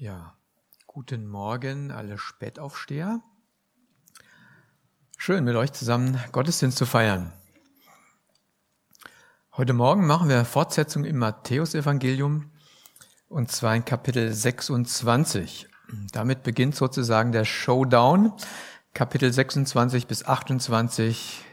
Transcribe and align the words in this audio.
Ja, 0.00 0.34
guten 0.86 1.28
Morgen, 1.28 1.90
alle 1.90 2.16
Spätaufsteher. 2.16 3.20
Schön, 5.18 5.44
mit 5.44 5.56
euch 5.56 5.74
zusammen 5.74 6.18
Gottesdienst 6.32 6.78
zu 6.78 6.86
feiern. 6.86 7.34
Heute 9.58 9.74
Morgen 9.74 10.06
machen 10.06 10.30
wir 10.30 10.46
Fortsetzung 10.46 11.04
im 11.04 11.18
Matthäusevangelium 11.18 12.50
und 13.28 13.52
zwar 13.52 13.76
in 13.76 13.84
Kapitel 13.84 14.32
26. 14.32 15.68
Damit 16.12 16.44
beginnt 16.44 16.76
sozusagen 16.76 17.30
der 17.30 17.44
Showdown. 17.44 18.32
Kapitel 18.94 19.30
26 19.30 20.06
bis 20.06 20.24
28, 20.24 21.44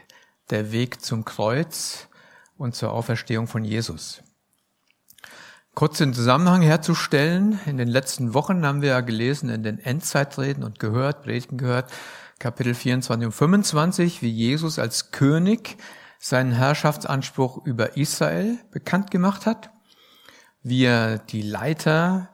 der 0.48 0.72
Weg 0.72 1.02
zum 1.02 1.26
Kreuz 1.26 2.08
und 2.56 2.74
zur 2.74 2.92
Auferstehung 2.92 3.46
von 3.46 3.62
Jesus. 3.62 4.22
Kurz 5.78 5.98
den 5.98 6.12
Zusammenhang 6.12 6.62
herzustellen. 6.62 7.60
In 7.64 7.76
den 7.76 7.86
letzten 7.86 8.34
Wochen 8.34 8.66
haben 8.66 8.82
wir 8.82 8.88
ja 8.88 9.00
gelesen 9.00 9.48
in 9.48 9.62
den 9.62 9.78
Endzeitreden 9.78 10.64
und 10.64 10.80
gehört, 10.80 11.22
Predigten 11.22 11.56
gehört, 11.56 11.92
Kapitel 12.40 12.74
24 12.74 13.26
und 13.26 13.30
25, 13.30 14.20
wie 14.20 14.28
Jesus 14.28 14.80
als 14.80 15.12
König 15.12 15.76
seinen 16.18 16.50
Herrschaftsanspruch 16.50 17.64
über 17.64 17.96
Israel 17.96 18.58
bekannt 18.72 19.12
gemacht 19.12 19.46
hat, 19.46 19.70
wie 20.64 20.84
er 20.84 21.18
die 21.18 21.42
Leiter, 21.42 22.30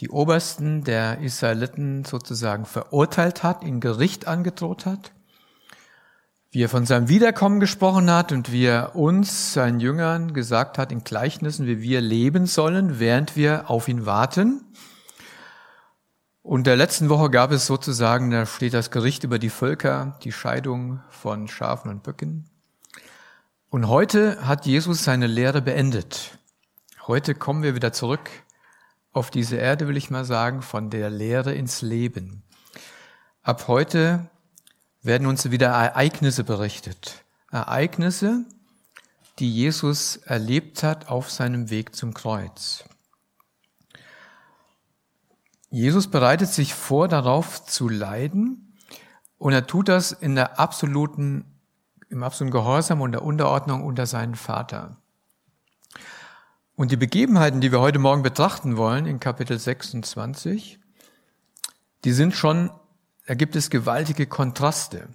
die 0.00 0.08
Obersten 0.08 0.82
der 0.82 1.20
Israeliten 1.20 2.04
sozusagen 2.04 2.64
verurteilt 2.64 3.44
hat, 3.44 3.62
in 3.62 3.78
Gericht 3.78 4.26
angedroht 4.26 4.84
hat, 4.84 5.12
wie 6.54 6.62
er 6.62 6.68
von 6.68 6.86
seinem 6.86 7.08
Wiederkommen 7.08 7.58
gesprochen 7.58 8.08
hat 8.08 8.30
und 8.30 8.52
wie 8.52 8.66
er 8.66 8.94
uns, 8.94 9.54
seinen 9.54 9.80
Jüngern, 9.80 10.34
gesagt 10.34 10.78
hat 10.78 10.92
in 10.92 11.02
Gleichnissen, 11.02 11.66
wie 11.66 11.82
wir 11.82 12.00
leben 12.00 12.46
sollen, 12.46 13.00
während 13.00 13.34
wir 13.34 13.68
auf 13.68 13.88
ihn 13.88 14.06
warten. 14.06 14.64
Und 16.42 16.68
der 16.68 16.76
letzten 16.76 17.08
Woche 17.08 17.28
gab 17.28 17.50
es 17.50 17.66
sozusagen, 17.66 18.30
da 18.30 18.46
steht 18.46 18.72
das 18.72 18.92
Gericht 18.92 19.24
über 19.24 19.40
die 19.40 19.50
Völker, 19.50 20.16
die 20.22 20.30
Scheidung 20.30 21.00
von 21.08 21.48
Schafen 21.48 21.90
und 21.90 22.04
Böcken. 22.04 22.48
Und 23.68 23.88
heute 23.88 24.46
hat 24.46 24.64
Jesus 24.64 25.02
seine 25.02 25.26
Lehre 25.26 25.60
beendet. 25.60 26.38
Heute 27.08 27.34
kommen 27.34 27.64
wir 27.64 27.74
wieder 27.74 27.92
zurück 27.92 28.30
auf 29.12 29.32
diese 29.32 29.56
Erde, 29.56 29.88
will 29.88 29.96
ich 29.96 30.08
mal 30.08 30.24
sagen, 30.24 30.62
von 30.62 30.88
der 30.88 31.10
Lehre 31.10 31.52
ins 31.52 31.82
Leben. 31.82 32.44
Ab 33.42 33.66
heute 33.66 34.30
werden 35.04 35.26
uns 35.26 35.50
wieder 35.50 35.68
Ereignisse 35.68 36.42
berichtet. 36.44 37.24
Ereignisse, 37.50 38.44
die 39.38 39.52
Jesus 39.52 40.16
erlebt 40.16 40.82
hat 40.82 41.08
auf 41.08 41.30
seinem 41.30 41.70
Weg 41.70 41.94
zum 41.94 42.14
Kreuz. 42.14 42.84
Jesus 45.70 46.08
bereitet 46.08 46.48
sich 46.48 46.74
vor, 46.74 47.06
darauf 47.06 47.64
zu 47.66 47.88
leiden 47.88 48.76
und 49.38 49.52
er 49.52 49.66
tut 49.66 49.88
das 49.88 50.12
in 50.12 50.36
der 50.36 50.58
absoluten, 50.58 51.44
im 52.08 52.22
absoluten 52.22 52.52
Gehorsam 52.52 53.00
und 53.00 53.12
der 53.12 53.22
Unterordnung 53.22 53.84
unter 53.84 54.06
seinen 54.06 54.36
Vater. 54.36 54.96
Und 56.76 56.90
die 56.92 56.96
Begebenheiten, 56.96 57.60
die 57.60 57.72
wir 57.72 57.80
heute 57.80 57.98
Morgen 57.98 58.22
betrachten 58.22 58.76
wollen 58.76 59.06
in 59.06 59.20
Kapitel 59.20 59.58
26, 59.58 60.78
die 62.04 62.12
sind 62.12 62.34
schon 62.34 62.70
da 63.26 63.34
gibt 63.34 63.56
es 63.56 63.70
gewaltige 63.70 64.26
Kontraste. 64.26 65.08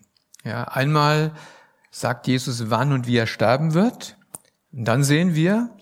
Ja, 0.43 0.63
einmal 0.63 1.31
sagt 1.91 2.27
Jesus, 2.27 2.69
wann 2.69 2.91
und 2.91 3.07
wie 3.07 3.17
er 3.17 3.27
sterben 3.27 3.73
wird. 3.73 4.17
Und 4.71 4.85
dann 4.85 5.03
sehen 5.03 5.35
wir, 5.35 5.75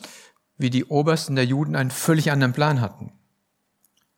wie 0.58 0.70
die 0.70 0.86
Obersten 0.86 1.36
der 1.36 1.46
Juden 1.46 1.76
einen 1.76 1.92
völlig 1.92 2.32
anderen 2.32 2.54
Plan 2.54 2.82
hatten. 2.82 3.14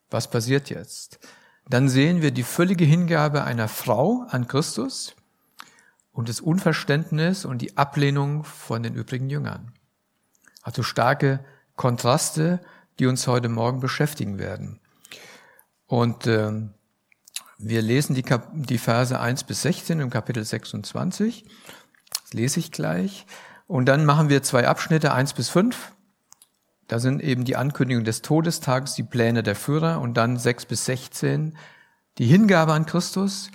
Was 0.09 0.29
passiert 0.29 0.69
jetzt? 0.69 1.19
Dann 1.67 1.89
sehen 1.89 2.21
wir 2.21 2.31
die 2.31 2.43
völlige 2.43 2.85
Hingabe 2.85 3.43
einer 3.43 3.67
Frau 3.67 4.25
an 4.29 4.47
Christus 4.47 5.15
und 6.11 6.29
das 6.29 6.41
Unverständnis 6.41 7.45
und 7.45 7.59
die 7.59 7.77
Ablehnung 7.77 8.43
von 8.43 8.81
den 8.81 8.95
übrigen 8.95 9.29
Jüngern. 9.29 9.73
Also 10.63 10.81
starke 10.83 11.45
Kontraste, 11.75 12.59
die 12.97 13.05
uns 13.05 13.27
heute 13.27 13.49
Morgen 13.49 13.79
beschäftigen 13.79 14.39
werden. 14.39 14.79
Und 15.85 16.27
ähm, 16.27 16.73
wir 17.59 17.81
lesen 17.81 18.15
die, 18.15 18.23
Kap 18.23 18.49
die 18.53 18.77
Verse 18.77 19.19
1 19.19 19.43
bis 19.43 19.61
16 19.63 19.99
im 19.99 20.09
Kapitel 20.09 20.43
26. 20.43 21.45
Das 22.23 22.33
lese 22.33 22.59
ich 22.59 22.71
gleich. 22.71 23.25
Und 23.67 23.85
dann 23.85 24.05
machen 24.05 24.29
wir 24.29 24.41
zwei 24.41 24.67
Abschnitte, 24.67 25.13
1 25.13 25.33
bis 25.33 25.49
5. 25.49 25.91
Da 26.87 26.99
sind 26.99 27.21
eben 27.21 27.45
die 27.45 27.57
Ankündigung 27.57 28.03
des 28.03 28.23
Todestages, 28.23 28.95
die 28.95 29.03
Pläne 29.03 29.43
der 29.43 29.55
Führer 29.55 30.01
und 30.01 30.15
dann 30.15 30.37
6 30.37 30.65
bis 30.65 30.85
16 30.85 31.55
die 32.17 32.25
Hingabe 32.25 32.73
an 32.73 32.85
Christus 32.85 33.51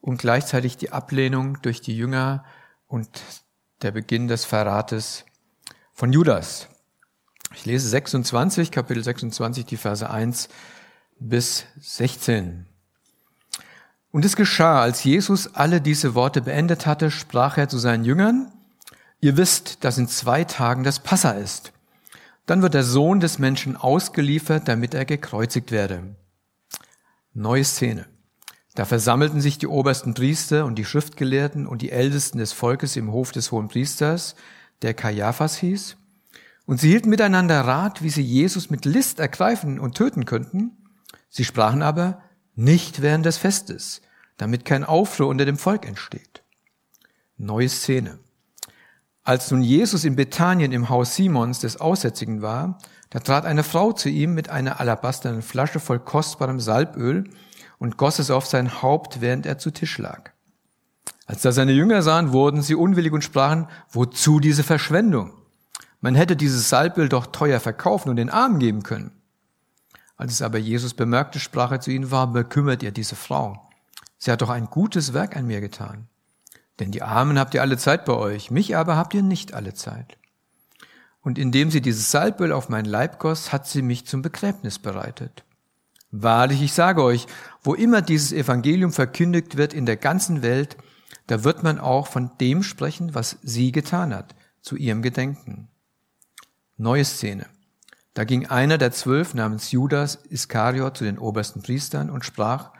und 0.00 0.18
gleichzeitig 0.18 0.76
die 0.76 0.92
Ablehnung 0.92 1.60
durch 1.62 1.80
die 1.80 1.96
Jünger 1.96 2.44
und 2.86 3.08
der 3.82 3.90
Beginn 3.90 4.28
des 4.28 4.44
Verrates 4.44 5.24
von 5.92 6.12
Judas. 6.12 6.68
Ich 7.54 7.66
lese 7.66 7.88
26, 7.88 8.70
Kapitel 8.70 9.02
26, 9.02 9.66
die 9.66 9.76
Verse 9.76 10.08
1 10.08 10.48
bis 11.18 11.66
16. 11.80 12.69
Und 14.12 14.24
es 14.24 14.36
geschah, 14.36 14.80
als 14.80 15.04
Jesus 15.04 15.54
alle 15.54 15.80
diese 15.80 16.14
Worte 16.14 16.42
beendet 16.42 16.86
hatte, 16.86 17.10
sprach 17.10 17.56
er 17.58 17.68
zu 17.68 17.78
seinen 17.78 18.04
Jüngern, 18.04 18.52
ihr 19.20 19.36
wisst, 19.36 19.84
dass 19.84 19.98
in 19.98 20.08
zwei 20.08 20.44
Tagen 20.44 20.82
das 20.82 20.98
Passa 20.98 21.32
ist. 21.32 21.72
Dann 22.46 22.62
wird 22.62 22.74
der 22.74 22.82
Sohn 22.82 23.20
des 23.20 23.38
Menschen 23.38 23.76
ausgeliefert, 23.76 24.66
damit 24.66 24.94
er 24.94 25.04
gekreuzigt 25.04 25.70
werde. 25.70 26.16
Neue 27.32 27.64
Szene. 27.64 28.06
Da 28.74 28.84
versammelten 28.84 29.40
sich 29.40 29.58
die 29.58 29.66
obersten 29.66 30.14
Priester 30.14 30.64
und 30.64 30.76
die 30.76 30.84
Schriftgelehrten 30.84 31.66
und 31.66 31.82
die 31.82 31.90
Ältesten 31.90 32.38
des 32.38 32.52
Volkes 32.52 32.96
im 32.96 33.12
Hof 33.12 33.30
des 33.30 33.52
hohen 33.52 33.68
Priesters, 33.68 34.34
der 34.82 34.94
Kaiaphas 34.94 35.56
hieß, 35.56 35.96
und 36.66 36.80
sie 36.80 36.90
hielten 36.90 37.10
miteinander 37.10 37.62
Rat, 37.62 38.00
wie 38.00 38.10
sie 38.10 38.22
Jesus 38.22 38.70
mit 38.70 38.84
List 38.84 39.18
ergreifen 39.18 39.80
und 39.80 39.96
töten 39.96 40.24
könnten. 40.24 40.70
Sie 41.28 41.44
sprachen 41.44 41.82
aber, 41.82 42.22
nicht 42.60 43.00
während 43.00 43.24
des 43.24 43.38
Festes, 43.38 44.02
damit 44.36 44.66
kein 44.66 44.84
Aufruhr 44.84 45.28
unter 45.28 45.46
dem 45.46 45.56
Volk 45.56 45.86
entsteht. 45.86 46.42
Neue 47.38 47.70
Szene. 47.70 48.18
Als 49.24 49.50
nun 49.50 49.62
Jesus 49.62 50.04
in 50.04 50.14
Bethanien 50.14 50.72
im 50.72 50.90
Haus 50.90 51.16
Simons 51.16 51.60
des 51.60 51.80
Aussätzigen 51.80 52.42
war, 52.42 52.78
da 53.08 53.20
trat 53.20 53.46
eine 53.46 53.64
Frau 53.64 53.92
zu 53.92 54.10
ihm 54.10 54.34
mit 54.34 54.50
einer 54.50 54.78
alabasternen 54.78 55.42
Flasche 55.42 55.80
voll 55.80 56.00
kostbarem 56.00 56.60
Salböl 56.60 57.30
und 57.78 57.96
goss 57.96 58.18
es 58.18 58.30
auf 58.30 58.46
sein 58.46 58.82
Haupt, 58.82 59.22
während 59.22 59.46
er 59.46 59.56
zu 59.58 59.70
Tisch 59.70 59.96
lag. 59.96 60.30
Als 61.26 61.42
da 61.42 61.52
seine 61.52 61.72
Jünger 61.72 62.02
sahen, 62.02 62.32
wurden 62.32 62.60
sie 62.60 62.74
unwillig 62.74 63.12
und 63.12 63.24
sprachen, 63.24 63.68
wozu 63.90 64.38
diese 64.38 64.64
Verschwendung? 64.64 65.32
Man 66.00 66.14
hätte 66.14 66.36
dieses 66.36 66.68
Salböl 66.68 67.08
doch 67.08 67.26
teuer 67.26 67.60
verkaufen 67.60 68.10
und 68.10 68.16
den 68.16 68.30
Armen 68.30 68.58
geben 68.58 68.82
können. 68.82 69.19
Als 70.20 70.32
es 70.32 70.42
aber 70.42 70.58
Jesus 70.58 70.92
bemerkte, 70.92 71.40
sprach 71.40 71.72
er 71.72 71.80
zu 71.80 71.90
ihnen, 71.90 72.10
warum 72.10 72.34
bekümmert 72.34 72.82
ihr 72.82 72.90
diese 72.90 73.16
Frau? 73.16 73.70
Sie 74.18 74.30
hat 74.30 74.42
doch 74.42 74.50
ein 74.50 74.66
gutes 74.66 75.14
Werk 75.14 75.34
an 75.34 75.46
mir 75.46 75.62
getan. 75.62 76.08
Denn 76.78 76.90
die 76.90 77.00
Armen 77.00 77.38
habt 77.38 77.54
ihr 77.54 77.62
alle 77.62 77.78
Zeit 77.78 78.04
bei 78.04 78.12
euch, 78.12 78.50
mich 78.50 78.76
aber 78.76 78.96
habt 78.96 79.14
ihr 79.14 79.22
nicht 79.22 79.54
alle 79.54 79.72
Zeit. 79.72 80.18
Und 81.22 81.38
indem 81.38 81.70
sie 81.70 81.80
dieses 81.80 82.10
Salböl 82.10 82.52
auf 82.52 82.68
meinen 82.68 82.84
Leib 82.84 83.18
goss, 83.18 83.50
hat 83.50 83.66
sie 83.66 83.80
mich 83.80 84.06
zum 84.06 84.20
Begräbnis 84.20 84.78
bereitet. 84.78 85.42
Wahrlich, 86.10 86.60
ich 86.60 86.74
sage 86.74 87.02
euch, 87.02 87.26
wo 87.62 87.72
immer 87.72 88.02
dieses 88.02 88.30
Evangelium 88.30 88.92
verkündigt 88.92 89.56
wird 89.56 89.72
in 89.72 89.86
der 89.86 89.96
ganzen 89.96 90.42
Welt, 90.42 90.76
da 91.28 91.44
wird 91.44 91.62
man 91.62 91.78
auch 91.78 92.08
von 92.08 92.30
dem 92.42 92.62
sprechen, 92.62 93.14
was 93.14 93.38
sie 93.42 93.72
getan 93.72 94.14
hat, 94.14 94.34
zu 94.60 94.76
ihrem 94.76 95.00
Gedenken. 95.00 95.68
Neue 96.76 97.06
Szene. 97.06 97.46
Da 98.14 98.24
ging 98.24 98.46
einer 98.46 98.76
der 98.76 98.92
zwölf 98.92 99.34
namens 99.34 99.70
Judas 99.70 100.16
Iskariot 100.28 100.96
zu 100.96 101.04
den 101.04 101.18
obersten 101.18 101.62
Priestern 101.62 102.10
und 102.10 102.24
sprach, 102.24 102.72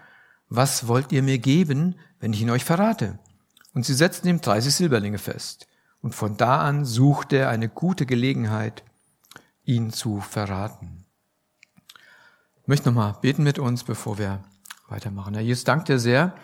was 0.48 0.88
wollt 0.88 1.12
ihr 1.12 1.22
mir 1.22 1.38
geben, 1.38 1.94
wenn 2.18 2.32
ich 2.32 2.42
ihn 2.42 2.50
euch 2.50 2.64
verrate? 2.64 3.18
Und 3.72 3.86
sie 3.86 3.94
setzten 3.94 4.26
ihm 4.26 4.40
30 4.40 4.74
Silberlinge 4.74 5.18
fest. 5.18 5.68
Und 6.02 6.14
von 6.14 6.36
da 6.36 6.60
an 6.60 6.84
suchte 6.84 7.36
er 7.36 7.50
eine 7.50 7.68
gute 7.68 8.06
Gelegenheit, 8.06 8.82
ihn 9.64 9.92
zu 9.92 10.20
verraten. 10.20 11.04
Ich 12.62 12.68
möchte 12.68 12.88
nochmal 12.88 13.16
beten 13.20 13.44
mit 13.44 13.58
uns, 13.58 13.84
bevor 13.84 14.18
wir 14.18 14.42
weitermachen. 14.88 15.34
Herr 15.34 15.42
Jesus, 15.42 15.64
danke 15.64 15.84
dir 15.84 15.98
sehr, 16.00 16.34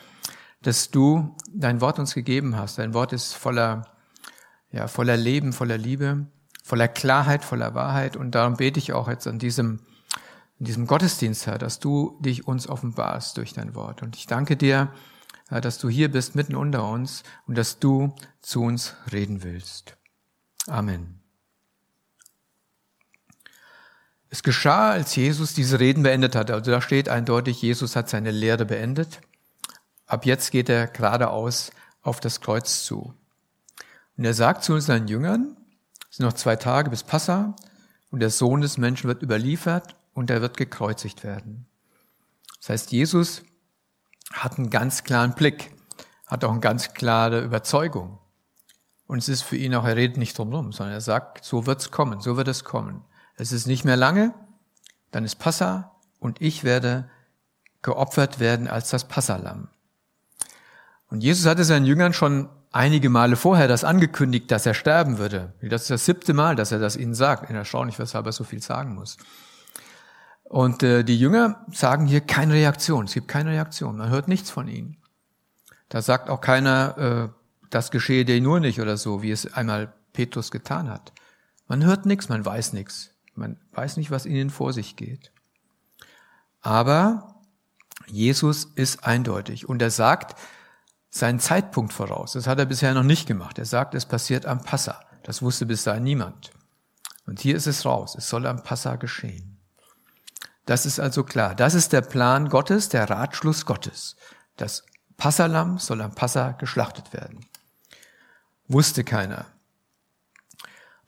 dass 0.63 0.91
du 0.91 1.37
dein 1.53 1.81
Wort 1.81 1.99
uns 1.99 2.15
gegeben 2.15 2.57
hast. 2.57 2.79
Dein 2.79 2.95
Wort 2.95 3.13
ist 3.13 3.33
voller, 3.35 3.89
ja, 4.71 4.87
voller 4.87 5.17
Leben, 5.17 5.53
voller 5.53 5.79
Liebe 5.79 6.27
voller 6.67 6.89
Klarheit, 6.89 7.45
voller 7.45 7.75
Wahrheit. 7.75 8.17
Und 8.17 8.33
darum 8.33 8.57
bete 8.57 8.81
ich 8.81 8.93
auch 8.93 9.07
jetzt 9.07 9.29
an 9.29 9.39
diesem, 9.39 9.79
in 10.59 10.67
diesem 10.67 10.89
Gottesdienst, 10.89 11.47
Herr, 11.47 11.59
dass 11.59 11.79
du 11.79 12.19
dich 12.21 12.49
uns 12.49 12.69
offenbarst 12.69 13.37
durch 13.37 13.53
dein 13.53 13.77
Wort. 13.77 14.03
Und 14.03 14.17
ich 14.17 14.27
danke 14.27 14.57
dir, 14.57 14.91
Herr, 15.49 15.61
dass 15.61 15.79
du 15.79 15.89
hier 15.89 16.11
bist 16.11 16.35
mitten 16.35 16.57
unter 16.57 16.89
uns 16.91 17.23
und 17.47 17.57
dass 17.57 17.79
du 17.79 18.17
zu 18.43 18.65
uns 18.65 18.97
reden 19.13 19.45
willst. 19.45 19.97
Amen. 20.67 21.21
Es 24.29 24.43
geschah, 24.43 24.91
als 24.91 25.15
Jesus 25.15 25.55
diese 25.55 25.79
Reden 25.79 26.03
beendet 26.03 26.35
hat. 26.35 26.51
Also 26.51 26.73
da 26.73 26.81
steht 26.81 27.09
eindeutig, 27.09 27.63
Jesus 27.63 27.95
hat 27.95 28.09
seine 28.09 28.33
Lehre 28.33 28.65
beendet. 28.65 29.21
Ab 30.09 30.27
jetzt 30.27 30.51
geht 30.51 30.69
er 30.69 30.89
geradeaus 30.89 31.71
auf 32.03 32.19
das 32.19 32.41
Kreuz 32.41 32.83
zu. 32.83 33.15
Und 34.17 34.25
er 34.25 34.35
sagt 34.35 34.65
zu 34.65 34.81
seinen 34.81 35.07
Jüngern, 35.07 35.57
es 36.17 36.19
sind 36.19 36.29
noch 36.29 36.33
zwei 36.33 36.57
Tage 36.57 36.89
bis 36.89 37.03
Passa 37.03 37.55
und 38.11 38.21
der 38.21 38.31
Sohn 38.31 38.63
des 38.63 38.79
Menschen 38.79 39.07
wird 39.07 39.23
überliefert 39.23 39.97
und 40.15 40.31
er 40.31 40.41
wird 40.41 40.57
gekreuzigt 40.57 41.25
werden. 41.25 41.67
Das 42.59 42.71
heißt, 42.71 42.91
Jesus 42.91 43.43
hat 44.33 44.57
einen 44.57 44.71
ganz 44.71 45.05
klaren 45.05 45.35
Blick, 45.35 45.77
hat 46.27 46.43
auch 46.43 46.53
eine 46.53 46.61
ganz 46.61 46.95
klare 46.95 47.43
Überzeugung. 47.43 48.19
Und 49.07 49.19
es 49.19 49.29
ist 49.29 49.43
für 49.43 49.59
ihn 49.59 49.75
auch, 49.75 49.85
er 49.85 49.97
redet 49.97 50.17
nicht 50.17 50.39
drumherum, 50.39 50.73
sondern 50.73 50.95
er 50.95 51.03
sagt, 51.03 51.45
so 51.45 51.67
wird's 51.67 51.91
kommen, 51.91 52.23
so 52.23 52.39
wird 52.39 52.49
es 52.49 52.65
kommen. 52.65 53.05
Es 53.35 53.53
ist 53.53 53.67
nicht 53.67 53.85
mehr 53.85 53.99
lange, 53.99 54.33
dann 55.11 55.27
ist 55.27 55.39
Passa 55.39 55.97
und 56.19 56.41
ich 56.41 56.65
werde 56.65 57.11
geopfert 57.83 58.41
werden 58.41 58.69
als 58.69 58.89
das 58.89 59.07
Passalam. 59.07 59.69
Und 61.11 61.23
Jesus 61.23 61.45
hatte 61.45 61.65
seinen 61.65 61.85
Jüngern 61.85 62.15
schon 62.15 62.49
einige 62.73 63.09
Male 63.09 63.37
vorher 63.37 63.69
das 63.69 63.85
angekündigt, 63.85 64.51
dass 64.51 64.67
er 64.67 64.75
sterben 64.75 65.19
würde. 65.19 65.55
Das 65.63 65.83
ist 65.83 65.91
das 65.91 66.05
siebte 66.05 66.35
Mal, 66.35 66.57
dass 66.57 66.73
er 66.73 66.79
das 66.79 66.97
ihnen 66.97 67.15
sagt. 67.15 67.51
Erstaunlich, 67.51 67.99
weshalb 67.99 68.27
er 68.27 68.33
so 68.33 68.45
viel 68.45 68.63
sagen 68.63 68.95
muss. 68.95 69.17
Und 70.45 70.83
äh, 70.83 71.03
die 71.03 71.19
Jünger 71.19 71.65
sagen 71.73 72.07
hier 72.07 72.21
keine 72.21 72.55
Reaktion. 72.55 73.07
Es 73.07 73.15
gibt 73.15 73.29
keine 73.29 73.51
Reaktion. 73.51 73.97
Man 73.97 74.11
hört 74.11 74.29
nichts 74.29 74.51
von 74.51 74.69
ihnen. 74.69 74.99
Da 75.89 76.03
sagt 76.03 76.29
auch 76.31 76.41
keiner, 76.41 76.99
äh, 76.99 77.29
das 77.71 77.91
geschehe 77.91 78.25
dir 78.25 78.41
nur 78.41 78.61
nicht 78.61 78.81
oder 78.81 78.97
so, 78.97 79.23
wie 79.23 79.31
es 79.31 79.53
einmal 79.53 79.93
Petrus 80.13 80.51
getan 80.51 80.89
hat. 80.89 81.13
Man 81.67 81.85
hört 81.85 82.07
nichts, 82.07 82.29
man 82.29 82.45
weiß 82.45 82.73
nichts. 82.73 83.11
Man 83.35 83.59
weiß 83.73 83.97
nicht, 83.97 84.11
was 84.11 84.25
ihnen 84.25 84.51
vor 84.51 84.73
sich 84.73 84.97
geht. 84.97 85.33
Aber 86.61 87.37
Jesus 88.07 88.65
ist 88.77 89.05
eindeutig 89.05 89.69
und 89.69 89.83
er 89.83 89.91
sagt 89.91 90.39
seinen 91.19 91.41
Zeitpunkt 91.41 91.93
voraus. 91.93 92.33
Das 92.33 92.47
hat 92.47 92.59
er 92.59 92.67
bisher 92.67 92.95
noch 92.95 93.03
nicht 93.03 93.27
gemacht. 93.27 93.59
Er 93.59 93.65
sagt, 93.65 93.95
es 93.95 94.07
passiert 94.07 94.47
am 94.47 94.63
Passa. 94.63 95.01
Das 95.23 95.43
wusste 95.43 95.67
bis 95.67 95.85
dahin 95.85 96.05
niemand. 96.05 96.51
Und 97.27 97.41
hier 97.41 97.57
ist 97.57 97.67
es 97.67 97.85
raus. 97.85 98.15
Es 98.17 98.29
soll 98.29 98.47
am 98.47 98.63
Passa 98.63 98.97
geschehen. 98.97 99.59
Das 100.67 100.87
ist 100.87 101.01
also 101.01 101.25
klar. 101.25 101.55
Das 101.55 101.75
ist 101.75 101.93
der 101.93 102.03
Plan 102.03 102.49
Gottes, 102.49 102.89
der 102.89 103.09
Ratschluss 103.09 103.67
Gottes. 103.67 104.17
Das 104.57 104.85
Passalam 105.17 105.79
soll 105.79 106.03
am 106.03 106.15
Passa 106.15 106.53
geschlachtet 106.53 107.13
werden. 107.13 107.47
Wusste 108.69 109.05
keiner. 109.05 109.47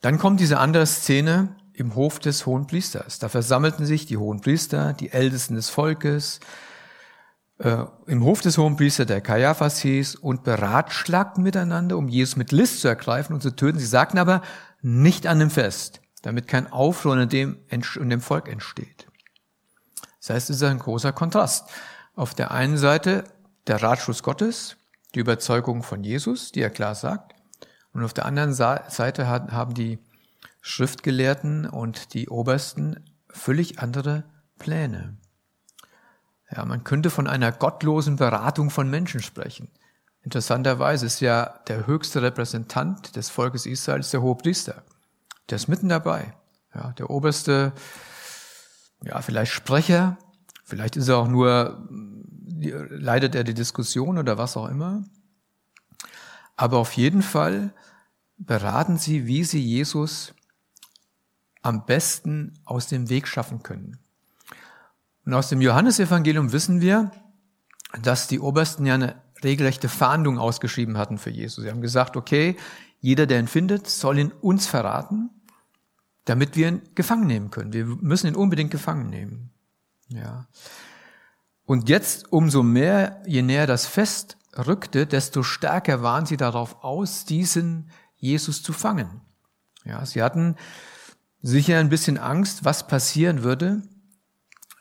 Dann 0.01 0.17
kommt 0.17 0.39
diese 0.39 0.59
andere 0.59 0.85
Szene 0.85 1.55
im 1.73 1.95
Hof 1.95 2.19
des 2.19 2.45
Hohenpriesters. 2.45 3.19
Da 3.19 3.29
versammelten 3.29 3.85
sich 3.85 4.05
die 4.05 4.17
Hohenpriester, 4.17 4.93
die 4.93 5.11
Ältesten 5.11 5.55
des 5.55 5.69
Volkes, 5.69 6.39
äh, 7.59 7.85
im 8.07 8.23
Hof 8.23 8.41
des 8.41 8.57
Hohenpriesters, 8.57 9.07
der 9.07 9.21
Kaiaphas 9.21 9.79
hieß, 9.79 10.15
und 10.15 10.43
beratschlagten 10.43 11.43
miteinander, 11.43 11.97
um 11.97 12.07
Jesus 12.07 12.35
mit 12.35 12.51
List 12.51 12.81
zu 12.81 12.87
ergreifen 12.87 13.33
und 13.33 13.41
zu 13.41 13.55
töten. 13.55 13.79
Sie 13.79 13.85
sagten 13.85 14.17
aber, 14.17 14.41
nicht 14.81 15.27
an 15.27 15.39
dem 15.39 15.49
Fest, 15.49 16.01
damit 16.21 16.47
kein 16.47 16.71
Aufruhr 16.71 17.17
in 17.17 17.29
dem, 17.29 17.59
in 17.69 18.09
dem 18.09 18.21
Volk 18.21 18.47
entsteht. 18.47 19.07
Das 20.19 20.29
heißt, 20.29 20.49
es 20.49 20.57
ist 20.57 20.63
ein 20.63 20.79
großer 20.79 21.11
Kontrast. 21.11 21.69
Auf 22.15 22.33
der 22.33 22.51
einen 22.51 22.77
Seite 22.77 23.25
der 23.67 23.81
Ratschluss 23.81 24.23
Gottes, 24.23 24.77
die 25.15 25.19
Überzeugung 25.19 25.83
von 25.83 26.03
Jesus, 26.03 26.51
die 26.51 26.61
er 26.61 26.69
klar 26.69 26.95
sagt, 26.95 27.33
und 27.91 28.03
auf 28.03 28.13
der 28.13 28.25
anderen 28.25 28.53
Seite 28.53 29.27
haben 29.27 29.73
die 29.73 29.99
Schriftgelehrten 30.61 31.65
und 31.65 32.13
die 32.13 32.29
Obersten 32.29 33.03
völlig 33.29 33.79
andere 33.79 34.23
Pläne. 34.59 35.17
Ja, 36.55 36.65
man 36.65 36.83
könnte 36.83 37.09
von 37.09 37.27
einer 37.27 37.51
gottlosen 37.51 38.15
Beratung 38.15 38.69
von 38.69 38.89
Menschen 38.89 39.21
sprechen. 39.21 39.69
Interessanterweise 40.21 41.05
ist 41.05 41.21
ja 41.21 41.59
der 41.67 41.87
höchste 41.87 42.21
Repräsentant 42.21 43.15
des 43.15 43.29
Volkes 43.29 43.65
Israels 43.65 44.11
der 44.11 44.21
Hohepriester. 44.21 44.83
Der 45.49 45.55
ist 45.57 45.67
mitten 45.67 45.89
dabei. 45.89 46.33
Ja, 46.73 46.91
der 46.93 47.09
oberste, 47.09 47.73
ja, 49.03 49.21
vielleicht 49.21 49.51
Sprecher, 49.51 50.17
vielleicht 50.63 50.97
ist 50.97 51.07
er 51.07 51.17
auch 51.17 51.27
nur, 51.27 51.87
leidet 52.59 53.35
er 53.35 53.43
die 53.43 53.53
Diskussion 53.53 54.17
oder 54.17 54.37
was 54.37 54.57
auch 54.57 54.67
immer. 54.67 55.03
Aber 56.55 56.77
auf 56.77 56.93
jeden 56.93 57.21
Fall 57.21 57.73
beraten 58.37 58.97
sie, 58.97 59.25
wie 59.27 59.43
sie 59.43 59.61
Jesus 59.61 60.33
am 61.61 61.85
besten 61.85 62.59
aus 62.65 62.87
dem 62.87 63.09
Weg 63.09 63.27
schaffen 63.27 63.63
können. 63.63 63.97
Und 65.25 65.33
aus 65.33 65.49
dem 65.49 65.61
Johannesevangelium 65.61 66.51
wissen 66.51 66.81
wir, 66.81 67.11
dass 68.01 68.27
die 68.27 68.39
Obersten 68.39 68.85
ja 68.85 68.95
eine 68.95 69.21
regelrechte 69.43 69.89
Fahndung 69.89 70.37
ausgeschrieben 70.37 70.97
hatten 70.97 71.17
für 71.17 71.29
Jesus. 71.29 71.63
Sie 71.63 71.69
haben 71.69 71.81
gesagt, 71.81 72.17
okay, 72.17 72.57
jeder, 72.99 73.25
der 73.25 73.39
ihn 73.39 73.47
findet, 73.47 73.87
soll 73.87 74.19
ihn 74.19 74.31
uns 74.31 74.67
verraten, 74.67 75.29
damit 76.25 76.55
wir 76.55 76.67
ihn 76.67 76.81
gefangen 76.95 77.27
nehmen 77.27 77.49
können. 77.49 77.73
Wir 77.73 77.85
müssen 77.85 78.27
ihn 78.27 78.35
unbedingt 78.35 78.71
gefangen 78.71 79.09
nehmen. 79.09 79.51
Ja. 80.09 80.47
Und 81.65 81.87
jetzt 81.87 82.31
umso 82.31 82.63
mehr, 82.63 83.21
je 83.25 83.41
näher 83.41 83.67
das 83.67 83.85
Fest 83.85 84.37
rückte, 84.57 85.05
desto 85.05 85.43
stärker 85.43 86.01
waren 86.01 86.25
sie 86.25 86.37
darauf 86.37 86.83
aus, 86.83 87.25
diesen 87.25 87.91
Jesus 88.15 88.63
zu 88.63 88.73
fangen. 88.73 89.21
Ja, 89.85 90.05
sie 90.05 90.21
hatten 90.21 90.55
sicher 91.41 91.79
ein 91.79 91.89
bisschen 91.89 92.17
Angst, 92.17 92.65
was 92.65 92.87
passieren 92.87 93.43
würde, 93.43 93.81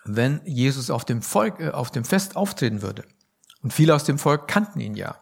wenn 0.05 0.41
Jesus 0.45 0.91
auf 0.91 1.05
dem 1.05 1.23
Volk, 1.23 1.61
äh, 1.61 1.71
auf 1.71 1.91
dem 1.91 2.05
Fest 2.05 2.37
auftreten 2.37 2.83
würde. 2.83 3.05
Und 3.63 3.73
viele 3.73 3.95
aus 3.95 4.05
dem 4.05 4.19
Volk 4.19 4.49
kannten 4.49 4.81
ihn 4.81 4.95
ja. 4.95 5.17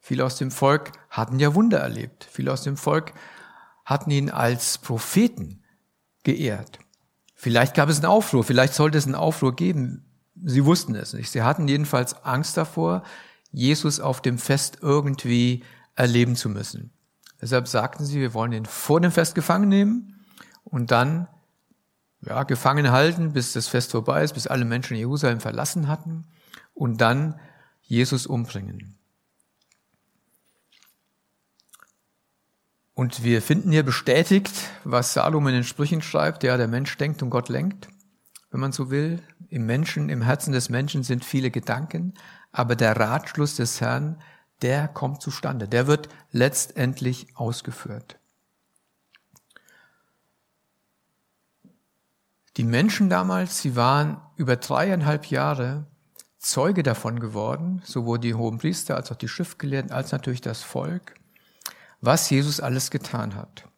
Viele 0.00 0.24
aus 0.24 0.36
dem 0.36 0.50
Volk 0.50 0.92
hatten 1.10 1.38
ja 1.40 1.54
Wunder 1.54 1.78
erlebt. 1.78 2.28
Viele 2.30 2.52
aus 2.52 2.62
dem 2.62 2.76
Volk 2.76 3.12
hatten 3.84 4.10
ihn 4.10 4.30
als 4.30 4.78
Propheten 4.78 5.62
geehrt. 6.22 6.78
Vielleicht 7.34 7.74
gab 7.74 7.88
es 7.88 7.96
einen 7.96 8.06
Aufruhr, 8.06 8.44
vielleicht 8.44 8.74
sollte 8.74 8.98
es 8.98 9.06
einen 9.06 9.14
Aufruhr 9.14 9.54
geben. 9.54 10.04
Sie 10.44 10.64
wussten 10.64 10.94
es 10.94 11.12
nicht. 11.12 11.30
Sie 11.30 11.42
hatten 11.42 11.68
jedenfalls 11.68 12.24
Angst 12.24 12.56
davor, 12.56 13.02
Jesus 13.52 14.00
auf 14.00 14.20
dem 14.20 14.38
Fest 14.38 14.78
irgendwie 14.80 15.64
erleben 15.94 16.36
zu 16.36 16.48
müssen. 16.48 16.92
Deshalb 17.40 17.68
sagten 17.68 18.04
sie, 18.04 18.20
wir 18.20 18.34
wollen 18.34 18.52
ihn 18.52 18.66
vor 18.66 19.00
dem 19.00 19.12
Fest 19.12 19.34
gefangen 19.34 19.68
nehmen 19.68 20.24
und 20.64 20.90
dann 20.90 21.28
ja, 22.20 22.42
gefangen 22.42 22.90
halten, 22.90 23.32
bis 23.32 23.52
das 23.52 23.68
Fest 23.68 23.92
vorbei 23.92 24.22
ist, 24.22 24.34
bis 24.34 24.46
alle 24.46 24.64
Menschen 24.64 24.96
Jerusalem 24.96 25.40
verlassen 25.40 25.88
hatten 25.88 26.24
und 26.74 27.00
dann 27.00 27.38
Jesus 27.82 28.26
umbringen. 28.26 28.98
Und 32.94 33.22
wir 33.22 33.42
finden 33.42 33.72
hier 33.72 33.82
bestätigt, 33.82 34.50
was 34.84 35.12
Salomon 35.12 35.50
in 35.50 35.56
den 35.56 35.64
Sprüchen 35.64 36.00
schreibt, 36.00 36.42
ja, 36.42 36.56
der 36.56 36.66
Mensch 36.66 36.96
denkt 36.96 37.22
und 37.22 37.28
Gott 37.28 37.50
lenkt, 37.50 37.88
wenn 38.50 38.60
man 38.60 38.72
so 38.72 38.90
will. 38.90 39.22
Im 39.48 39.66
Menschen, 39.66 40.08
im 40.08 40.22
Herzen 40.22 40.52
des 40.52 40.70
Menschen 40.70 41.02
sind 41.02 41.24
viele 41.24 41.50
Gedanken, 41.50 42.14
aber 42.52 42.74
der 42.74 42.96
Ratschluss 42.96 43.56
des 43.56 43.82
Herrn, 43.82 44.20
der 44.62 44.88
kommt 44.88 45.20
zustande, 45.20 45.68
der 45.68 45.86
wird 45.86 46.08
letztendlich 46.32 47.26
ausgeführt. 47.34 48.18
Die 52.56 52.64
Menschen 52.64 53.10
damals, 53.10 53.60
sie 53.60 53.76
waren 53.76 54.20
über 54.36 54.56
dreieinhalb 54.56 55.26
Jahre 55.26 55.86
Zeuge 56.38 56.82
davon 56.82 57.20
geworden, 57.20 57.82
sowohl 57.84 58.18
die 58.18 58.34
hohen 58.34 58.58
Priester 58.58 58.96
als 58.96 59.10
auch 59.12 59.16
die 59.16 59.28
Schriftgelehrten, 59.28 59.90
als 59.90 60.12
natürlich 60.12 60.40
das 60.40 60.62
Volk, 60.62 61.14
was 62.00 62.30
Jesus 62.30 62.60
alles 62.60 62.90
getan 62.90 63.34
hat. 63.34 63.68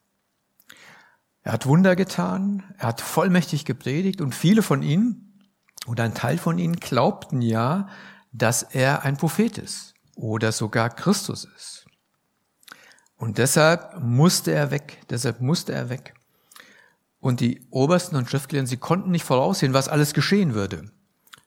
Er 1.41 1.53
hat 1.53 1.65
Wunder 1.65 1.95
getan, 1.95 2.63
er 2.77 2.89
hat 2.89 3.01
vollmächtig 3.01 3.65
gepredigt 3.65 4.21
und 4.21 4.35
viele 4.35 4.61
von 4.61 4.81
ihnen 4.81 5.49
oder 5.87 6.03
ein 6.03 6.13
Teil 6.13 6.37
von 6.37 6.57
ihnen 6.57 6.75
glaubten 6.75 7.41
ja, 7.41 7.87
dass 8.31 8.63
er 8.63 9.03
ein 9.03 9.17
Prophet 9.17 9.57
ist 9.57 9.95
oder 10.15 10.51
sogar 10.51 10.89
Christus 10.89 11.45
ist. 11.55 11.85
Und 13.15 13.37
deshalb 13.37 13.99
musste 14.01 14.51
er 14.51 14.71
weg, 14.71 15.01
deshalb 15.09 15.41
musste 15.41 15.73
er 15.73 15.89
weg. 15.89 16.13
Und 17.19 17.41
die 17.41 17.65
Obersten 17.69 18.15
und 18.15 18.29
Schriftgelehrten, 18.29 18.67
sie 18.67 18.77
konnten 18.77 19.11
nicht 19.11 19.25
voraussehen, 19.25 19.73
was 19.73 19.89
alles 19.89 20.13
geschehen 20.13 20.53
würde. 20.53 20.91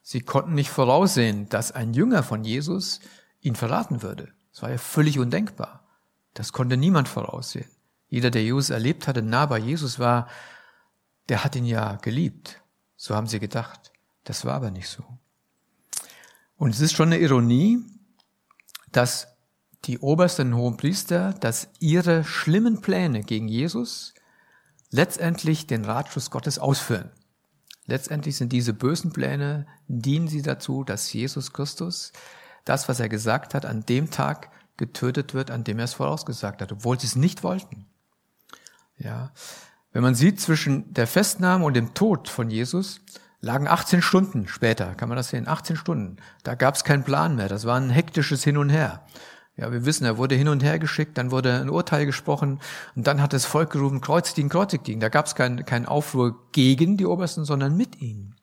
Sie 0.03 0.21
konnten 0.21 0.55
nicht 0.55 0.71
voraussehen, 0.71 1.49
dass 1.49 1.73
ein 1.73 1.95
Jünger 1.95 2.23
von 2.23 2.45
Jesus 2.45 3.01
ihn 3.41 3.55
verraten 3.55 4.03
würde. 4.03 4.33
Das 4.51 4.63
war 4.63 4.71
ja 4.71 4.79
völlig 4.79 5.19
undenkbar. 5.19 5.87
Das 6.35 6.53
konnte 6.53 6.77
niemand 6.77 7.09
voraussehen. 7.09 7.69
Jeder, 8.09 8.31
der 8.31 8.43
Jesus 8.43 8.71
erlebt 8.71 9.09
hatte, 9.09 9.23
nah 9.23 9.47
bei 9.47 9.59
Jesus 9.59 9.99
war, 9.99 10.29
der 11.29 11.45
hat 11.45 11.57
ihn 11.57 11.65
ja 11.65 11.97
geliebt. 11.97 12.61
So 12.97 13.15
haben 13.15 13.27
sie 13.27 13.41
gedacht. 13.41 13.93
Das 14.25 14.45
war 14.45 14.55
aber 14.55 14.71
nicht 14.71 14.89
so. 14.89 15.03
Und 16.57 16.71
es 16.71 16.81
ist 16.81 16.93
schon 16.93 17.09
eine 17.09 17.19
Ironie, 17.19 17.79
dass 18.91 19.29
die 19.85 19.99
obersten 19.99 20.55
hohen 20.55 20.77
Priester, 20.77 21.33
dass 21.33 21.69
ihre 21.81 22.23
schlimmen 22.25 22.81
Pläne 22.81 23.23
gegen 23.23 23.49
Jesus 23.49 24.15
letztendlich 24.93 25.67
den 25.67 25.85
Ratschluss 25.85 26.31
Gottes 26.31 26.61
ausführen. 26.61 27.11
Letztendlich 27.87 28.37
sind 28.37 28.53
diese 28.53 28.73
bösen 28.73 29.13
Pläne, 29.13 29.67
dienen 29.89 30.29
sie 30.29 30.43
dazu, 30.43 30.85
dass 30.85 31.13
Jesus 31.13 31.53
Christus 31.53 32.13
das, 32.65 32.89
was 32.89 33.01
er 33.01 33.09
gesagt 33.09 33.55
hat, 33.55 33.67
an 33.67 33.85
dem 33.85 34.11
Tag 34.11 34.51
getötet 34.77 35.35
wird, 35.35 35.51
an 35.51 35.65
dem 35.65 35.79
er 35.79 35.87
es 35.87 35.95
vorausgesagt 35.95 36.63
hat, 36.63 36.71
obwohl 36.71 37.01
sie 37.01 37.09
es 37.09 37.17
nicht 37.17 37.43
wollten. 37.43 37.87
Ja. 38.99 39.33
Wenn 39.93 40.03
man 40.03 40.15
sieht, 40.15 40.41
zwischen 40.41 40.95
der 40.95 41.07
Festnahme 41.07 41.65
und 41.65 41.75
dem 41.75 41.93
Tod 41.93 42.29
von 42.29 42.51
Jesus 42.51 43.01
lagen 43.41 43.67
18 43.67 44.01
Stunden 44.01 44.47
später, 44.47 44.95
kann 44.95 45.09
man 45.09 45.17
das 45.17 45.31
sehen, 45.31 45.49
18 45.49 45.77
Stunden. 45.77 46.17
Da 46.45 46.55
gab 46.55 46.77
es 46.77 46.85
keinen 46.85 47.05
Plan 47.05 47.35
mehr, 47.35 47.49
das 47.49 47.65
war 47.65 47.79
ein 47.79 47.91
hektisches 47.91 48.45
Hin 48.45 48.57
und 48.57 48.71
Her. 48.71 49.05
Ja, 49.57 49.71
wir 49.71 49.85
wissen, 49.85 50.05
er 50.05 50.17
wurde 50.17 50.35
hin 50.35 50.49
und 50.49 50.63
her 50.63 50.79
geschickt, 50.79 51.19
dann 51.19 51.31
wurde 51.31 51.61
ein 51.61 51.69
Urteil 51.69 52.07
gesprochen 52.07 52.59
und 52.97 53.07
dann 53.07 53.21
hat 53.21 53.35
das 53.35 53.45
Volk 53.45 53.71
gerufen, 53.71 54.01
kreuzigt 54.01 54.39
ihn, 54.39 54.49
kreuzigt 54.49 54.89
ihn. 54.89 54.99
Da 54.99 55.11
gab 55.11 55.27
es 55.27 55.35
keinen 55.35 55.67
kein 55.67 55.87
Aufruhr 55.87 56.51
gegen 56.53 56.97
die 56.97 57.07
Obersten, 57.07 57.45
sondern 57.45 57.77
mit 57.77 58.01
ihnen. 58.01 58.35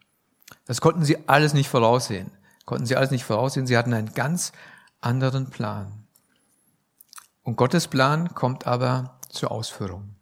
Das 0.66 0.82
konnten 0.82 1.04
sie 1.04 1.18
alles 1.28 1.54
nicht 1.54 1.68
voraussehen. 1.68 2.32
Konnten 2.66 2.86
sie 2.86 2.96
alles 2.96 3.10
nicht 3.10 3.24
voraussehen. 3.24 3.66
Sie 3.66 3.75
hatten 3.75 3.94
einen 3.94 4.13
ganz 4.13 4.51
anderen 5.01 5.50
Plan. 5.50 6.06
Und 7.42 7.56
Gottes 7.56 7.88
Plan 7.88 8.36
kommt 8.36 8.68
aber 8.68 9.20
zur 9.30 9.50
Ausführung. 9.50 10.16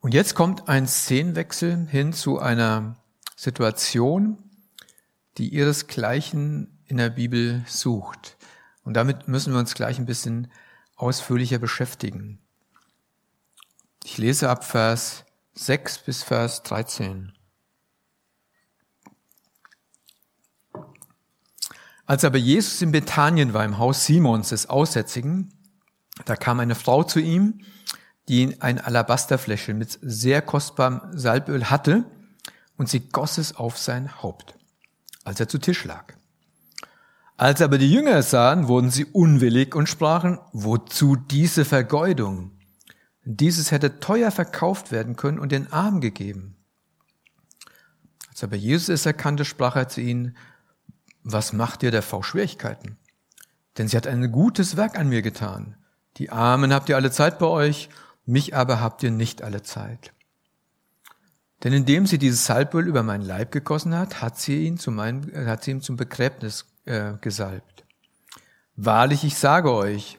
Und 0.00 0.14
jetzt 0.14 0.34
kommt 0.34 0.68
ein 0.68 0.88
Szenenwechsel 0.88 1.86
hin 1.86 2.12
zu 2.12 2.40
einer 2.40 2.96
Situation, 3.36 4.38
die 5.38 5.54
ihresgleichen 5.54 6.82
in 6.86 6.96
der 6.96 7.10
Bibel 7.10 7.64
sucht. 7.68 8.36
Und 8.84 8.94
damit 8.94 9.28
müssen 9.28 9.52
wir 9.52 9.60
uns 9.60 9.74
gleich 9.74 9.98
ein 9.98 10.06
bisschen 10.06 10.50
ausführlicher 10.96 11.58
beschäftigen. 11.58 12.38
Ich 14.04 14.18
lese 14.18 14.48
ab 14.48 14.64
Vers 14.64 15.24
6 15.54 15.98
bis 15.98 16.22
Vers 16.22 16.62
13. 16.62 17.32
Als 22.06 22.24
aber 22.24 22.38
Jesus 22.38 22.82
in 22.82 22.90
Bethanien 22.90 23.54
war, 23.54 23.64
im 23.64 23.78
Haus 23.78 24.04
Simons 24.04 24.48
des 24.48 24.68
Aussätzigen, 24.68 25.52
da 26.24 26.34
kam 26.34 26.58
eine 26.58 26.74
Frau 26.74 27.04
zu 27.04 27.20
ihm, 27.20 27.60
die 28.28 28.60
ein 28.60 28.80
Alabasterfläschchen 28.80 29.78
mit 29.78 29.98
sehr 30.02 30.42
kostbarem 30.42 31.02
Salböl 31.12 31.70
hatte, 31.70 32.04
und 32.76 32.88
sie 32.88 33.00
goss 33.00 33.36
es 33.36 33.54
auf 33.54 33.76
sein 33.76 34.22
Haupt, 34.22 34.54
als 35.22 35.38
er 35.38 35.48
zu 35.48 35.58
Tisch 35.58 35.84
lag. 35.84 36.14
Als 37.40 37.62
aber 37.62 37.78
die 37.78 37.90
Jünger 37.90 38.16
es 38.16 38.28
sahen, 38.28 38.68
wurden 38.68 38.90
sie 38.90 39.06
unwillig 39.06 39.74
und 39.74 39.88
sprachen, 39.88 40.38
wozu 40.52 41.16
diese 41.16 41.64
Vergeudung? 41.64 42.50
Dieses 43.24 43.70
hätte 43.70 43.98
teuer 43.98 44.30
verkauft 44.30 44.92
werden 44.92 45.16
können 45.16 45.38
und 45.38 45.50
den 45.50 45.72
Armen 45.72 46.02
gegeben. 46.02 46.58
Als 48.28 48.44
aber 48.44 48.56
Jesus 48.56 48.90
es 48.90 49.06
erkannte, 49.06 49.46
sprach 49.46 49.74
er 49.74 49.88
zu 49.88 50.02
ihnen, 50.02 50.36
was 51.22 51.54
macht 51.54 51.82
ihr 51.82 51.90
der 51.90 52.02
Frau 52.02 52.22
Schwierigkeiten? 52.22 52.98
Denn 53.78 53.88
sie 53.88 53.96
hat 53.96 54.06
ein 54.06 54.30
gutes 54.30 54.76
Werk 54.76 54.98
an 54.98 55.08
mir 55.08 55.22
getan. 55.22 55.76
Die 56.18 56.28
Armen 56.28 56.74
habt 56.74 56.90
ihr 56.90 56.96
alle 56.96 57.10
Zeit 57.10 57.38
bei 57.38 57.46
euch, 57.46 57.88
mich 58.26 58.54
aber 58.54 58.82
habt 58.82 59.02
ihr 59.02 59.10
nicht 59.10 59.40
alle 59.40 59.62
Zeit. 59.62 60.12
Denn 61.64 61.72
indem 61.72 62.04
sie 62.04 62.18
dieses 62.18 62.44
Salböl 62.44 62.86
über 62.86 63.02
meinen 63.02 63.24
Leib 63.24 63.50
gegossen 63.50 63.96
hat, 63.96 64.20
hat 64.20 64.38
sie 64.38 64.66
ihn 64.66 64.76
zu 64.76 64.90
meinem, 64.90 65.22
hat 65.46 65.64
sie 65.64 65.70
ihm 65.70 65.80
zum 65.80 65.96
Begräbnis 65.96 66.66
äh, 66.90 67.18
gesalbt. 67.20 67.84
Wahrlich, 68.74 69.22
ich 69.24 69.36
sage 69.36 69.72
euch, 69.72 70.18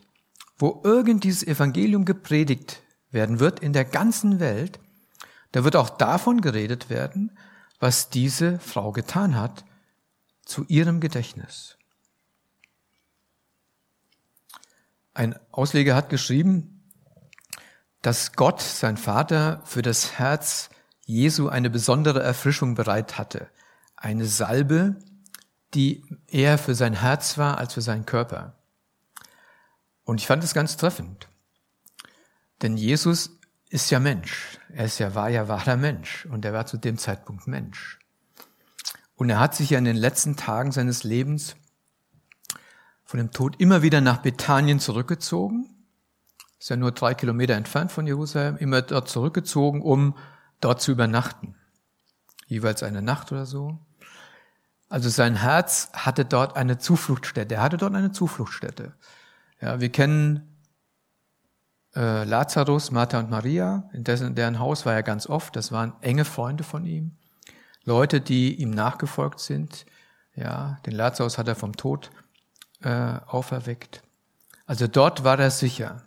wo 0.57 0.81
irgend 0.85 1.25
dieses 1.25 1.43
Evangelium 1.43 2.05
gepredigt 2.05 2.81
werden 3.09 3.39
wird 3.41 3.59
in 3.59 3.73
der 3.73 3.83
ganzen 3.83 4.39
Welt, 4.39 4.79
da 5.51 5.65
wird 5.65 5.75
auch 5.75 5.89
davon 5.89 6.39
geredet 6.39 6.89
werden, 6.89 7.37
was 7.79 8.09
diese 8.09 8.57
Frau 8.59 8.93
getan 8.93 9.35
hat, 9.35 9.65
zu 10.45 10.63
ihrem 10.69 11.01
Gedächtnis. 11.01 11.77
Ein 15.13 15.37
Ausleger 15.51 15.95
hat 15.95 16.09
geschrieben, 16.09 16.89
dass 18.01 18.33
Gott, 18.33 18.61
sein 18.61 18.95
Vater, 18.95 19.61
für 19.65 19.81
das 19.81 20.17
Herz 20.17 20.69
Jesu 21.05 21.49
eine 21.49 21.69
besondere 21.69 22.23
Erfrischung 22.23 22.75
bereit 22.75 23.17
hatte. 23.17 23.49
Eine 23.97 24.25
Salbe, 24.25 24.95
die 25.73 26.03
eher 26.27 26.57
für 26.57 26.75
sein 26.75 26.93
Herz 26.93 27.37
war 27.37 27.57
als 27.57 27.73
für 27.73 27.81
seinen 27.81 28.05
Körper. 28.05 28.57
Und 30.03 30.19
ich 30.19 30.27
fand 30.27 30.43
es 30.43 30.53
ganz 30.53 30.77
treffend. 30.77 31.29
Denn 32.61 32.77
Jesus 32.77 33.39
ist 33.69 33.89
ja 33.89 33.99
Mensch. 33.99 34.59
Er 34.73 34.85
ist 34.85 34.99
ja, 34.99 35.15
war 35.15 35.29
ja 35.29 35.47
wahrer 35.47 35.77
Mensch. 35.77 36.25
Und 36.25 36.43
er 36.45 36.53
war 36.53 36.65
zu 36.65 36.77
dem 36.77 36.97
Zeitpunkt 36.97 37.47
Mensch. 37.47 37.99
Und 39.15 39.29
er 39.29 39.39
hat 39.39 39.55
sich 39.55 39.69
ja 39.69 39.77
in 39.77 39.85
den 39.85 39.95
letzten 39.95 40.35
Tagen 40.35 40.71
seines 40.71 41.03
Lebens 41.03 41.55
von 43.05 43.17
dem 43.17 43.31
Tod 43.31 43.59
immer 43.59 43.81
wieder 43.81 44.01
nach 44.01 44.17
Bethanien 44.17 44.79
zurückgezogen. 44.79 45.69
Ist 46.59 46.69
ja 46.69 46.75
nur 46.75 46.91
drei 46.91 47.13
Kilometer 47.13 47.55
entfernt 47.55 47.91
von 47.91 48.05
Jerusalem. 48.05 48.57
Immer 48.57 48.81
dort 48.81 49.09
zurückgezogen, 49.09 49.81
um 49.81 50.17
dort 50.59 50.81
zu 50.81 50.91
übernachten. 50.91 51.55
Jeweils 52.47 52.83
eine 52.83 53.01
Nacht 53.01 53.31
oder 53.31 53.45
so. 53.45 53.79
Also 54.91 55.07
sein 55.07 55.37
Herz 55.37 55.89
hatte 55.93 56.25
dort 56.25 56.57
eine 56.57 56.77
Zufluchtsstätte. 56.77 57.55
Er 57.55 57.61
hatte 57.61 57.77
dort 57.77 57.95
eine 57.95 58.11
Zufluchtsstätte. 58.11 58.91
Ja, 59.61 59.79
wir 59.79 59.89
kennen 59.89 60.57
äh, 61.95 62.25
Lazarus, 62.25 62.91
Martha 62.91 63.19
und 63.19 63.29
Maria. 63.29 63.89
In 63.93 64.03
dessen, 64.03 64.35
deren 64.35 64.59
Haus 64.59 64.85
war 64.85 64.93
er 64.93 65.01
ganz 65.01 65.27
oft. 65.27 65.55
Das 65.55 65.71
waren 65.71 65.93
enge 66.01 66.25
Freunde 66.25 66.65
von 66.65 66.85
ihm. 66.85 67.15
Leute, 67.85 68.19
die 68.19 68.55
ihm 68.55 68.71
nachgefolgt 68.71 69.39
sind. 69.39 69.85
Ja, 70.35 70.77
den 70.85 70.93
Lazarus 70.93 71.37
hat 71.37 71.47
er 71.47 71.55
vom 71.55 71.77
Tod 71.77 72.11
äh, 72.81 73.13
auferweckt. 73.27 74.03
Also 74.65 74.87
dort 74.87 75.23
war 75.23 75.39
er 75.39 75.51
sicher. 75.51 76.03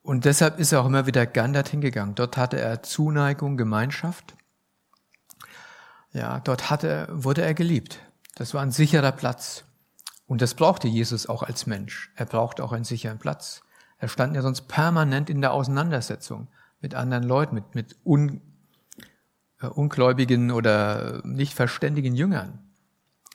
Und 0.00 0.24
deshalb 0.24 0.58
ist 0.58 0.72
er 0.72 0.80
auch 0.80 0.86
immer 0.86 1.06
wieder 1.06 1.26
gern 1.26 1.52
dorthin 1.52 1.82
gegangen. 1.82 2.14
Dort 2.14 2.38
hatte 2.38 2.58
er 2.58 2.82
Zuneigung, 2.82 3.58
Gemeinschaft. 3.58 4.35
Ja, 6.16 6.40
dort 6.40 6.70
hatte, 6.70 7.08
wurde 7.12 7.42
er 7.42 7.52
geliebt. 7.52 8.00
Das 8.36 8.54
war 8.54 8.62
ein 8.62 8.70
sicherer 8.70 9.12
Platz. 9.12 9.64
Und 10.26 10.40
das 10.40 10.54
brauchte 10.54 10.88
Jesus 10.88 11.26
auch 11.26 11.42
als 11.42 11.66
Mensch. 11.66 12.10
Er 12.16 12.24
brauchte 12.24 12.64
auch 12.64 12.72
einen 12.72 12.84
sicheren 12.84 13.18
Platz. 13.18 13.60
Er 13.98 14.08
stand 14.08 14.34
ja 14.34 14.40
sonst 14.40 14.62
permanent 14.62 15.28
in 15.28 15.42
der 15.42 15.52
Auseinandersetzung 15.52 16.48
mit 16.80 16.94
anderen 16.94 17.22
Leuten, 17.22 17.54
mit, 17.54 17.74
mit 17.74 17.96
un, 18.02 18.40
äh, 19.60 19.66
ungläubigen 19.66 20.52
oder 20.52 21.20
nicht 21.22 21.52
verständigen 21.52 22.14
Jüngern. 22.14 22.60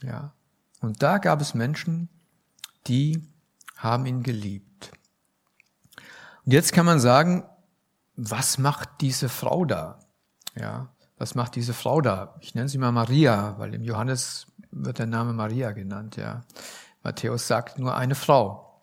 Ja. 0.02 0.34
Und 0.80 1.04
da 1.04 1.20
gab 1.20 1.40
es 1.40 1.54
Menschen, 1.54 2.10
die 2.88 3.22
haben 3.78 4.08
ihn 4.08 4.24
geliebt. 4.24 4.92
Und 6.46 6.52
jetzt 6.52 6.74
kann 6.74 6.88
man 6.88 7.00
sagen, 7.00 7.44
was 8.16 8.58
macht 8.58 8.90
diese 9.02 9.30
Frau 9.30 9.66
da? 9.66 10.00
Ja 10.56 10.90
was 11.22 11.36
macht 11.36 11.56
diese 11.56 11.76
Frau 11.76 12.02
da? 12.02 12.36
Ich 12.42 12.56
nenne 12.56 12.68
sie 12.68 12.80
mal 12.80 12.92
Maria, 12.92 13.54
weil 13.60 13.76
im 13.76 13.84
Johannes 13.84 14.48
wird 14.72 14.98
der 14.98 15.06
Name 15.06 15.34
Maria 15.34 15.72
genannt, 15.72 16.16
ja. 16.16 16.44
Matthäus 17.04 17.48
sagt 17.48 17.78
nur 17.78 17.96
eine 17.96 18.16
Frau. 18.16 18.82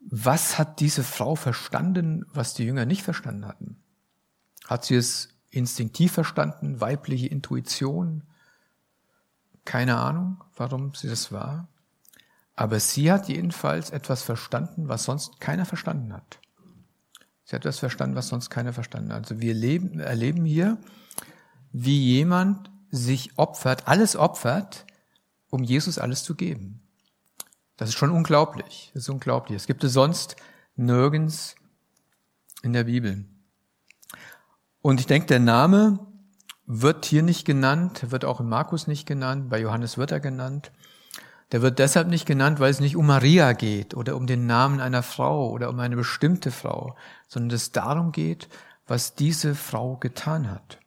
Was 0.00 0.58
hat 0.58 0.80
diese 0.80 1.02
Frau 1.02 1.34
verstanden, 1.34 2.26
was 2.34 2.52
die 2.52 2.64
Jünger 2.64 2.84
nicht 2.84 3.02
verstanden 3.02 3.46
hatten? 3.46 3.82
Hat 4.66 4.84
sie 4.84 4.96
es 4.96 5.30
instinktiv 5.48 6.12
verstanden, 6.12 6.78
weibliche 6.78 7.28
Intuition? 7.28 8.24
Keine 9.64 9.96
Ahnung, 9.96 10.44
warum 10.56 10.92
sie 10.94 11.08
das 11.08 11.32
war. 11.32 11.68
Aber 12.54 12.80
sie 12.80 13.10
hat 13.10 13.28
jedenfalls 13.28 13.88
etwas 13.88 14.22
verstanden, 14.22 14.88
was 14.88 15.04
sonst 15.04 15.40
keiner 15.40 15.64
verstanden 15.64 16.12
hat. 16.12 16.38
Sie 17.50 17.56
hat 17.56 17.64
das 17.64 17.80
verstanden, 17.80 18.14
was 18.14 18.28
sonst 18.28 18.48
keiner 18.48 18.72
verstanden 18.72 19.12
hat. 19.12 19.24
Also 19.24 19.40
wir 19.40 19.54
leben, 19.54 19.98
erleben 19.98 20.44
hier, 20.44 20.78
wie 21.72 21.98
jemand 21.98 22.70
sich 22.92 23.36
opfert, 23.38 23.88
alles 23.88 24.14
opfert, 24.14 24.86
um 25.48 25.64
Jesus 25.64 25.98
alles 25.98 26.22
zu 26.22 26.36
geben. 26.36 26.80
Das 27.76 27.88
ist 27.88 27.96
schon 27.96 28.12
unglaublich. 28.12 28.92
Das 28.94 29.02
ist 29.02 29.08
unglaublich. 29.08 29.56
Es 29.56 29.66
gibt 29.66 29.82
es 29.82 29.92
sonst 29.92 30.36
nirgends 30.76 31.56
in 32.62 32.72
der 32.72 32.84
Bibel. 32.84 33.24
Und 34.80 35.00
ich 35.00 35.06
denke, 35.06 35.26
der 35.26 35.40
Name 35.40 35.98
wird 36.66 37.04
hier 37.04 37.24
nicht 37.24 37.44
genannt, 37.44 38.12
wird 38.12 38.24
auch 38.24 38.38
in 38.38 38.48
Markus 38.48 38.86
nicht 38.86 39.06
genannt, 39.06 39.50
bei 39.50 39.60
Johannes 39.60 39.98
wird 39.98 40.12
er 40.12 40.20
genannt. 40.20 40.70
Der 41.52 41.62
wird 41.62 41.78
deshalb 41.80 42.08
nicht 42.08 42.26
genannt, 42.26 42.60
weil 42.60 42.70
es 42.70 42.80
nicht 42.80 42.96
um 42.96 43.06
Maria 43.06 43.52
geht 43.52 43.94
oder 43.94 44.16
um 44.16 44.26
den 44.26 44.46
Namen 44.46 44.80
einer 44.80 45.02
Frau 45.02 45.50
oder 45.50 45.68
um 45.68 45.80
eine 45.80 45.96
bestimmte 45.96 46.50
Frau, 46.50 46.96
sondern 47.26 47.56
es 47.56 47.72
darum 47.72 48.12
geht, 48.12 48.48
was 48.86 49.14
diese 49.14 49.54
Frau 49.54 49.96
getan 49.96 50.50
hat. 50.50 50.78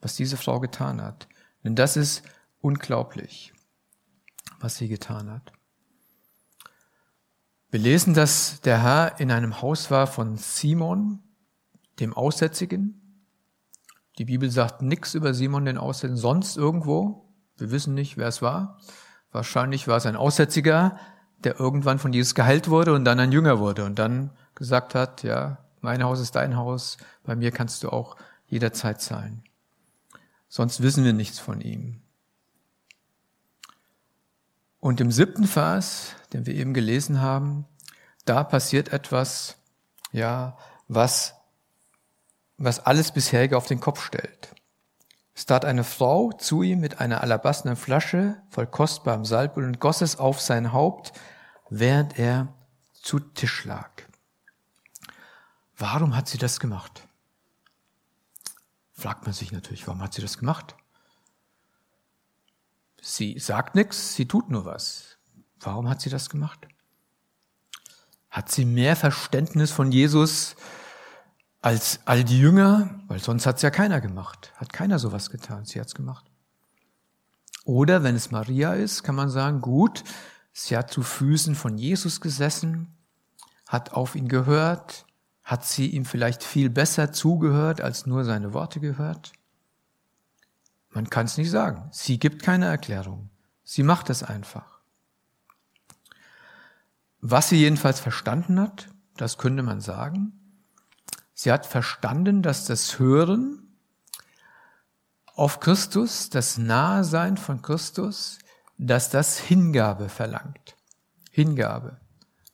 Was 0.00 0.16
diese 0.16 0.36
Frau 0.36 0.60
getan 0.60 1.02
hat. 1.02 1.28
Denn 1.64 1.74
das 1.74 1.96
ist 1.96 2.22
unglaublich, 2.60 3.52
was 4.60 4.76
sie 4.76 4.88
getan 4.88 5.30
hat. 5.30 5.52
Wir 7.70 7.80
lesen, 7.80 8.14
dass 8.14 8.60
der 8.60 8.80
Herr 8.80 9.18
in 9.18 9.32
einem 9.32 9.60
Haus 9.60 9.90
war 9.90 10.06
von 10.06 10.36
Simon, 10.36 11.20
dem 11.98 12.14
Aussätzigen. 12.14 13.26
Die 14.18 14.26
Bibel 14.26 14.50
sagt 14.50 14.82
nichts 14.82 15.14
über 15.14 15.34
Simon 15.34 15.64
den 15.64 15.78
Aussätzigen, 15.78 16.16
sonst 16.16 16.56
irgendwo. 16.56 17.34
Wir 17.56 17.72
wissen 17.72 17.94
nicht, 17.94 18.16
wer 18.16 18.28
es 18.28 18.42
war. 18.42 18.78
Wahrscheinlich 19.34 19.88
war 19.88 19.96
es 19.96 20.06
ein 20.06 20.14
Aussätziger, 20.14 20.96
der 21.38 21.58
irgendwann 21.58 21.98
von 21.98 22.12
Jesus 22.12 22.36
geheilt 22.36 22.70
wurde 22.70 22.94
und 22.94 23.04
dann 23.04 23.18
ein 23.18 23.32
Jünger 23.32 23.58
wurde 23.58 23.84
und 23.84 23.98
dann 23.98 24.30
gesagt 24.54 24.94
hat, 24.94 25.24
ja, 25.24 25.58
mein 25.80 26.04
Haus 26.04 26.20
ist 26.20 26.36
dein 26.36 26.56
Haus, 26.56 26.98
bei 27.24 27.34
mir 27.34 27.50
kannst 27.50 27.82
du 27.82 27.90
auch 27.90 28.16
jederzeit 28.46 29.00
sein. 29.00 29.42
Sonst 30.48 30.82
wissen 30.82 31.02
wir 31.02 31.12
nichts 31.12 31.40
von 31.40 31.60
ihm. 31.60 32.00
Und 34.78 35.00
im 35.00 35.10
siebten 35.10 35.48
Vers, 35.48 36.14
den 36.32 36.46
wir 36.46 36.54
eben 36.54 36.72
gelesen 36.72 37.20
haben, 37.20 37.64
da 38.26 38.44
passiert 38.44 38.92
etwas, 38.92 39.56
ja, 40.12 40.56
was, 40.86 41.34
was 42.56 42.78
alles 42.86 43.10
bisherige 43.10 43.56
auf 43.56 43.66
den 43.66 43.80
Kopf 43.80 44.00
stellt. 44.00 44.54
Es 45.34 45.46
tat 45.46 45.64
eine 45.64 45.82
Frau 45.82 46.30
zu 46.32 46.62
ihm 46.62 46.80
mit 46.80 47.00
einer 47.00 47.20
alabastenen 47.20 47.76
Flasche 47.76 48.40
voll 48.50 48.68
kostbarem 48.68 49.24
Salböl 49.24 49.64
und 49.64 49.80
goss 49.80 50.00
es 50.00 50.16
auf 50.16 50.40
sein 50.40 50.72
Haupt, 50.72 51.12
während 51.68 52.18
er 52.18 52.54
zu 52.92 53.18
Tisch 53.18 53.64
lag. 53.64 53.90
Warum 55.76 56.14
hat 56.14 56.28
sie 56.28 56.38
das 56.38 56.60
gemacht? 56.60 57.08
Fragt 58.92 59.24
man 59.24 59.32
sich 59.32 59.50
natürlich, 59.50 59.86
warum 59.88 60.00
hat 60.00 60.14
sie 60.14 60.22
das 60.22 60.38
gemacht? 60.38 60.76
Sie 63.02 63.38
sagt 63.38 63.74
nichts, 63.74 64.14
sie 64.14 64.26
tut 64.26 64.50
nur 64.50 64.64
was. 64.64 65.18
Warum 65.58 65.88
hat 65.88 66.00
sie 66.00 66.10
das 66.10 66.30
gemacht? 66.30 66.68
Hat 68.30 68.50
sie 68.50 68.64
mehr 68.64 68.94
Verständnis 68.94 69.72
von 69.72 69.90
Jesus 69.90 70.54
als 71.64 72.00
all 72.04 72.24
die 72.24 72.38
Jünger? 72.38 72.90
Weil 73.08 73.20
sonst 73.20 73.46
hat 73.46 73.56
es 73.56 73.62
ja 73.62 73.70
keiner 73.70 74.02
gemacht. 74.02 74.52
Hat 74.56 74.72
keiner 74.72 74.98
sowas 74.98 75.30
getan. 75.30 75.64
Sie 75.64 75.80
hat 75.80 75.86
es 75.86 75.94
gemacht. 75.94 76.26
Oder 77.64 78.02
wenn 78.02 78.14
es 78.14 78.30
Maria 78.30 78.74
ist, 78.74 79.02
kann 79.02 79.14
man 79.14 79.30
sagen, 79.30 79.62
gut, 79.62 80.04
sie 80.52 80.76
hat 80.76 80.90
zu 80.90 81.02
Füßen 81.02 81.54
von 81.54 81.78
Jesus 81.78 82.20
gesessen, 82.20 82.94
hat 83.66 83.94
auf 83.94 84.14
ihn 84.14 84.28
gehört, 84.28 85.06
hat 85.42 85.64
sie 85.64 85.88
ihm 85.88 86.04
vielleicht 86.04 86.42
viel 86.42 86.68
besser 86.68 87.12
zugehört, 87.12 87.80
als 87.80 88.04
nur 88.04 88.24
seine 88.24 88.52
Worte 88.52 88.78
gehört? 88.78 89.32
Man 90.90 91.08
kann 91.08 91.24
es 91.24 91.38
nicht 91.38 91.50
sagen. 91.50 91.88
Sie 91.92 92.18
gibt 92.18 92.42
keine 92.42 92.66
Erklärung. 92.66 93.30
Sie 93.64 93.82
macht 93.82 94.10
es 94.10 94.22
einfach. 94.22 94.80
Was 97.22 97.48
sie 97.48 97.56
jedenfalls 97.56 98.00
verstanden 98.00 98.60
hat, 98.60 98.90
das 99.16 99.38
könnte 99.38 99.62
man 99.62 99.80
sagen. 99.80 100.43
Sie 101.34 101.50
hat 101.52 101.66
verstanden, 101.66 102.42
dass 102.42 102.64
das 102.64 102.98
Hören 102.98 103.76
auf 105.34 105.60
Christus, 105.60 106.30
das 106.30 106.58
Nahesein 106.58 107.36
von 107.36 107.60
Christus, 107.60 108.38
dass 108.78 109.10
das 109.10 109.38
Hingabe 109.38 110.08
verlangt. 110.08 110.76
Hingabe. 111.30 112.00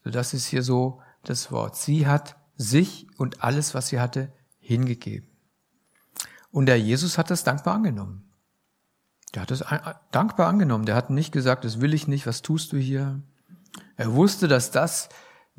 das 0.04 0.32
ist 0.32 0.46
hier 0.46 0.62
so 0.62 1.02
das 1.22 1.52
Wort. 1.52 1.76
Sie 1.76 2.06
hat 2.06 2.36
sich 2.56 3.06
und 3.18 3.42
alles, 3.44 3.74
was 3.74 3.88
sie 3.88 4.00
hatte, 4.00 4.32
hingegeben. 4.58 5.28
Und 6.50 6.66
der 6.66 6.80
Jesus 6.80 7.18
hat 7.18 7.30
das 7.30 7.44
dankbar 7.44 7.74
angenommen. 7.74 8.30
Der 9.34 9.42
hat 9.42 9.50
es 9.50 9.64
dankbar 10.10 10.48
angenommen. 10.48 10.86
Der 10.86 10.96
hat 10.96 11.10
nicht 11.10 11.32
gesagt, 11.32 11.64
das 11.64 11.80
will 11.80 11.94
ich 11.94 12.08
nicht, 12.08 12.26
was 12.26 12.42
tust 12.42 12.72
du 12.72 12.78
hier? 12.78 13.20
Er 13.96 14.14
wusste, 14.14 14.48
dass 14.48 14.70
das, 14.70 15.10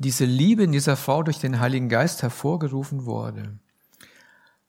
diese 0.02 0.24
Liebe 0.24 0.64
in 0.64 0.72
dieser 0.72 0.96
Frau 0.96 1.22
durch 1.22 1.38
den 1.38 1.60
Heiligen 1.60 1.88
Geist 1.88 2.22
hervorgerufen 2.22 3.06
wurde. 3.06 3.58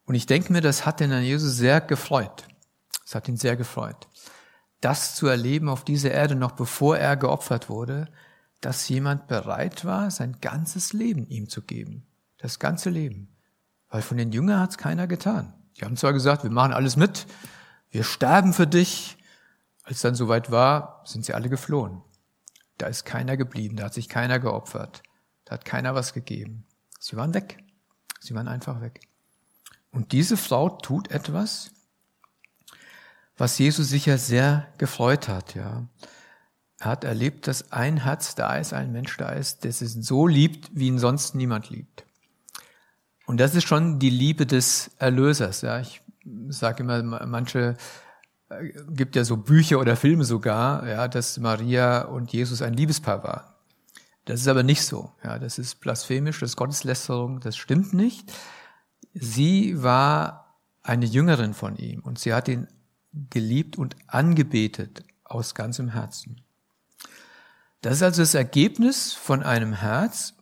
Und 0.05 0.15
ich 0.15 0.25
denke 0.25 0.53
mir, 0.53 0.61
das 0.61 0.85
hat 0.85 0.99
den 0.99 1.11
Herrn 1.11 1.23
Jesus 1.23 1.55
sehr 1.57 1.81
gefreut. 1.81 2.45
Das 3.03 3.15
hat 3.15 3.27
ihn 3.27 3.37
sehr 3.37 3.55
gefreut. 3.55 4.07
Das 4.81 5.15
zu 5.15 5.27
erleben 5.27 5.69
auf 5.69 5.83
dieser 5.83 6.11
Erde, 6.11 6.35
noch 6.35 6.51
bevor 6.51 6.97
er 6.97 7.15
geopfert 7.15 7.69
wurde, 7.69 8.09
dass 8.59 8.87
jemand 8.89 9.27
bereit 9.27 9.85
war, 9.85 10.09
sein 10.11 10.37
ganzes 10.41 10.93
Leben 10.93 11.27
ihm 11.27 11.49
zu 11.49 11.61
geben. 11.61 12.05
Das 12.37 12.59
ganze 12.59 12.89
Leben. 12.89 13.29
Weil 13.89 14.01
von 14.01 14.17
den 14.17 14.31
Jüngern 14.31 14.59
hat 14.59 14.71
es 14.71 14.77
keiner 14.77 15.07
getan. 15.07 15.53
Die 15.77 15.85
haben 15.85 15.97
zwar 15.97 16.13
gesagt, 16.13 16.43
wir 16.43 16.51
machen 16.51 16.73
alles 16.73 16.95
mit, 16.95 17.27
wir 17.91 18.03
sterben 18.03 18.53
für 18.53 18.67
dich. 18.67 19.17
Als 19.83 20.01
dann 20.01 20.15
soweit 20.15 20.49
war, 20.49 21.01
sind 21.05 21.25
sie 21.25 21.33
alle 21.33 21.49
geflohen. 21.49 22.01
Da 22.77 22.87
ist 22.87 23.05
keiner 23.05 23.37
geblieben, 23.37 23.75
da 23.75 23.85
hat 23.85 23.93
sich 23.93 24.09
keiner 24.09 24.39
geopfert, 24.39 25.03
da 25.45 25.53
hat 25.53 25.65
keiner 25.65 25.95
was 25.95 26.13
gegeben. 26.13 26.65
Sie 26.99 27.15
waren 27.15 27.33
weg. 27.33 27.63
Sie 28.19 28.33
waren 28.33 28.47
einfach 28.47 28.81
weg. 28.81 29.01
Und 29.91 30.11
diese 30.11 30.37
Frau 30.37 30.69
tut 30.69 31.11
etwas, 31.11 31.71
was 33.37 33.57
Jesus 33.57 33.89
sicher 33.89 34.17
sehr 34.17 34.67
gefreut 34.77 35.27
hat, 35.27 35.55
ja. 35.55 35.87
Er 36.79 36.89
hat 36.89 37.03
erlebt, 37.05 37.47
dass 37.47 37.71
ein 37.71 38.03
Herz 38.03 38.35
da 38.35 38.57
ist, 38.57 38.73
ein 38.73 38.91
Mensch 38.91 39.15
da 39.15 39.29
ist, 39.29 39.63
der 39.63 39.69
es 39.69 39.79
so 39.79 40.27
liebt, 40.27 40.69
wie 40.73 40.87
ihn 40.87 40.99
sonst 40.99 41.33
niemand 41.33 41.69
liebt. 41.69 42.05
Und 43.25 43.39
das 43.39 43.55
ist 43.55 43.65
schon 43.65 43.99
die 43.99 44.09
Liebe 44.09 44.45
des 44.45 44.91
Erlösers. 44.97 45.61
Ja, 45.61 45.79
ich 45.79 46.01
sage 46.49 46.83
immer, 46.83 47.01
manche 47.25 47.77
äh, 48.49 48.73
gibt 48.89 49.15
ja 49.15 49.23
so 49.23 49.37
Bücher 49.37 49.79
oder 49.79 49.95
Filme 49.95 50.25
sogar, 50.25 50.85
ja, 50.85 51.07
dass 51.07 51.37
Maria 51.37 52.01
und 52.01 52.33
Jesus 52.33 52.61
ein 52.61 52.73
Liebespaar 52.73 53.23
waren. 53.23 53.52
Das 54.25 54.39
ist 54.39 54.47
aber 54.47 54.63
nicht 54.63 54.83
so. 54.83 55.11
Ja, 55.23 55.37
das 55.39 55.59
ist 55.59 55.81
blasphemisch, 55.81 56.39
das 56.39 56.51
ist 56.51 56.55
Gotteslästerung, 56.55 57.39
das 57.39 57.57
stimmt 57.57 57.93
nicht. 57.93 58.31
Sie 59.13 59.83
war 59.83 60.57
eine 60.81 61.05
Jüngerin 61.05 61.53
von 61.53 61.77
ihm 61.77 61.99
und 62.01 62.19
sie 62.19 62.33
hat 62.33 62.47
ihn 62.47 62.67
geliebt 63.29 63.77
und 63.77 63.95
angebetet 64.07 65.03
aus 65.23 65.55
ganzem 65.55 65.89
Herzen. 65.89 66.41
Das 67.81 67.95
ist 67.95 68.03
also 68.03 68.21
das 68.21 68.33
Ergebnis 68.33 69.13
von 69.13 69.43
einem 69.43 69.73
Herz, 69.73 70.33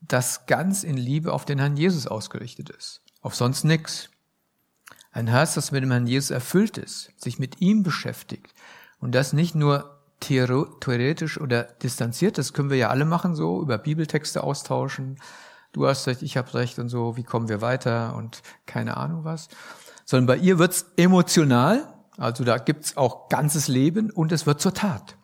das 0.00 0.46
ganz 0.46 0.84
in 0.84 0.96
Liebe 0.96 1.32
auf 1.32 1.44
den 1.44 1.58
Herrn 1.58 1.76
Jesus 1.76 2.06
ausgerichtet 2.06 2.70
ist, 2.70 3.00
auf 3.20 3.34
sonst 3.34 3.64
nichts. 3.64 4.10
Ein 5.10 5.26
Herz, 5.26 5.54
das 5.54 5.72
mit 5.72 5.82
dem 5.82 5.90
Herrn 5.90 6.06
Jesus 6.06 6.30
erfüllt 6.30 6.78
ist, 6.78 7.10
sich 7.16 7.38
mit 7.38 7.60
ihm 7.60 7.82
beschäftigt 7.82 8.54
und 9.00 9.14
das 9.14 9.32
nicht 9.32 9.54
nur 9.54 9.97
theoretisch 10.20 11.40
oder 11.40 11.64
distanziert, 11.64 12.38
das 12.38 12.52
können 12.52 12.70
wir 12.70 12.76
ja 12.76 12.90
alle 12.90 13.04
machen 13.04 13.34
so, 13.34 13.62
über 13.62 13.78
Bibeltexte 13.78 14.42
austauschen, 14.42 15.18
du 15.72 15.86
hast 15.86 16.06
recht, 16.06 16.22
ich 16.22 16.36
habe 16.36 16.52
recht 16.54 16.78
und 16.78 16.88
so, 16.88 17.16
wie 17.16 17.22
kommen 17.22 17.48
wir 17.48 17.60
weiter 17.60 18.14
und 18.16 18.42
keine 18.66 18.96
Ahnung 18.96 19.24
was, 19.24 19.48
sondern 20.04 20.26
bei 20.26 20.36
ihr 20.42 20.58
wird's 20.58 20.86
emotional, 20.96 21.94
also 22.16 22.44
da 22.44 22.58
gibt's 22.58 22.96
auch 22.96 23.28
ganzes 23.28 23.68
Leben 23.68 24.10
und 24.10 24.32
es 24.32 24.46
wird 24.46 24.60
zur 24.60 24.74
Tat. 24.74 25.16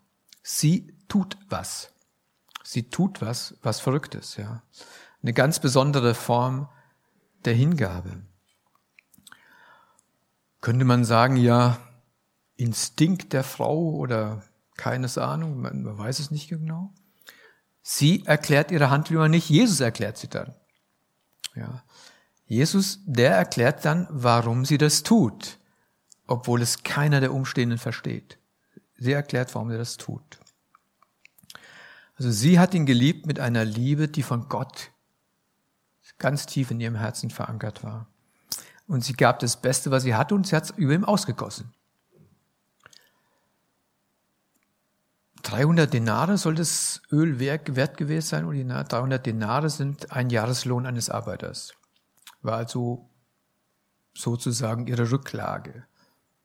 Sie 0.42 0.94
tut 1.08 1.36
was. 1.48 1.92
Sie 2.62 2.90
tut 2.90 3.20
was, 3.20 3.56
was 3.62 3.80
Verrücktes, 3.80 4.36
ja. 4.36 4.62
Eine 5.22 5.32
ganz 5.32 5.58
besondere 5.58 6.14
Form 6.14 6.68
der 7.44 7.54
Hingabe. 7.54 8.22
Könnte 10.60 10.84
man 10.84 11.04
sagen, 11.04 11.36
ja, 11.36 11.78
Instinkt 12.56 13.32
der 13.32 13.42
Frau 13.42 13.90
oder 13.90 14.42
keines 14.76 15.18
Ahnung, 15.18 15.60
man 15.60 15.98
weiß 15.98 16.18
es 16.18 16.30
nicht 16.30 16.48
genau. 16.48 16.92
Sie 17.82 18.24
erklärt 18.26 18.70
ihre 18.70 18.90
Handlungen 18.90 19.30
nicht, 19.30 19.48
Jesus 19.48 19.80
erklärt 19.80 20.16
sie 20.16 20.28
dann. 20.28 20.54
Ja. 21.54 21.84
Jesus, 22.46 23.00
der 23.04 23.32
erklärt 23.32 23.84
dann, 23.84 24.06
warum 24.10 24.64
sie 24.64 24.78
das 24.78 25.02
tut, 25.02 25.58
obwohl 26.26 26.62
es 26.62 26.82
keiner 26.82 27.20
der 27.20 27.32
Umstehenden 27.32 27.78
versteht. 27.78 28.38
Sie 28.96 29.12
erklärt, 29.12 29.54
warum 29.54 29.70
sie 29.70 29.78
das 29.78 29.96
tut. 29.96 30.38
Also 32.16 32.30
sie 32.30 32.58
hat 32.58 32.74
ihn 32.74 32.86
geliebt 32.86 33.26
mit 33.26 33.40
einer 33.40 33.64
Liebe, 33.64 34.08
die 34.08 34.22
von 34.22 34.48
Gott 34.48 34.90
ganz 36.18 36.46
tief 36.46 36.70
in 36.70 36.80
ihrem 36.80 36.94
Herzen 36.94 37.30
verankert 37.30 37.82
war. 37.82 38.06
Und 38.86 39.04
sie 39.04 39.14
gab 39.14 39.38
das 39.40 39.60
Beste, 39.60 39.90
was 39.90 40.02
sie 40.04 40.14
hatte, 40.14 40.34
und 40.34 40.46
sie 40.46 40.54
hat 40.54 40.64
es 40.64 40.70
über 40.70 40.94
ihm 40.94 41.04
ausgegossen. 41.04 41.72
300 45.44 45.92
Denare 45.92 46.38
soll 46.38 46.54
das 46.54 47.02
Öl 47.12 47.38
wert 47.38 47.96
gewesen 47.96 48.26
sein, 48.26 48.44
oder 48.46 48.84
300 48.84 49.24
Denare 49.24 49.70
sind 49.70 50.10
ein 50.10 50.30
Jahreslohn 50.30 50.86
eines 50.86 51.10
Arbeiters. 51.10 51.74
War 52.42 52.56
also 52.56 53.10
sozusagen 54.14 54.86
ihre 54.86 55.10
Rücklage. 55.10 55.84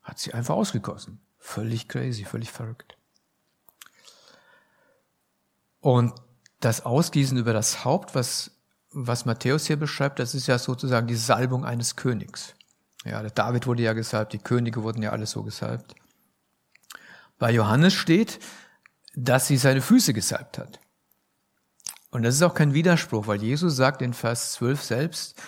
Hat 0.01 0.19
sie 0.19 0.33
einfach 0.33 0.55
ausgegossen. 0.55 1.21
Völlig 1.37 1.87
crazy, 1.87 2.25
völlig 2.25 2.51
verrückt. 2.51 2.97
Und 5.79 6.13
das 6.59 6.85
Ausgießen 6.85 7.37
über 7.37 7.53
das 7.53 7.85
Haupt, 7.85 8.15
was, 8.15 8.51
was 8.91 9.25
Matthäus 9.25 9.65
hier 9.65 9.77
beschreibt, 9.77 10.19
das 10.19 10.35
ist 10.35 10.47
ja 10.47 10.59
sozusagen 10.59 11.07
die 11.07 11.15
Salbung 11.15 11.63
eines 11.63 11.95
Königs. 11.95 12.53
Ja, 13.05 13.21
der 13.21 13.31
David 13.31 13.65
wurde 13.65 13.83
ja 13.83 13.93
gesalbt, 13.93 14.33
die 14.33 14.39
Könige 14.39 14.83
wurden 14.83 15.01
ja 15.01 15.11
alles 15.11 15.31
so 15.31 15.43
gesalbt. 15.43 15.95
Bei 17.37 17.51
Johannes 17.51 17.93
steht, 17.93 18.39
dass 19.15 19.47
sie 19.47 19.57
seine 19.57 19.81
Füße 19.81 20.13
gesalbt 20.13 20.57
hat. 20.57 20.79
Und 22.11 22.23
das 22.23 22.35
ist 22.35 22.41
auch 22.41 22.53
kein 22.53 22.73
Widerspruch, 22.73 23.27
weil 23.27 23.41
Jesus 23.41 23.75
sagt 23.75 24.01
in 24.01 24.13
Vers 24.13 24.53
12 24.53 24.83
selbst, 24.83 25.41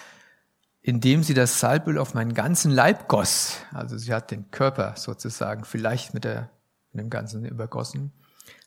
indem 0.82 1.24
sie 1.24 1.34
das 1.34 1.60
Salböl 1.60 1.98
auf 1.98 2.14
meinen 2.14 2.34
ganzen 2.34 2.72
Leib 2.72 3.08
goss, 3.08 3.58
also 3.72 3.98
sie 3.98 4.14
hat 4.14 4.32
den 4.32 4.50
Körper 4.52 4.96
sozusagen 4.98 5.64
vielleicht 5.64 6.14
mit, 6.14 6.24
der, 6.24 6.50
mit 6.92 7.04
dem 7.04 7.10
Ganzen 7.10 7.46
übergossen, 7.46 8.12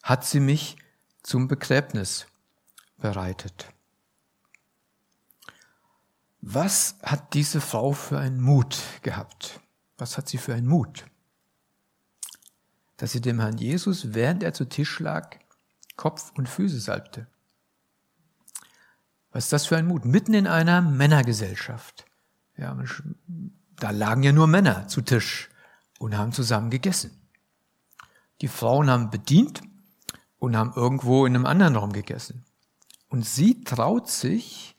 hat 0.03 0.25
sie 0.25 0.41
mich 0.41 0.77
zum 1.23 1.49
Begräbnis 1.49 2.27
bereitet. 2.99 3.69
Was 6.41 6.97
hat 7.03 7.35
diese 7.35 7.61
Frau 7.61 7.93
für 7.93 8.19
einen 8.19 8.41
Mut 8.41 8.77
gehabt? 9.03 9.61
Was 9.97 10.19
hat 10.19 10.29
sie 10.29 10.39
für 10.39 10.55
einen 10.55 10.67
Mut? 10.67 11.07
Dass 12.97 13.13
sie 13.13 13.21
dem 13.21 13.41
Herrn 13.41 13.59
Jesus, 13.59 14.15
während 14.15 14.43
er 14.43 14.53
zu 14.53 14.65
Tisch 14.67 15.01
lag, 15.01 15.37
Kopf 15.97 16.33
und 16.37 16.49
Füße 16.49 16.79
salbte. 16.81 17.27
Was 19.33 19.45
ist 19.45 19.53
das 19.53 19.67
für 19.67 19.77
ein 19.77 19.87
Mut? 19.87 20.05
Mitten 20.05 20.35
in 20.35 20.47
einer 20.47 20.81
Männergesellschaft. 20.81 22.07
Ja, 22.57 22.77
da 23.77 23.91
lagen 23.91 24.23
ja 24.23 24.33
nur 24.33 24.47
Männer 24.47 24.87
zu 24.87 25.01
Tisch 25.01 25.51
und 25.99 26.17
haben 26.17 26.33
zusammen 26.33 26.71
gegessen. 26.71 27.11
Die 28.41 28.49
Frauen 28.49 28.91
haben 28.91 29.11
bedient 29.11 29.63
und 30.39 30.57
haben 30.57 30.73
irgendwo 30.77 31.27
in 31.27 31.35
einem 31.35 31.47
anderen 31.47 31.77
Raum 31.77 31.93
gegessen. 31.93 32.45
Und 33.09 33.25
sie 33.25 33.65
traut 33.65 34.09
sich, 34.09 34.77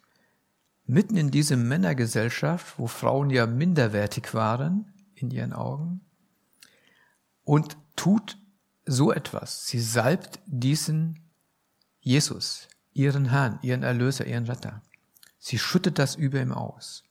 mitten 0.85 1.17
in 1.17 1.31
diese 1.31 1.57
Männergesellschaft, 1.57 2.77
wo 2.77 2.87
Frauen 2.87 3.29
ja 3.29 3.47
minderwertig 3.47 4.33
waren 4.33 4.93
in 5.15 5.31
ihren 5.31 5.53
Augen, 5.53 6.01
und 7.43 7.77
tut 7.95 8.37
so 8.85 9.11
etwas. 9.11 9.67
Sie 9.67 9.79
salbt 9.79 10.39
diesen 10.45 11.19
Jesus, 11.99 12.67
ihren 12.93 13.29
Herrn, 13.29 13.59
ihren 13.61 13.83
Erlöser, 13.83 14.25
ihren 14.25 14.45
Retter. 14.45 14.81
Sie 15.39 15.57
schüttet 15.57 15.99
das 15.99 16.15
über 16.15 16.41
ihm 16.41 16.51
aus. 16.51 17.03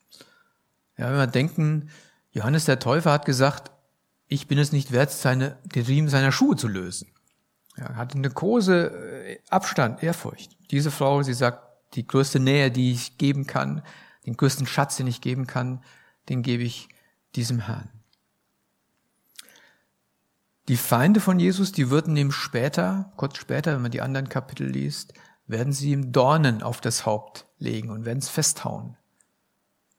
Ja, 0.97 1.11
wenn 1.11 1.18
wir 1.18 1.27
denken, 1.27 1.90
Johannes 2.33 2.64
der 2.64 2.79
Täufer 2.79 3.12
hat 3.12 3.25
gesagt, 3.25 3.73
ich 4.29 4.47
bin 4.47 4.59
es 4.59 4.73
nicht 4.73 4.92
wert, 4.92 5.11
seine, 5.11 5.59
den 5.64 5.85
Riemen 5.85 6.09
seiner 6.09 6.33
Schuhe 6.33 6.57
zu 6.57 6.68
lösen. 6.68 7.09
Ja, 7.77 7.94
hat 7.97 8.14
eine 8.14 8.31
große 8.31 8.87
äh, 8.87 9.38
Abstand, 9.51 10.03
Ehrfurcht. 10.03 10.57
Diese 10.70 10.90
Frau, 10.90 11.23
sie 11.23 11.35
sagt, 11.35 11.61
die 11.94 12.07
größte 12.07 12.40
Nähe, 12.40 12.70
die 12.70 12.92
ich 12.92 13.18
geben 13.18 13.47
kann, 13.47 13.83
den 14.27 14.37
größten 14.37 14.66
Schatz, 14.66 14.97
den 14.97 15.07
ich 15.07 15.20
geben 15.20 15.47
kann, 15.47 15.83
den 16.29 16.42
gebe 16.42 16.62
ich 16.62 16.88
diesem 17.35 17.61
Herrn. 17.61 17.90
Die 20.68 20.77
Feinde 20.79 21.20
von 21.20 21.38
Jesus, 21.38 21.72
die 21.72 21.90
würden 21.90 22.16
ihm 22.16 22.33
später, 22.33 23.12
kurz 23.16 23.37
später, 23.37 23.74
wenn 23.74 23.83
man 23.83 23.90
die 23.90 24.00
anderen 24.00 24.31
Kapitel 24.31 24.66
liest, 24.66 25.12
werden 25.46 25.74
sie 25.74 25.90
ihm 25.90 26.11
Dornen 26.11 26.62
auf 26.62 26.81
das 26.81 27.05
Haupt 27.05 27.46
legen 27.59 27.90
und 27.90 28.07
werden 28.07 28.20
es 28.20 28.31
festhauen. 28.31 28.96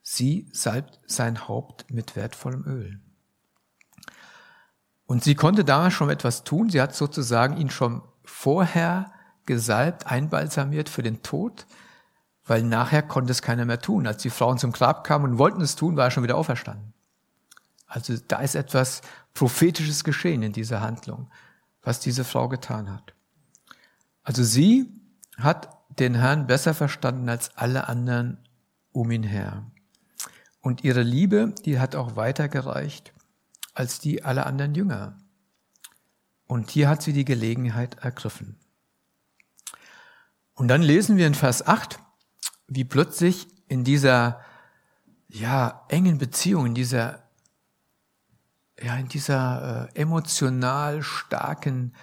Sie 0.02 0.50
salbt 0.52 1.00
sein 1.06 1.48
Haupt 1.48 1.92
mit 1.92 2.16
wertvollem 2.16 2.66
Öl. 2.66 3.00
Und 5.06 5.24
sie 5.24 5.36
konnte 5.36 5.64
damals 5.64 5.94
schon 5.94 6.10
etwas 6.10 6.44
tun. 6.44 6.72
Sie 6.72 6.82
hat 6.82 6.96
sozusagen 6.96 7.58
ihn 7.58 7.70
schon 7.70 8.02
vorher 8.24 9.12
gesalbt, 9.46 10.08
einbalsamiert 10.08 10.90
für 10.90 11.04
den 11.04 11.22
Tod, 11.22 11.68
weil 12.48 12.64
nachher 12.64 13.04
konnte 13.04 13.32
es 13.32 13.44
keiner 13.44 13.66
mehr 13.66 13.82
tun. 13.82 14.08
Als 14.08 14.24
die 14.24 14.32
Frauen 14.32 14.58
zum 14.58 14.72
Grab 14.72 15.04
kamen 15.04 15.34
und 15.34 15.38
wollten 15.38 15.62
es 15.62 15.76
tun, 15.76 15.96
war 15.96 16.06
er 16.06 16.12
schon 16.12 16.24
wieder 16.24 16.38
auferstanden. 16.38 16.95
Also 17.96 18.18
da 18.28 18.40
ist 18.40 18.56
etwas 18.56 19.02
prophetisches 19.34 20.04
geschehen 20.04 20.44
in 20.44 20.52
dieser 20.52 20.82
Handlung, 20.82 21.32
was 21.82 22.02
diese 22.02 22.26
Frau 22.26 22.50
getan 22.50 22.92
hat. 22.92 23.14
Also 24.22 24.44
sie 24.44 24.92
hat 25.38 25.70
den 25.98 26.16
Herrn 26.16 26.46
besser 26.46 26.74
verstanden 26.74 27.30
als 27.30 27.56
alle 27.56 27.88
anderen 27.88 28.38
um 28.92 29.12
ihn 29.12 29.24
her. 29.24 29.64
Und 30.60 30.84
ihre 30.84 31.04
Liebe, 31.04 31.56
die 31.64 31.80
hat 31.80 31.96
auch 31.96 32.18
weitergereicht 32.18 33.14
als 33.74 34.02
die 34.02 34.26
aller 34.26 34.46
anderen 34.46 34.76
Jünger. 34.76 35.18
Und 36.48 36.72
hier 36.72 36.90
hat 36.90 37.02
sie 37.02 37.14
die 37.14 37.26
Gelegenheit 37.26 37.96
ergriffen. 37.96 38.58
Und 40.54 40.68
dann 40.68 40.82
lesen 40.82 41.16
wir 41.16 41.28
in 41.28 41.34
Vers 41.34 41.66
8, 41.66 42.00
wie 42.68 42.84
plötzlich 42.84 43.48
in 43.70 43.86
dieser 43.86 44.42
ja, 45.30 45.86
engen 45.88 46.18
Beziehung, 46.18 46.66
in 46.66 46.76
dieser, 46.76 47.25
ja, 48.82 48.96
in 48.98 49.08
dieser 49.08 49.90
äh, 49.96 50.00
emotional 50.00 51.02
starken, 51.02 51.96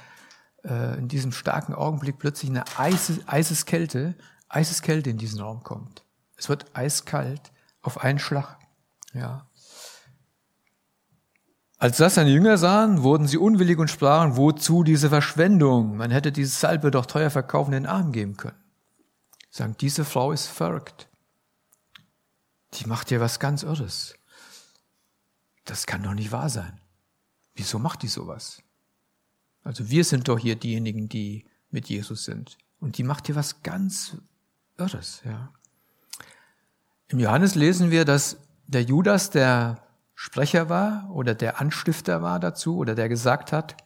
äh, 0.64 0.98
in 0.98 1.08
diesem 1.08 1.32
starken 1.32 1.74
Augenblick 1.74 2.18
plötzlich 2.18 2.50
eine 2.50 2.64
Eises, 2.78 3.20
Eiseskälte, 3.26 4.14
Eiseskälte 4.48 5.10
in 5.10 5.18
diesen 5.18 5.40
Raum 5.40 5.62
kommt. 5.62 6.04
Es 6.36 6.48
wird 6.48 6.66
eiskalt 6.74 7.52
auf 7.82 8.02
einen 8.02 8.18
Schlag. 8.18 8.58
Ja. 9.12 9.46
Als 11.78 11.96
das 11.96 12.14
seine 12.14 12.30
Jünger 12.30 12.58
sahen, 12.58 13.02
wurden 13.02 13.26
sie 13.26 13.38
unwillig 13.38 13.78
und 13.78 13.90
sprachen, 13.90 14.36
wozu 14.36 14.84
diese 14.84 15.08
Verschwendung? 15.08 15.96
Man 15.96 16.10
hätte 16.10 16.30
diese 16.30 16.56
Salbe 16.56 16.90
doch 16.90 17.06
teuer 17.06 17.30
verkaufen, 17.30 17.72
den 17.72 17.86
Arm 17.86 18.12
geben 18.12 18.36
können. 18.36 18.62
Sagen, 19.50 19.76
diese 19.80 20.04
Frau 20.04 20.32
ist 20.32 20.46
verrückt. 20.46 21.08
Die 22.74 22.86
macht 22.86 23.10
ja 23.10 23.20
was 23.20 23.40
ganz 23.40 23.64
Irres. 23.64 24.14
Das 25.64 25.86
kann 25.86 26.02
doch 26.02 26.14
nicht 26.14 26.32
wahr 26.32 26.48
sein. 26.48 26.80
Wieso 27.54 27.78
macht 27.78 28.02
die 28.02 28.08
sowas? 28.08 28.62
Also 29.62 29.90
wir 29.90 30.04
sind 30.04 30.28
doch 30.28 30.38
hier 30.38 30.56
diejenigen, 30.56 31.08
die 31.08 31.44
mit 31.70 31.88
Jesus 31.88 32.24
sind. 32.24 32.58
Und 32.80 32.98
die 32.98 33.04
macht 33.04 33.26
hier 33.26 33.36
was 33.36 33.62
ganz 33.62 34.16
Irres, 34.76 35.22
ja. 35.24 35.52
Im 37.08 37.18
Johannes 37.20 37.54
lesen 37.54 37.90
wir, 37.90 38.04
dass 38.04 38.38
der 38.66 38.82
Judas, 38.82 39.30
der 39.30 39.86
Sprecher 40.14 40.68
war 40.68 41.10
oder 41.10 41.34
der 41.34 41.60
Anstifter 41.60 42.22
war 42.22 42.40
dazu 42.40 42.76
oder 42.76 42.94
der 42.94 43.08
gesagt 43.08 43.52
hat, 43.52 43.76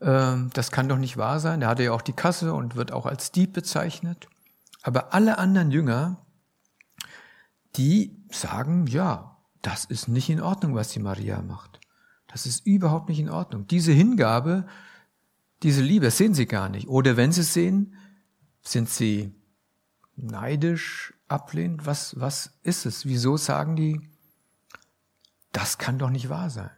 äh, 0.00 0.36
das 0.54 0.70
kann 0.72 0.88
doch 0.88 0.96
nicht 0.96 1.16
wahr 1.16 1.40
sein. 1.40 1.60
Der 1.60 1.68
hatte 1.68 1.82
ja 1.84 1.92
auch 1.92 2.02
die 2.02 2.14
Kasse 2.14 2.54
und 2.54 2.74
wird 2.74 2.90
auch 2.90 3.06
als 3.06 3.32
Dieb 3.32 3.52
bezeichnet. 3.52 4.28
Aber 4.82 5.12
alle 5.12 5.38
anderen 5.38 5.70
Jünger, 5.70 6.16
die 7.76 8.16
sagen, 8.30 8.86
ja, 8.86 9.36
das 9.62 9.84
ist 9.84 10.08
nicht 10.08 10.30
in 10.30 10.40
Ordnung, 10.40 10.74
was 10.74 10.88
die 10.90 11.00
Maria 11.00 11.42
macht. 11.42 11.80
Das 12.26 12.46
ist 12.46 12.66
überhaupt 12.66 13.08
nicht 13.08 13.18
in 13.18 13.28
Ordnung. 13.28 13.66
Diese 13.66 13.92
Hingabe, 13.92 14.66
diese 15.62 15.82
Liebe 15.82 16.10
sehen 16.10 16.34
sie 16.34 16.46
gar 16.46 16.68
nicht. 16.68 16.88
Oder 16.88 17.16
wenn 17.16 17.32
sie 17.32 17.42
es 17.42 17.52
sehen, 17.52 17.94
sind 18.62 18.88
sie 18.88 19.34
neidisch, 20.16 21.14
ablehnend. 21.28 21.86
Was, 21.86 22.18
was 22.18 22.58
ist 22.62 22.86
es? 22.86 23.06
Wieso 23.06 23.36
sagen 23.36 23.76
die, 23.76 24.00
das 25.52 25.78
kann 25.78 25.98
doch 25.98 26.10
nicht 26.10 26.28
wahr 26.28 26.50
sein. 26.50 26.70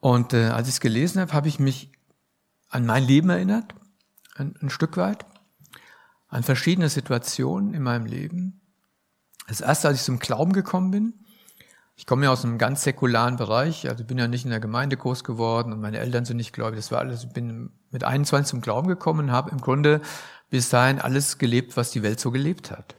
Und 0.00 0.32
äh, 0.32 0.46
als 0.46 0.68
ich 0.68 0.74
es 0.74 0.80
gelesen 0.80 1.20
habe, 1.20 1.32
habe 1.32 1.48
ich 1.48 1.58
mich 1.58 1.92
an 2.68 2.86
mein 2.86 3.04
Leben 3.04 3.30
erinnert, 3.30 3.74
ein, 4.36 4.54
ein 4.60 4.70
Stück 4.70 4.96
weit, 4.96 5.26
an 6.28 6.42
verschiedene 6.42 6.88
Situationen 6.88 7.74
in 7.74 7.82
meinem 7.82 8.06
Leben. 8.06 8.60
Das 9.48 9.60
erste, 9.60 9.88
als 9.88 9.98
ich 9.98 10.04
zum 10.04 10.20
Glauben 10.20 10.52
gekommen 10.52 10.90
bin, 10.90 11.14
ich 11.96 12.06
komme 12.06 12.26
ja 12.26 12.30
aus 12.30 12.44
einem 12.44 12.58
ganz 12.58 12.84
säkularen 12.84 13.36
Bereich, 13.36 13.88
also 13.88 14.04
bin 14.04 14.18
ja 14.18 14.28
nicht 14.28 14.44
in 14.44 14.50
der 14.50 14.60
Gemeinde 14.60 14.96
groß 14.96 15.24
geworden 15.24 15.72
und 15.72 15.80
meine 15.80 15.98
Eltern 15.98 16.24
sind 16.24 16.36
nicht 16.36 16.52
gläubig. 16.52 16.78
Das 16.78 16.92
war 16.92 17.00
alles, 17.00 17.24
ich 17.24 17.30
bin 17.30 17.70
mit 17.90 18.04
21 18.04 18.48
zum 18.48 18.60
Glauben 18.60 18.86
gekommen 18.86 19.26
und 19.26 19.32
habe 19.32 19.50
im 19.50 19.60
Grunde 19.60 20.00
bis 20.48 20.68
dahin 20.68 21.00
alles 21.00 21.38
gelebt, 21.38 21.76
was 21.76 21.90
die 21.90 22.04
Welt 22.04 22.20
so 22.20 22.30
gelebt 22.30 22.70
hat. 22.70 22.94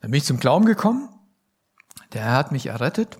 Dann 0.00 0.10
bin 0.10 0.18
ich 0.18 0.24
zum 0.24 0.40
Glauben 0.40 0.64
gekommen 0.64 1.08
der 2.12 2.22
Herr 2.22 2.32
hat 2.32 2.52
mich 2.52 2.66
errettet. 2.66 3.18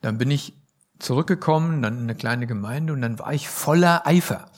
Dann 0.00 0.18
bin 0.18 0.30
ich 0.30 0.54
zurückgekommen, 0.98 1.82
dann 1.82 1.98
in 1.98 2.02
eine 2.04 2.14
kleine 2.14 2.46
Gemeinde 2.46 2.92
und 2.92 3.02
dann 3.02 3.18
war 3.18 3.32
ich 3.32 3.48
voller 3.48 4.06
Eifer. 4.06 4.50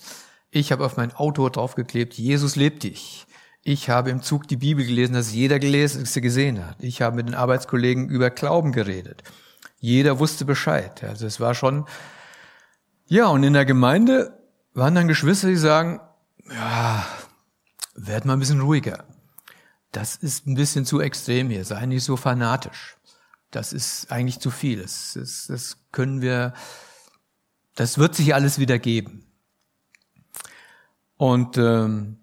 Ich 0.50 0.72
habe 0.72 0.84
auf 0.84 0.96
mein 0.96 1.14
Auto 1.14 1.48
draufgeklebt, 1.48 2.14
Jesus 2.14 2.56
lebt 2.56 2.82
dich. 2.82 3.26
Ich 3.62 3.90
habe 3.90 4.10
im 4.10 4.22
Zug 4.22 4.48
die 4.48 4.56
Bibel 4.56 4.86
gelesen, 4.86 5.12
dass 5.12 5.32
jeder 5.32 5.58
gelesen, 5.58 6.06
sie 6.06 6.20
gesehen 6.20 6.66
hat. 6.66 6.82
Ich 6.82 7.02
habe 7.02 7.16
mit 7.16 7.28
den 7.28 7.34
Arbeitskollegen 7.34 8.08
über 8.08 8.30
Glauben 8.30 8.72
geredet. 8.72 9.22
Jeder 9.78 10.18
wusste 10.18 10.44
Bescheid. 10.44 11.04
Also 11.04 11.26
es 11.26 11.40
war 11.40 11.54
schon, 11.54 11.86
ja, 13.06 13.26
und 13.26 13.42
in 13.42 13.52
der 13.52 13.66
Gemeinde 13.66 14.38
waren 14.72 14.94
dann 14.94 15.08
Geschwister, 15.08 15.48
die 15.48 15.56
sagen, 15.56 16.00
ja, 16.50 17.06
werd 17.94 18.24
mal 18.24 18.34
ein 18.34 18.38
bisschen 18.38 18.60
ruhiger. 18.60 19.04
Das 19.92 20.16
ist 20.16 20.46
ein 20.46 20.54
bisschen 20.54 20.86
zu 20.86 21.00
extrem 21.00 21.50
hier, 21.50 21.64
sei 21.64 21.84
nicht 21.86 22.04
so 22.04 22.16
fanatisch. 22.16 22.96
Das 23.50 23.72
ist 23.72 24.12
eigentlich 24.12 24.38
zu 24.38 24.50
viel. 24.50 24.80
Das, 24.80 25.14
das, 25.14 25.46
das 25.48 25.76
können 25.90 26.22
wir, 26.22 26.54
das 27.74 27.98
wird 27.98 28.14
sich 28.14 28.34
alles 28.34 28.58
wieder 28.58 28.78
geben. 28.78 29.26
Und 31.16 31.58
ähm, 31.58 32.18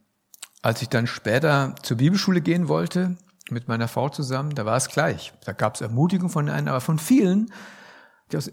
als 0.67 0.81
ich 0.81 0.89
dann 0.89 1.07
später 1.07 1.75
zur 1.81 1.95
Bibelschule 1.95 2.41
gehen 2.41 2.67
wollte, 2.67 3.15
mit 3.49 3.69
meiner 3.69 3.87
Frau 3.87 4.09
zusammen, 4.09 4.53
da 4.53 4.65
war 4.65 4.75
es 4.75 4.89
gleich. 4.89 5.31
Da 5.45 5.53
gab 5.53 5.75
es 5.75 5.81
Ermutigung 5.81 6.27
von 6.27 6.49
einem, 6.49 6.67
aber 6.67 6.81
von 6.81 6.99
vielen 6.99 7.53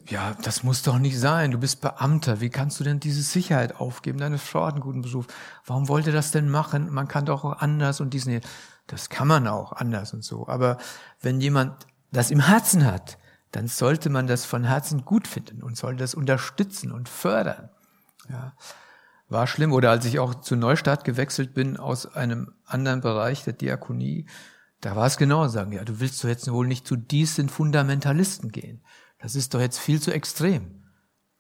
Ja, 0.07 0.37
das 0.41 0.63
muss 0.63 0.85
doch 0.85 1.01
nicht 1.01 1.19
sein. 1.19 1.51
Du 1.51 1.59
bist 1.59 1.81
Beamter. 1.81 2.41
Wie 2.41 2.51
kannst 2.51 2.79
du 2.79 2.85
denn 2.85 3.01
diese 3.01 3.23
Sicherheit 3.23 3.81
aufgeben? 3.81 4.21
Deine 4.21 4.39
Frau 4.39 4.65
hat 4.65 4.75
einen 4.75 4.83
guten 4.85 5.03
Beruf. 5.03 5.27
Warum 5.67 5.89
wollt 5.89 6.07
ihr 6.07 6.13
das 6.13 6.31
denn 6.31 6.49
machen? 6.49 6.89
Man 6.93 7.09
kann 7.09 7.27
doch 7.27 7.43
auch 7.43 7.59
anders 7.59 8.01
und 8.01 8.15
diesen. 8.15 8.41
Das 8.87 9.09
kann 9.09 9.27
man 9.27 9.49
auch 9.49 9.73
anders 9.73 10.15
und 10.15 10.23
so. 10.23 10.47
Aber 10.47 10.79
wenn 11.21 11.41
jemand 11.41 11.85
das 12.13 12.31
im 12.31 12.39
Herzen 12.39 12.85
hat, 12.85 13.19
dann 13.51 13.67
sollte 13.67 14.09
man 14.09 14.29
das 14.29 14.45
von 14.45 14.63
Herzen 14.63 15.05
gut 15.05 15.27
finden 15.27 15.65
und 15.65 15.77
sollte 15.77 16.05
das 16.05 16.15
unterstützen 16.15 16.93
und 16.93 17.09
fördern. 17.09 17.71
Ja, 18.31 18.53
war 19.35 19.47
schlimm. 19.47 19.73
Oder 19.73 19.91
als 19.91 20.07
ich 20.07 20.19
auch 20.19 20.35
zu 20.37 20.57
Neustadt 20.57 21.05
gewechselt 21.05 21.53
bin 21.53 21.77
aus 21.77 22.07
einem 22.07 22.55
anderen 22.65 23.03
Bereich 23.03 23.45
der 23.45 23.53
Diakonie, 23.53 24.27
da 24.81 24.97
war 24.97 25.07
es 25.07 25.19
genau, 25.19 25.49
sagen, 25.49 25.73
ja, 25.73 25.85
du 25.85 26.01
willst 26.01 26.25
doch 26.25 26.29
jetzt 26.29 26.51
wohl 26.51 26.67
nicht 26.67 26.87
zu 26.87 26.97
diesen 26.97 27.51
Fundamentalisten 27.51 28.51
gehen. 28.51 28.83
Das 29.19 29.35
ist 29.35 29.55
doch 29.55 29.61
jetzt 29.61 29.79
viel 29.79 30.01
zu 30.01 30.13
extrem. 30.13 30.83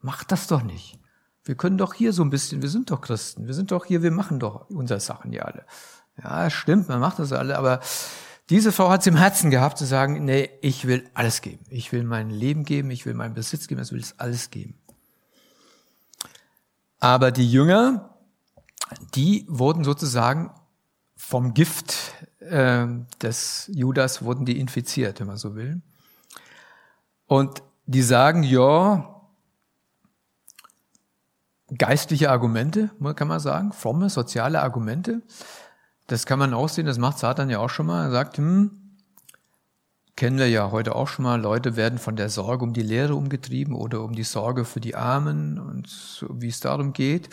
Mach 0.00 0.24
das 0.24 0.46
doch 0.46 0.62
nicht. 0.62 0.98
Wir 1.44 1.54
können 1.54 1.78
doch 1.78 1.94
hier 1.94 2.12
so 2.12 2.22
ein 2.22 2.30
bisschen, 2.30 2.62
wir 2.62 2.70
sind 2.70 2.90
doch 2.90 3.02
Christen, 3.02 3.46
wir 3.46 3.54
sind 3.54 3.70
doch 3.70 3.84
hier, 3.84 4.02
wir 4.02 4.10
machen 4.10 4.38
doch 4.38 4.70
unsere 4.70 5.00
Sachen 5.00 5.32
ja 5.32 5.42
alle. 5.42 5.66
Ja, 6.22 6.48
stimmt, 6.48 6.88
man 6.88 7.00
macht 7.00 7.18
das 7.18 7.32
alle, 7.32 7.58
aber 7.58 7.80
diese 8.50 8.72
Frau 8.72 8.90
hat 8.90 9.02
es 9.02 9.06
im 9.06 9.16
Herzen 9.16 9.50
gehabt 9.50 9.78
zu 9.78 9.84
sagen, 9.84 10.24
nee, 10.24 10.50
ich 10.62 10.86
will 10.86 11.08
alles 11.12 11.42
geben. 11.42 11.64
Ich 11.68 11.92
will 11.92 12.04
mein 12.04 12.30
Leben 12.30 12.64
geben, 12.64 12.90
ich 12.90 13.04
will 13.04 13.14
meinen 13.14 13.34
Besitz 13.34 13.68
geben, 13.68 13.82
ich 13.82 13.92
will 13.92 14.00
es 14.00 14.18
alles 14.18 14.50
geben. 14.50 14.78
Aber 17.00 17.30
die 17.30 17.50
Jünger, 17.50 18.16
die 19.14 19.46
wurden 19.48 19.84
sozusagen 19.84 20.50
vom 21.16 21.54
Gift 21.54 22.14
äh, 22.40 22.86
des 23.22 23.70
Judas 23.72 24.22
wurden 24.22 24.44
die 24.44 24.58
infiziert, 24.60 25.20
wenn 25.20 25.26
man 25.26 25.36
so 25.36 25.54
will. 25.54 25.80
Und 27.26 27.62
die 27.86 28.02
sagen, 28.02 28.42
ja, 28.42 29.14
geistliche 31.76 32.30
Argumente, 32.30 32.90
kann 33.16 33.28
man 33.28 33.40
sagen, 33.40 33.72
fromme, 33.72 34.10
soziale 34.10 34.62
Argumente. 34.62 35.22
Das 36.06 36.26
kann 36.26 36.38
man 36.38 36.52
auch 36.52 36.68
sehen, 36.68 36.86
das 36.86 36.98
macht 36.98 37.18
Satan 37.18 37.48
ja 37.48 37.58
auch 37.58 37.70
schon 37.70 37.86
mal. 37.86 38.04
Er 38.04 38.10
sagt, 38.10 38.36
hm, 38.36 38.83
kennen 40.16 40.38
wir 40.38 40.48
ja 40.48 40.70
heute 40.70 40.94
auch 40.94 41.08
schon 41.08 41.24
mal, 41.24 41.40
Leute 41.40 41.76
werden 41.76 41.98
von 41.98 42.16
der 42.16 42.30
Sorge 42.30 42.64
um 42.64 42.72
die 42.72 42.82
Lehre 42.82 43.14
umgetrieben 43.14 43.74
oder 43.74 44.02
um 44.02 44.14
die 44.14 44.24
Sorge 44.24 44.64
für 44.64 44.80
die 44.80 44.94
Armen 44.94 45.58
und 45.58 45.88
so, 45.88 46.28
wie 46.30 46.48
es 46.48 46.60
darum 46.60 46.92
geht. 46.92 47.30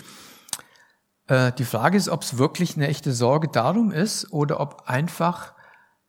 Äh, 1.27 1.51
die 1.53 1.65
Frage 1.65 1.97
ist, 1.97 2.09
ob 2.09 2.23
es 2.23 2.37
wirklich 2.37 2.75
eine 2.75 2.87
echte 2.87 3.13
Sorge 3.13 3.47
darum 3.47 3.91
ist 3.91 4.31
oder 4.31 4.59
ob 4.59 4.83
einfach 4.87 5.53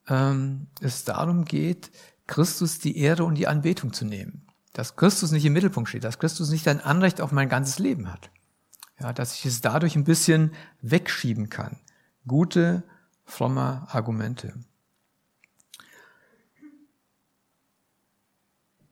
ähm, 0.09 0.69
es 0.81 1.05
darum 1.05 1.45
geht, 1.45 1.91
Christus 2.27 2.79
die 2.79 2.97
Ehre 2.99 3.25
und 3.25 3.35
die 3.35 3.47
Anbetung 3.47 3.93
zu 3.93 4.05
nehmen. 4.05 4.47
Dass 4.73 4.97
Christus 4.97 5.33
nicht 5.33 5.45
im 5.45 5.53
Mittelpunkt 5.53 5.91
steht, 5.91 6.05
dass 6.05 6.19
Christus 6.19 6.51
nicht 6.51 6.67
ein 6.69 6.81
Anrecht 6.81 7.21
auf 7.21 7.33
mein 7.33 7.49
ganzes 7.49 7.79
Leben 7.79 8.11
hat. 8.11 8.31
Ja, 8.99 9.13
dass 9.13 9.35
ich 9.35 9.45
es 9.45 9.61
dadurch 9.61 9.97
ein 9.97 10.05
bisschen 10.05 10.53
wegschieben 10.81 11.51
kann 11.51 11.79
gute, 12.27 12.83
fromme 13.25 13.87
Argumente. 13.89 14.55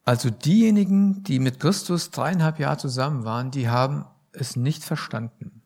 Also 0.04 0.30
diejenigen, 0.30 1.22
die 1.24 1.38
mit 1.38 1.60
Christus 1.60 2.10
dreieinhalb 2.10 2.58
Jahre 2.58 2.78
zusammen 2.78 3.24
waren, 3.24 3.50
die 3.50 3.68
haben 3.68 4.06
es 4.32 4.56
nicht 4.56 4.84
verstanden. 4.84 5.62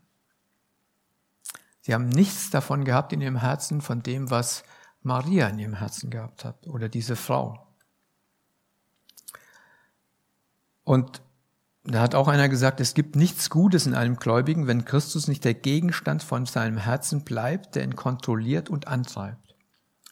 Sie 1.81 1.93
haben 1.95 2.09
nichts 2.09 2.51
davon 2.51 2.85
gehabt 2.85 3.13
in 3.13 3.21
ihrem 3.21 3.37
Herzen 3.37 3.81
von 3.81 4.03
dem, 4.03 4.31
was 4.31 4.65
Maria 5.03 5.49
in 5.49 5.59
ihrem 5.59 5.75
Herzen 5.75 6.11
gehabt 6.11 6.45
hat 6.45 6.67
oder 6.67 6.89
diese 6.89 7.15
Frau. 7.15 7.67
Und 10.83 11.23
da 11.85 12.01
hat 12.01 12.15
auch 12.15 12.29
einer 12.29 12.49
gesagt, 12.49 12.81
es 12.81 12.95
gibt 12.95 13.17
nichts 13.17 13.51
Gutes 13.51 13.87
in 13.87 13.95
einem 13.95 14.17
Gläubigen, 14.17 14.67
wenn 14.67 14.87
Christus 14.87 15.29
nicht 15.29 15.45
der 15.45 15.53
Gegenstand 15.53 16.23
von 16.23 16.47
seinem 16.47 16.79
Herzen 16.79 17.25
bleibt, 17.25 17.75
der 17.75 17.85
ihn 17.85 17.97
kontrolliert 17.97 18.71
und 18.71 18.89
antreibt. 18.89 19.55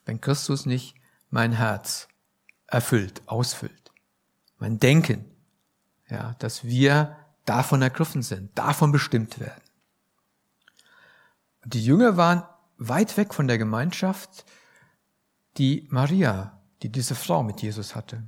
Wenn 0.05 0.21
Christus 0.21 0.67
nicht 0.67 0.95
mein 1.31 1.53
Herz 1.53 2.09
erfüllt, 2.67 3.23
ausfüllt. 3.27 3.82
Mein 4.62 4.79
Denken, 4.79 5.25
ja, 6.09 6.37
dass 6.38 6.62
wir 6.62 7.16
davon 7.46 7.83
ergriffen 7.83 8.22
sind, 8.22 8.57
davon 8.57 8.92
bestimmt 8.92 9.40
werden. 9.40 9.61
Die 11.64 11.85
Jünger 11.85 12.16
waren 12.16 12.44
weit 12.79 13.16
weg 13.16 13.35
von 13.35 13.48
der 13.48 13.59
Gemeinschaft, 13.59 14.44
die 15.59 15.88
Maria, 15.90 16.61
die 16.83 16.90
diese 16.90 17.16
Frau 17.16 17.42
mit 17.42 17.61
Jesus 17.61 17.96
hatte. 17.96 18.22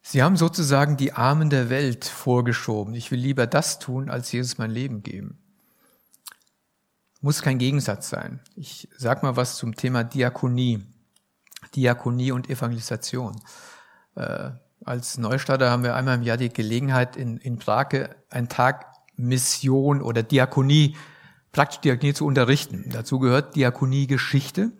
Sie 0.00 0.22
haben 0.22 0.38
sozusagen 0.38 0.96
die 0.96 1.12
Armen 1.12 1.50
der 1.50 1.68
Welt 1.68 2.06
vorgeschoben. 2.06 2.94
Ich 2.94 3.10
will 3.10 3.20
lieber 3.20 3.46
das 3.46 3.78
tun, 3.78 4.08
als 4.08 4.32
Jesus 4.32 4.56
mein 4.56 4.70
Leben 4.70 5.02
geben. 5.02 5.38
Muss 7.20 7.42
kein 7.42 7.58
Gegensatz 7.58 8.08
sein. 8.08 8.40
Ich 8.56 8.88
sag 8.96 9.22
mal 9.22 9.36
was 9.36 9.56
zum 9.56 9.76
Thema 9.76 10.02
Diakonie. 10.02 10.82
Diakonie 11.74 12.32
und 12.32 12.48
Evangelisation. 12.48 13.38
Äh, 14.14 14.50
als 14.84 15.18
Neustarter 15.18 15.70
haben 15.70 15.84
wir 15.84 15.94
einmal 15.94 16.16
im 16.16 16.22
Jahr 16.22 16.36
die 16.36 16.52
Gelegenheit, 16.52 17.16
in, 17.16 17.38
in 17.38 17.58
Prag 17.58 17.88
einen 18.30 18.48
Tag 18.48 18.86
Mission 19.16 20.02
oder 20.02 20.22
Diakonie, 20.22 20.96
praktisch 21.52 21.80
Diakonie 21.80 22.14
zu 22.14 22.26
unterrichten. 22.26 22.90
Dazu 22.90 23.18
gehört 23.18 23.54
Diakonie-Geschichte. 23.54 24.72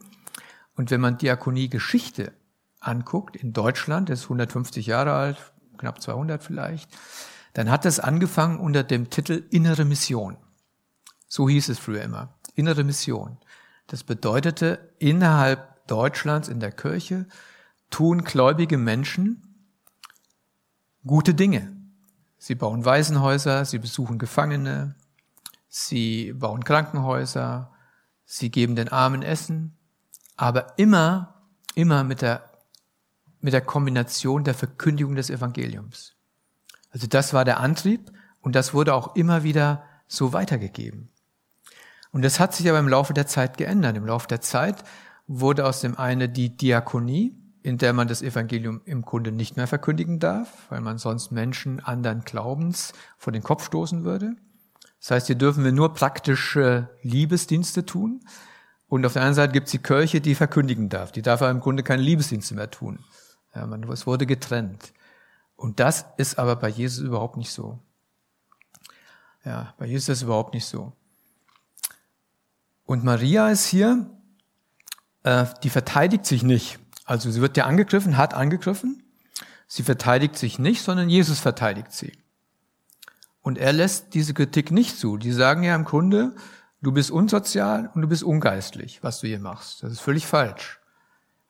Und 0.75 0.91
wenn 0.91 1.01
man 1.01 1.19
Diakonie-Geschichte 1.19 2.33
anguckt, 2.81 3.37
in 3.37 3.53
Deutschland, 3.53 4.11
ist 4.11 4.25
150 4.25 4.87
Jahre 4.87 5.13
alt, 5.13 5.53
knapp 5.79 6.01
200 6.01 6.43
vielleicht, 6.43 6.91
dann 7.53 7.71
hat 7.71 7.85
es 7.85 8.01
angefangen 8.01 8.59
unter 8.59 8.83
dem 8.83 9.11
Titel 9.11 9.45
Innere 9.51 9.85
Mission. 9.85 10.37
So 11.29 11.49
hieß 11.49 11.69
es 11.69 11.79
früher 11.79 12.03
immer. 12.03 12.35
Innere 12.55 12.85
Mission. 12.85 13.39
Das 13.87 14.05
bedeutete, 14.05 14.95
innerhalb 14.99 15.87
Deutschlands 15.87 16.49
in 16.49 16.61
der 16.61 16.73
Kirche 16.73 17.27
tun 17.93 18.25
gläubige 18.25 18.79
Menschen 18.79 19.43
gute 21.07 21.35
Dinge. 21.35 21.77
Sie 22.39 22.57
bauen 22.57 22.85
Waisenhäuser, 22.85 23.65
sie 23.65 23.79
besuchen 23.79 24.19
Gefangene, 24.19 24.97
sie 25.69 26.33
bauen 26.33 26.65
Krankenhäuser, 26.65 27.73
sie 28.25 28.51
geben 28.51 28.75
den 28.75 28.89
Armen 28.89 29.23
Essen, 29.23 29.79
aber 30.37 30.77
immer, 30.79 31.43
immer 31.75 32.03
mit 32.03 32.23
der 32.23 32.49
mit 33.43 33.53
der 33.53 33.61
Kombination 33.61 34.45
der 34.45 34.55
Verkündigung 34.55 35.17
des 35.17 35.29
Evangeliums. 35.29 36.15
Also 36.91 37.09
das 37.09 37.35
war 37.35 37.45
der 37.45 37.59
Antrieb 37.59 38.13
und 38.41 38.55
das 38.55 38.73
wurde 38.73 38.95
auch 38.95 39.17
immer 39.17 39.43
wieder 39.43 39.83
so 40.07 40.33
weitergegeben. 40.33 41.11
Und 42.13 42.23
das 42.23 42.39
hat 42.39 42.55
sich 42.55 42.69
aber 42.69 42.79
im 42.79 42.89
Laufe 42.89 43.15
der 43.15 43.27
Zeit 43.27 43.57
geändert. 43.57 43.97
Im 43.97 44.07
Laufe 44.07 44.29
der 44.29 44.41
Zeit 44.41 44.85
wurde 45.27 45.67
aus 45.67 45.81
dem 45.81 45.99
einen 45.99 46.33
die 46.33 46.57
Diakonie, 46.57 47.42
in 47.63 47.79
der 47.79 47.93
man 47.93 48.09
das 48.09 48.23
Evangelium 48.23 48.81
im 48.85 49.03
Grunde 49.03 49.33
nicht 49.33 49.57
mehr 49.57 49.67
verkündigen 49.67 50.19
darf, 50.19 50.67
weil 50.69 50.81
man 50.81 50.99
sonst 50.99 51.31
Menschen 51.31 51.81
anderen 51.81 52.23
Glaubens 52.23 52.93
vor 53.19 53.33
den 53.33 53.43
Kopf 53.43 53.65
stoßen 53.65 54.05
würde. 54.05 54.35
Das 55.01 55.11
heißt, 55.13 55.27
hier 55.29 55.37
dürfen 55.37 55.65
wir 55.65 55.73
nur 55.73 55.95
praktische 55.95 56.89
Liebesdienste 57.03 57.85
tun. 57.87 58.21
Und 58.89 59.07
auf 59.07 59.15
der 59.15 59.23
anderen 59.23 59.37
Seite 59.37 59.53
gibt 59.53 59.67
es 59.67 59.73
die 59.73 59.79
Kirche, 59.79 60.21
die 60.21 60.35
verkündigen 60.35 60.89
darf. 60.89 61.13
Die 61.13 61.23
darf 61.23 61.43
aber 61.43 61.51
im 61.51 61.61
Grunde 61.61 61.83
keine 61.83 62.03
Liebesdienste 62.03 62.55
mehr 62.55 62.71
tun. 62.71 62.99
Ja, 63.55 63.67
man, 63.67 63.83
es 63.85 64.07
wurde 64.07 64.27
getrennt. 64.27 64.93
Und 65.57 65.81
das 65.81 66.05
ist 66.17 66.39
aber 66.39 66.57
bei 66.57 66.69
Jesus 66.69 67.05
überhaupt 67.05 67.37
nicht 67.37 67.53
so. 67.53 67.79
Ja, 69.45 69.75
bei 69.79 69.87
Jesus 69.87 70.03
ist 70.03 70.09
das 70.09 70.23
überhaupt 70.23 70.55
nicht 70.55 70.67
so. 70.67 70.93
Und 72.85 73.05
Maria 73.05 73.49
ist 73.49 73.67
hier, 73.67 74.07
äh, 75.23 75.47
die 75.63 75.71
verteidigt 75.71 76.27
sich 76.27 76.43
nicht. 76.43 76.79
Also 77.05 77.31
sie 77.31 77.41
wird 77.41 77.57
ja 77.57 77.67
angegriffen, 77.67 78.17
hat 78.17 78.35
angegriffen. 78.35 79.03
Sie 79.67 79.83
verteidigt 79.83 80.37
sich 80.37 80.59
nicht, 80.59 80.83
sondern 80.83 81.09
Jesus 81.09 81.41
verteidigt 81.41 81.93
sie. 81.93 82.13
Und 83.41 83.59
er 83.59 83.73
lässt 83.73 84.15
diese 84.15 84.35
Kritik 84.35 84.71
nicht 84.71 84.99
zu. 84.99 85.17
Die 85.17 85.33
sagen 85.33 85.63
ja 85.63 85.75
im 85.75 85.85
Grunde, 85.85 86.35
du 86.81 86.93
bist 86.93 87.11
unsozial 87.11 87.91
und 87.95 88.03
du 88.03 88.09
bist 88.09 88.23
ungeistlich, 88.23 89.03
was 89.03 89.21
du 89.21 89.27
hier 89.27 89.41
machst. 89.41 89.83
Das 89.83 89.93
ist 89.93 90.01
völlig 90.01 90.27
falsch. 90.27 90.79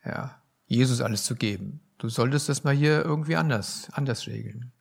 Ja, 0.05 0.41
Jesus 0.67 1.01
alles 1.01 1.25
zu 1.25 1.35
geben. 1.35 1.81
Du 1.99 2.09
solltest 2.09 2.49
das 2.49 2.65
mal 2.65 2.75
hier 2.75 3.05
irgendwie 3.05 3.37
anders, 3.37 3.89
anders 3.93 4.27
regeln. 4.27 4.73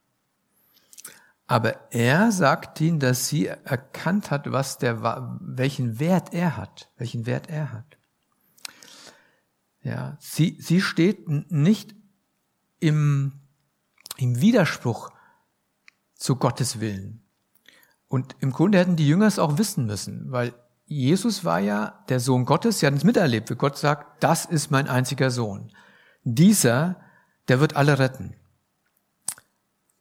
Aber 1.48 1.92
er 1.92 2.32
sagt 2.32 2.80
ihnen, 2.80 3.00
dass 3.00 3.28
sie 3.28 3.48
erkannt 3.48 4.32
hat, 4.32 4.52
was 4.52 4.78
der, 4.78 5.04
welchen 5.42 6.00
Wert 6.00 6.34
er 6.34 6.56
hat, 6.56 6.90
welchen 6.98 7.26
Wert 7.26 7.50
er 7.50 7.74
hat. 7.74 7.98
Ja, 9.84 10.18
sie, 10.20 10.58
sie 10.60 10.82
steht 10.82 11.28
nicht 11.52 11.96
im, 12.80 13.34
im 14.18 14.40
Widerspruch 14.40 15.12
zu 16.16 16.36
Gottes 16.36 16.80
Willen. 16.80 17.24
Und 18.08 18.36
im 18.40 18.52
Grunde 18.52 18.78
hätten 18.78 18.96
die 18.96 19.08
Jünger 19.08 19.28
es 19.28 19.40
auch 19.40 19.58
wissen 19.58 19.86
müssen, 19.86 20.32
weil 20.32 20.54
Jesus 20.86 21.46
war 21.46 21.60
ja 21.60 22.04
der 22.10 22.20
Sohn 22.20 22.46
Gottes, 22.46 22.80
sie 22.80 22.86
hatten 22.86 22.98
es 22.98 23.04
miterlebt, 23.04 23.50
wie 23.50 23.56
Gott 23.56 23.78
sagt, 23.78 24.22
das 24.24 24.46
ist 24.46 24.70
mein 24.70 24.88
einziger 24.88 25.32
Sohn. 25.32 25.72
Dieser 26.24 26.98
der 27.48 27.60
wird 27.60 27.76
alle 27.76 28.00
retten. 28.00 28.36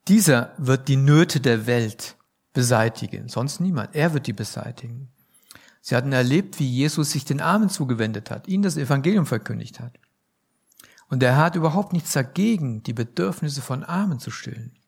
Dieser 0.08 0.52
wird 0.56 0.88
die 0.88 0.96
Nöte 0.96 1.40
der 1.40 1.66
Welt 1.66 2.16
beseitigen, 2.52 3.28
sonst 3.28 3.60
niemand. 3.60 3.94
Er 3.94 4.14
wird 4.14 4.26
die 4.26 4.32
beseitigen. 4.32 5.08
Sie 5.80 5.96
hatten 5.96 6.12
erlebt, 6.12 6.58
wie 6.58 6.68
Jesus 6.68 7.10
sich 7.10 7.24
den 7.24 7.40
Armen 7.40 7.70
zugewendet 7.70 8.30
hat, 8.30 8.48
ihnen 8.48 8.62
das 8.62 8.76
Evangelium 8.76 9.26
verkündigt 9.26 9.80
hat. 9.80 9.98
Und 11.08 11.22
er 11.22 11.36
hat 11.36 11.56
überhaupt 11.56 11.92
nichts 11.92 12.12
dagegen, 12.12 12.82
die 12.82 12.92
Bedürfnisse 12.92 13.62
von 13.62 13.82
Armen 13.82 14.20
zu 14.20 14.30
stillen. 14.30 14.78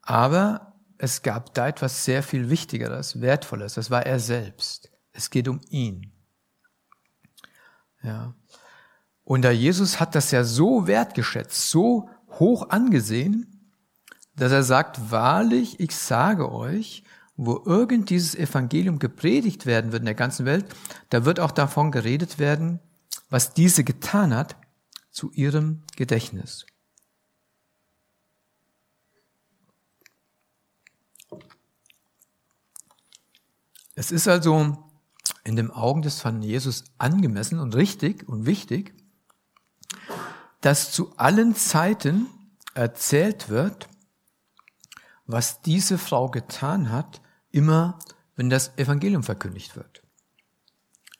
Aber 0.00 0.74
es 0.96 1.22
gab 1.22 1.52
da 1.54 1.68
etwas 1.68 2.04
sehr 2.04 2.22
viel 2.22 2.48
Wichtigeres, 2.48 3.20
Wertvolles. 3.20 3.74
Das 3.74 3.90
war 3.90 4.06
er 4.06 4.18
selbst. 4.18 4.90
Es 5.12 5.30
geht 5.30 5.48
um 5.48 5.60
ihn. 5.68 6.12
Ja. 8.02 8.34
Und 9.24 9.42
der 9.42 9.54
Jesus 9.54 10.00
hat 10.00 10.14
das 10.14 10.30
ja 10.30 10.42
so 10.44 10.86
wertgeschätzt, 10.86 11.68
so 11.68 12.08
hoch 12.30 12.70
angesehen, 12.70 13.70
dass 14.34 14.52
er 14.52 14.62
sagt, 14.62 15.10
wahrlich, 15.10 15.80
ich 15.80 15.94
sage 15.94 16.50
euch, 16.50 17.04
wo 17.38 17.62
irgend 17.64 18.10
dieses 18.10 18.34
Evangelium 18.34 18.98
gepredigt 18.98 19.64
werden 19.64 19.92
wird 19.92 20.00
in 20.00 20.06
der 20.06 20.14
ganzen 20.16 20.44
Welt, 20.44 20.66
da 21.08 21.24
wird 21.24 21.38
auch 21.38 21.52
davon 21.52 21.92
geredet 21.92 22.40
werden, 22.40 22.80
was 23.30 23.54
diese 23.54 23.84
getan 23.84 24.34
hat, 24.34 24.56
zu 25.12 25.30
ihrem 25.30 25.82
Gedächtnis. 25.96 26.66
Es 33.94 34.10
ist 34.10 34.28
also 34.28 34.76
in 35.44 35.56
den 35.56 35.70
Augen 35.70 36.02
des 36.02 36.20
von 36.20 36.42
Jesus 36.42 36.84
angemessen 36.98 37.60
und 37.60 37.74
richtig 37.74 38.28
und 38.28 38.46
wichtig, 38.46 38.94
dass 40.60 40.90
zu 40.90 41.16
allen 41.16 41.54
Zeiten 41.54 42.26
erzählt 42.74 43.48
wird, 43.48 43.88
was 45.26 45.62
diese 45.62 45.98
Frau 45.98 46.28
getan 46.28 46.90
hat, 46.90 47.20
immer 47.58 47.98
wenn 48.36 48.50
das 48.50 48.78
Evangelium 48.78 49.24
verkündigt 49.24 49.74
wird. 49.74 50.04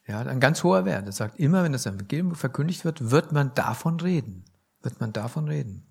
Ja, 0.07 0.21
ein 0.21 0.39
ganz 0.39 0.63
hoher 0.63 0.85
Wert. 0.85 1.05
Er 1.05 1.13
sagt, 1.13 1.41
immer 1.41 1.65
wenn 1.65 1.73
das 1.73 1.85
Evangelium 1.85 2.37
verkündigt 2.37 2.85
wird, 2.85 3.11
wird 3.11 3.33
man 3.33 3.53
davon 3.55 3.99
reden. 3.99 4.45
Wird 4.83 5.01
man 5.01 5.13
davon 5.13 5.49
reden. 5.49 5.85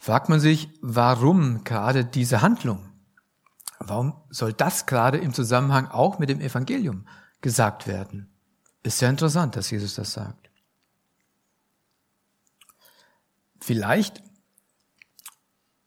Fragt 0.00 0.28
man 0.28 0.40
sich, 0.40 0.68
warum 0.82 1.62
gerade 1.62 2.04
diese 2.04 2.42
Handlung? 2.42 2.88
Warum 3.78 4.14
soll 4.30 4.52
das 4.52 4.86
gerade 4.86 5.18
im 5.18 5.32
Zusammenhang 5.32 5.86
auch 5.86 6.18
mit 6.18 6.28
dem 6.28 6.40
Evangelium 6.40 7.06
gesagt 7.40 7.86
werden? 7.86 8.28
Ist 8.82 9.00
ja 9.00 9.08
interessant, 9.08 9.54
dass 9.54 9.70
Jesus 9.70 9.94
das 9.94 10.12
sagt. 10.12 10.50
Vielleicht 13.60 14.25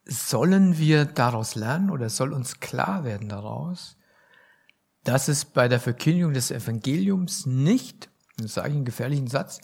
sollen 0.04 0.78
wir 0.78 1.04
daraus 1.04 1.54
lernen 1.54 1.90
oder 1.90 2.08
soll 2.08 2.32
uns 2.32 2.60
klar 2.60 3.04
werden 3.04 3.28
daraus, 3.28 3.96
dass 5.04 5.28
es 5.28 5.44
bei 5.44 5.68
der 5.68 5.80
Verkündigung 5.80 6.32
des 6.32 6.50
Evangeliums 6.50 7.46
nicht, 7.46 8.10
das 8.36 8.54
sage 8.54 8.70
ich 8.70 8.76
einen 8.76 8.84
gefährlichen 8.84 9.28
Satz, 9.28 9.60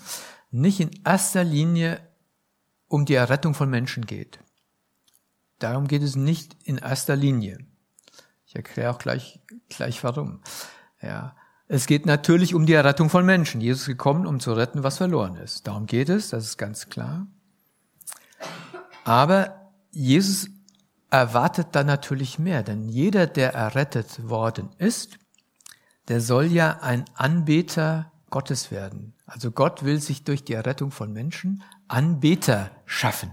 nicht 0.51 0.81
in 0.81 0.91
erster 1.05 1.45
Linie 1.45 2.01
um 2.89 3.05
die 3.05 3.15
Errettung 3.15 3.55
von 3.55 3.69
Menschen 3.69 4.07
geht. 4.07 4.39
Darum 5.59 5.89
geht 5.89 6.03
es 6.03 6.17
nicht 6.17 6.57
in 6.65 6.79
erster 6.79 7.17
Linie. 7.17 7.59
Ich 8.47 8.55
erkläre 8.55 8.91
auch 8.91 8.99
gleich, 8.99 9.41
gleich 9.69 10.03
warum. 10.05 10.41
Ja. 11.01 11.37
Es 11.69 11.87
geht 11.87 12.07
natürlich 12.07 12.55
um 12.55 12.65
die 12.65 12.75
Errettung 12.75 13.11
von 13.11 13.27
Menschen. 13.27 13.61
Jesus 13.61 13.83
ist 13.83 13.87
gekommen, 13.89 14.27
um 14.27 14.39
zu 14.39 14.53
retten, 14.53 14.85
was 14.85 14.99
verloren 14.99 15.35
ist. 15.37 15.67
Darum 15.67 15.87
geht 15.87 16.09
es, 16.09 16.31
das 16.31 16.45
ist 16.45 16.59
ganz 16.59 16.89
klar. 16.89 17.27
Aber 19.05 19.66
Jesus 19.97 20.51
erwartet 21.09 21.69
da 21.73 21.83
natürlich 21.83 22.39
mehr, 22.39 22.63
denn 22.63 22.87
jeder, 22.91 23.27
der 23.27 23.55
errettet 23.55 24.29
worden 24.29 24.69
ist, 24.77 25.19
der 26.09 26.21
soll 26.21 26.47
ja 26.47 26.81
ein 26.83 27.07
Anbeter 27.15 28.13
Gottes 28.29 28.71
werden. 28.71 29.15
Also 29.25 29.51
Gott 29.51 29.85
will 29.85 29.99
sich 29.99 30.23
durch 30.23 30.45
die 30.45 30.53
Errettung 30.53 30.91
von 30.91 31.15
Menschen 31.15 31.63
Anbeter 31.89 32.71
schaffen. 32.85 33.31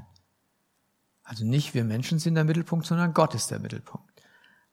Also 1.24 1.44
nicht 1.44 1.74
wir 1.74 1.84
Menschen 1.84 2.18
sind 2.18 2.36
der 2.36 2.46
Mittelpunkt, 2.46 2.86
sondern 2.86 3.14
Gott 3.14 3.36
ist 3.36 3.52
der 3.52 3.60
Mittelpunkt. 3.60 4.24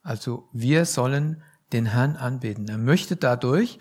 Also 0.03 0.48
wir 0.53 0.85
sollen 0.85 1.42
den 1.72 1.87
Herrn 1.87 2.14
anbeten. 2.14 2.68
Er 2.68 2.79
möchte 2.79 3.16
dadurch 3.16 3.81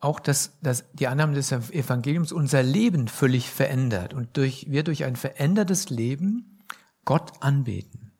auch, 0.00 0.18
dass, 0.18 0.58
dass 0.62 0.90
die 0.94 1.06
Annahme 1.06 1.34
des 1.34 1.52
Evangeliums 1.52 2.32
unser 2.32 2.64
Leben 2.64 3.06
völlig 3.06 3.48
verändert 3.48 4.14
und 4.14 4.36
durch, 4.36 4.66
wir 4.68 4.82
durch 4.82 5.04
ein 5.04 5.14
verändertes 5.14 5.90
Leben 5.90 6.56
Gott 7.04 7.42
anbeten. 7.42 8.12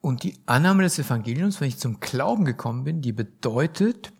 Und 0.00 0.22
die 0.22 0.40
Annahme 0.46 0.82
des 0.82 0.98
Evangeliums, 0.98 1.60
wenn 1.60 1.68
ich 1.68 1.78
zum 1.78 2.00
Glauben 2.00 2.44
gekommen 2.44 2.84
bin, 2.84 3.02
die 3.02 3.12
bedeutet, 3.12 4.12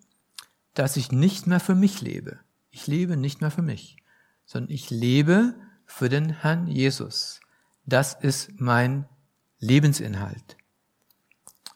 dass 0.74 0.96
ich 0.96 1.10
nicht 1.10 1.46
mehr 1.46 1.60
für 1.60 1.74
mich 1.74 2.00
lebe. 2.00 2.38
Ich 2.70 2.86
lebe 2.86 3.16
nicht 3.16 3.40
mehr 3.40 3.50
für 3.50 3.62
mich, 3.62 3.96
sondern 4.44 4.70
ich 4.70 4.90
lebe 4.90 5.54
für 5.86 6.08
den 6.08 6.30
Herrn 6.30 6.66
Jesus. 6.66 7.40
Das 7.86 8.14
ist 8.14 8.60
mein 8.60 9.08
Lebensinhalt. 9.58 10.56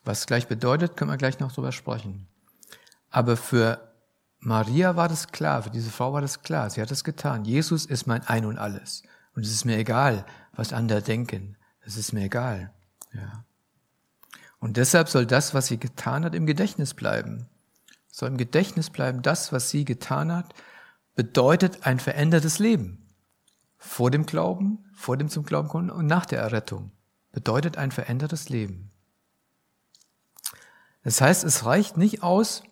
Was 0.04 0.26
gleich 0.26 0.48
bedeutet, 0.48 0.96
können 0.96 1.10
wir 1.10 1.16
gleich 1.16 1.40
noch 1.40 1.52
drüber 1.52 1.72
sprechen. 1.72 2.28
Aber 3.10 3.36
für 3.36 3.94
Maria 4.38 4.96
war 4.96 5.08
das 5.08 5.28
klar, 5.28 5.62
für 5.62 5.70
diese 5.70 5.90
Frau 5.90 6.12
war 6.12 6.20
das 6.20 6.42
klar. 6.42 6.68
Sie 6.68 6.82
hat 6.82 6.90
es 6.90 7.04
getan. 7.04 7.44
Jesus 7.44 7.86
ist 7.86 8.06
mein 8.06 8.22
Ein 8.22 8.44
und 8.44 8.58
Alles. 8.58 9.02
Und 9.34 9.44
es 9.44 9.52
ist 9.52 9.64
mir 9.64 9.76
egal, 9.76 10.24
was 10.52 10.72
andere 10.72 11.02
denken. 11.02 11.56
Es 11.80 11.96
ist 11.96 12.12
mir 12.12 12.24
egal. 12.24 12.72
Ja. 13.12 13.44
Und 14.58 14.76
deshalb 14.76 15.08
soll 15.08 15.26
das, 15.26 15.54
was 15.54 15.66
sie 15.66 15.78
getan 15.78 16.24
hat, 16.24 16.34
im 16.34 16.46
Gedächtnis 16.46 16.94
bleiben. 16.94 17.46
Soll 18.10 18.30
im 18.30 18.38
Gedächtnis 18.38 18.90
bleiben, 18.90 19.22
das, 19.22 19.52
was 19.52 19.70
sie 19.70 19.84
getan 19.84 20.32
hat, 20.32 20.54
bedeutet 21.14 21.86
ein 21.86 21.98
verändertes 21.98 22.58
Leben. 22.58 23.06
Vor 23.76 24.10
dem 24.10 24.24
Glauben, 24.24 24.84
vor 24.94 25.16
dem 25.16 25.28
zum 25.28 25.44
Glauben 25.44 25.68
kommen 25.68 25.90
und 25.90 26.06
nach 26.06 26.26
der 26.26 26.40
Errettung. 26.40 26.92
Bedeutet 27.32 27.76
ein 27.76 27.90
verändertes 27.90 28.48
Leben. 28.48 28.90
Das 31.02 31.20
heißt, 31.20 31.44
es 31.44 31.66
reicht 31.66 31.96
nicht 31.96 32.22
aus, 32.22 32.62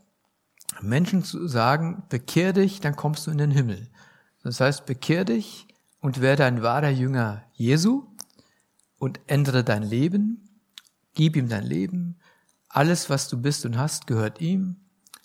Menschen 0.80 1.22
zu 1.22 1.46
sagen, 1.46 2.04
bekehr 2.08 2.52
dich, 2.52 2.80
dann 2.80 2.96
kommst 2.96 3.26
du 3.26 3.30
in 3.30 3.38
den 3.38 3.50
Himmel. 3.50 3.90
Das 4.42 4.60
heißt, 4.60 4.86
bekehr 4.86 5.24
dich 5.24 5.68
und 6.02 6.20
werde 6.20 6.44
ein 6.44 6.62
wahrer 6.62 6.90
Jünger 6.90 7.44
Jesu 7.54 8.04
und 8.98 9.20
ändere 9.28 9.64
dein 9.64 9.84
Leben, 9.84 10.58
gib 11.14 11.36
ihm 11.36 11.48
dein 11.48 11.64
Leben, 11.64 12.18
alles, 12.68 13.08
was 13.08 13.28
du 13.28 13.40
bist 13.40 13.64
und 13.64 13.78
hast, 13.78 14.06
gehört 14.06 14.40
ihm, 14.40 14.76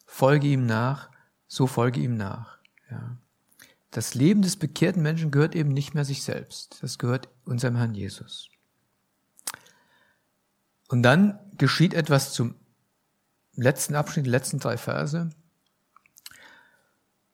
folge 0.06 0.48
ihm 0.48 0.66
nach, 0.66 1.10
so 1.48 1.66
folge 1.66 2.00
ihm 2.00 2.16
nach. 2.16 2.60
Ja. 2.92 3.18
Das 3.90 4.14
Leben 4.14 4.44
des 4.44 4.56
bekehrten 4.56 5.02
Menschen 5.02 5.32
gehört 5.32 5.56
eben 5.56 5.70
nicht 5.70 5.96
mehr 5.96 6.06
sich 6.06 6.24
selbst, 6.24 6.78
das 6.82 7.00
gehört 7.00 7.28
unserem 7.44 7.76
Herrn 7.76 7.96
Jesus. 7.96 8.50
Und 10.90 11.02
dann 11.02 11.40
geschieht 11.58 11.96
etwas 11.96 12.34
zum 12.34 12.54
letzten 13.56 13.96
Abschnitt, 13.96 14.28
letzten 14.28 14.60
drei 14.60 14.78
Verse. 14.78 15.30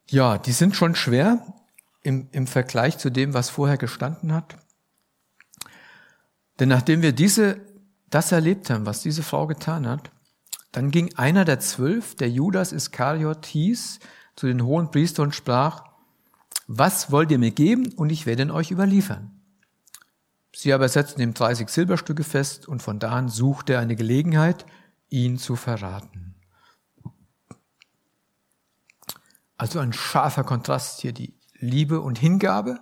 Ja, 0.07 0.37
die 0.37 0.53
sind 0.53 0.77
schon 0.77 0.95
schwer 0.95 1.45
im, 2.03 2.27
im 2.31 2.47
Vergleich 2.47 2.97
zu 2.97 3.09
dem, 3.09 3.33
was 3.33 3.49
vorher 3.49 3.77
gestanden 3.77 4.33
hat. 4.33 4.57
Denn 6.59 6.69
nachdem 6.69 7.01
wir 7.01 7.13
diese, 7.13 7.61
das 8.09 8.31
erlebt 8.31 8.69
haben, 8.69 8.85
was 8.85 9.01
diese 9.01 9.23
Frau 9.23 9.47
getan 9.47 9.87
hat, 9.87 10.11
dann 10.71 10.91
ging 10.91 11.15
einer 11.15 11.45
der 11.45 11.59
zwölf, 11.59 12.15
der 12.15 12.29
Judas 12.29 12.71
Iskariot 12.71 13.45
hieß, 13.45 13.99
zu 14.35 14.47
den 14.47 14.63
hohen 14.63 14.91
Priestern 14.91 15.27
und 15.27 15.35
sprach, 15.35 15.83
was 16.67 17.11
wollt 17.11 17.31
ihr 17.31 17.39
mir 17.39 17.51
geben 17.51 17.93
und 17.93 18.09
ich 18.09 18.25
werde 18.25 18.43
ihn 18.43 18.51
euch 18.51 18.71
überliefern. 18.71 19.31
Sie 20.55 20.73
aber 20.73 20.87
setzten 20.87 21.21
ihm 21.21 21.33
30 21.33 21.69
Silberstücke 21.69 22.23
fest 22.23 22.67
und 22.67 22.81
von 22.81 22.99
da 22.99 23.11
an 23.11 23.29
suchte 23.29 23.73
er 23.73 23.79
eine 23.79 23.95
Gelegenheit, 23.95 24.65
ihn 25.09 25.37
zu 25.37 25.55
verraten. 25.55 26.35
Also 29.57 29.79
ein 29.79 29.93
scharfer 29.93 30.43
Kontrast 30.43 31.01
hier, 31.01 31.13
die 31.13 31.33
Liebe 31.63 32.01
und 32.01 32.19
Hingabe. 32.19 32.79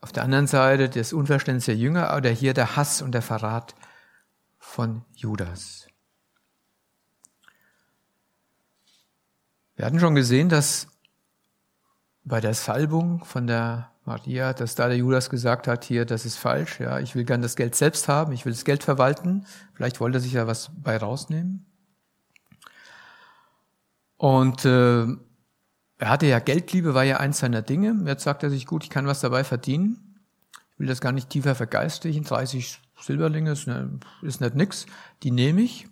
Auf 0.00 0.12
der 0.12 0.22
anderen 0.22 0.46
Seite 0.46 0.88
das 0.88 1.12
Unverständnis 1.12 1.64
der 1.64 1.76
Jünger 1.76 2.16
oder 2.16 2.30
hier 2.30 2.54
der 2.54 2.76
Hass 2.76 3.02
und 3.02 3.12
der 3.12 3.22
Verrat 3.22 3.74
von 4.58 5.04
Judas. 5.16 5.88
Wir 9.74 9.86
hatten 9.86 9.98
schon 9.98 10.14
gesehen, 10.14 10.48
dass 10.48 10.86
bei 12.22 12.40
der 12.40 12.54
Salbung 12.54 13.24
von 13.24 13.46
der 13.48 13.90
Maria, 14.04 14.52
dass 14.52 14.76
da 14.76 14.86
der 14.86 14.96
Judas 14.96 15.28
gesagt 15.28 15.66
hat, 15.66 15.84
hier, 15.84 16.04
das 16.04 16.24
ist 16.26 16.36
falsch, 16.36 16.78
ja, 16.78 17.00
ich 17.00 17.14
will 17.14 17.24
gern 17.24 17.42
das 17.42 17.56
Geld 17.56 17.74
selbst 17.74 18.06
haben, 18.08 18.32
ich 18.32 18.44
will 18.44 18.52
das 18.52 18.64
Geld 18.64 18.84
verwalten. 18.84 19.46
Vielleicht 19.74 19.98
wollte 20.00 20.18
er 20.18 20.20
sich 20.20 20.32
ja 20.32 20.46
was 20.46 20.70
bei 20.76 20.96
rausnehmen. 20.96 21.66
Und 24.16 24.64
äh, 24.64 25.06
er 25.98 26.08
hatte 26.08 26.26
ja 26.26 26.38
Geldliebe, 26.38 26.94
war 26.94 27.02
ja 27.04 27.18
eins 27.18 27.38
seiner 27.38 27.62
Dinge. 27.62 27.96
Jetzt 28.06 28.22
sagt 28.22 28.42
er 28.42 28.50
sich, 28.50 28.66
gut, 28.66 28.84
ich 28.84 28.90
kann 28.90 29.06
was 29.06 29.20
dabei 29.20 29.42
verdienen. 29.42 30.16
Ich 30.72 30.78
will 30.78 30.86
das 30.86 31.00
gar 31.00 31.12
nicht 31.12 31.28
tiefer 31.28 31.56
vergeistigen. 31.56 32.22
30 32.22 32.80
Silberlinge 33.00 33.50
ist, 33.50 33.66
ne, 33.66 33.98
ist 34.22 34.40
nicht 34.40 34.54
nix. 34.54 34.86
Die 35.24 35.32
nehme 35.32 35.60
ich. 35.60 35.88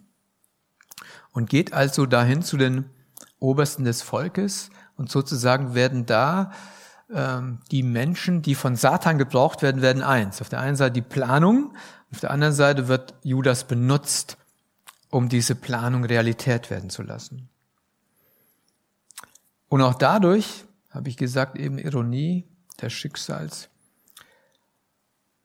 Und 1.32 1.50
geht 1.50 1.72
also 1.72 2.06
dahin 2.06 2.42
zu 2.42 2.56
den 2.56 2.86
Obersten 3.40 3.84
des 3.84 4.02
Volkes. 4.02 4.70
Und 4.96 5.10
sozusagen 5.10 5.74
werden 5.74 6.06
da 6.06 6.52
ähm, 7.12 7.58
die 7.72 7.82
Menschen, 7.82 8.42
die 8.42 8.54
von 8.54 8.76
Satan 8.76 9.18
gebraucht 9.18 9.62
werden, 9.62 9.82
werden 9.82 10.02
eins. 10.02 10.40
Auf 10.40 10.48
der 10.48 10.60
einen 10.60 10.76
Seite 10.76 10.92
die 10.92 11.02
Planung, 11.02 11.74
auf 12.12 12.20
der 12.20 12.30
anderen 12.30 12.54
Seite 12.54 12.86
wird 12.86 13.14
Judas 13.22 13.64
benutzt, 13.64 14.38
um 15.10 15.28
diese 15.28 15.56
Planung 15.56 16.04
Realität 16.04 16.70
werden 16.70 16.90
zu 16.90 17.02
lassen. 17.02 17.48
Und 19.68 19.82
auch 19.82 19.94
dadurch, 19.94 20.64
habe 20.90 21.08
ich 21.08 21.16
gesagt, 21.16 21.56
eben 21.56 21.78
Ironie 21.78 22.44
des 22.80 22.92
Schicksals, 22.92 23.68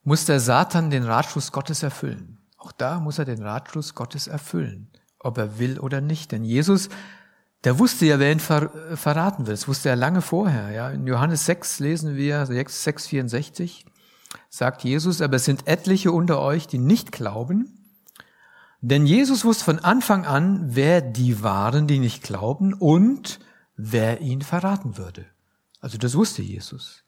muss 0.03 0.25
der 0.25 0.39
Satan 0.39 0.89
den 0.89 1.03
Ratschluss 1.03 1.51
Gottes 1.51 1.83
erfüllen. 1.83 2.39
Auch 2.57 2.71
da 2.71 2.99
muss 2.99 3.19
er 3.19 3.25
den 3.25 3.41
Ratschluss 3.41 3.95
Gottes 3.95 4.27
erfüllen, 4.27 4.89
ob 5.19 5.37
er 5.37 5.59
will 5.59 5.79
oder 5.79 6.01
nicht. 6.01 6.31
Denn 6.31 6.43
Jesus, 6.43 6.89
der 7.63 7.79
wusste 7.79 8.05
ja, 8.05 8.19
wer 8.19 8.31
ihn 8.31 8.39
ver 8.39 8.69
verraten 8.95 9.45
will. 9.45 9.53
Das 9.53 9.67
wusste 9.67 9.89
er 9.89 9.95
lange 9.95 10.21
vorher. 10.21 10.71
Ja. 10.71 10.89
In 10.89 11.05
Johannes 11.07 11.45
6 11.45 11.79
lesen 11.79 12.15
wir, 12.15 12.45
6, 12.45 12.83
6, 12.83 13.07
64, 13.07 13.85
sagt 14.49 14.83
Jesus, 14.83 15.21
aber 15.21 15.37
es 15.37 15.45
sind 15.45 15.67
etliche 15.67 16.11
unter 16.11 16.39
euch, 16.39 16.67
die 16.67 16.79
nicht 16.79 17.11
glauben. 17.11 17.77
Denn 18.81 19.05
Jesus 19.05 19.45
wusste 19.45 19.63
von 19.63 19.79
Anfang 19.79 20.25
an, 20.25 20.75
wer 20.75 21.01
die 21.01 21.43
waren, 21.43 21.85
die 21.85 21.99
nicht 21.99 22.23
glauben 22.23 22.73
und 22.73 23.39
wer 23.83 24.21
ihn 24.21 24.41
verraten 24.41 24.97
würde. 24.97 25.25
Also 25.79 25.97
das 25.97 26.13
wusste 26.15 26.43
Jesus. 26.43 27.03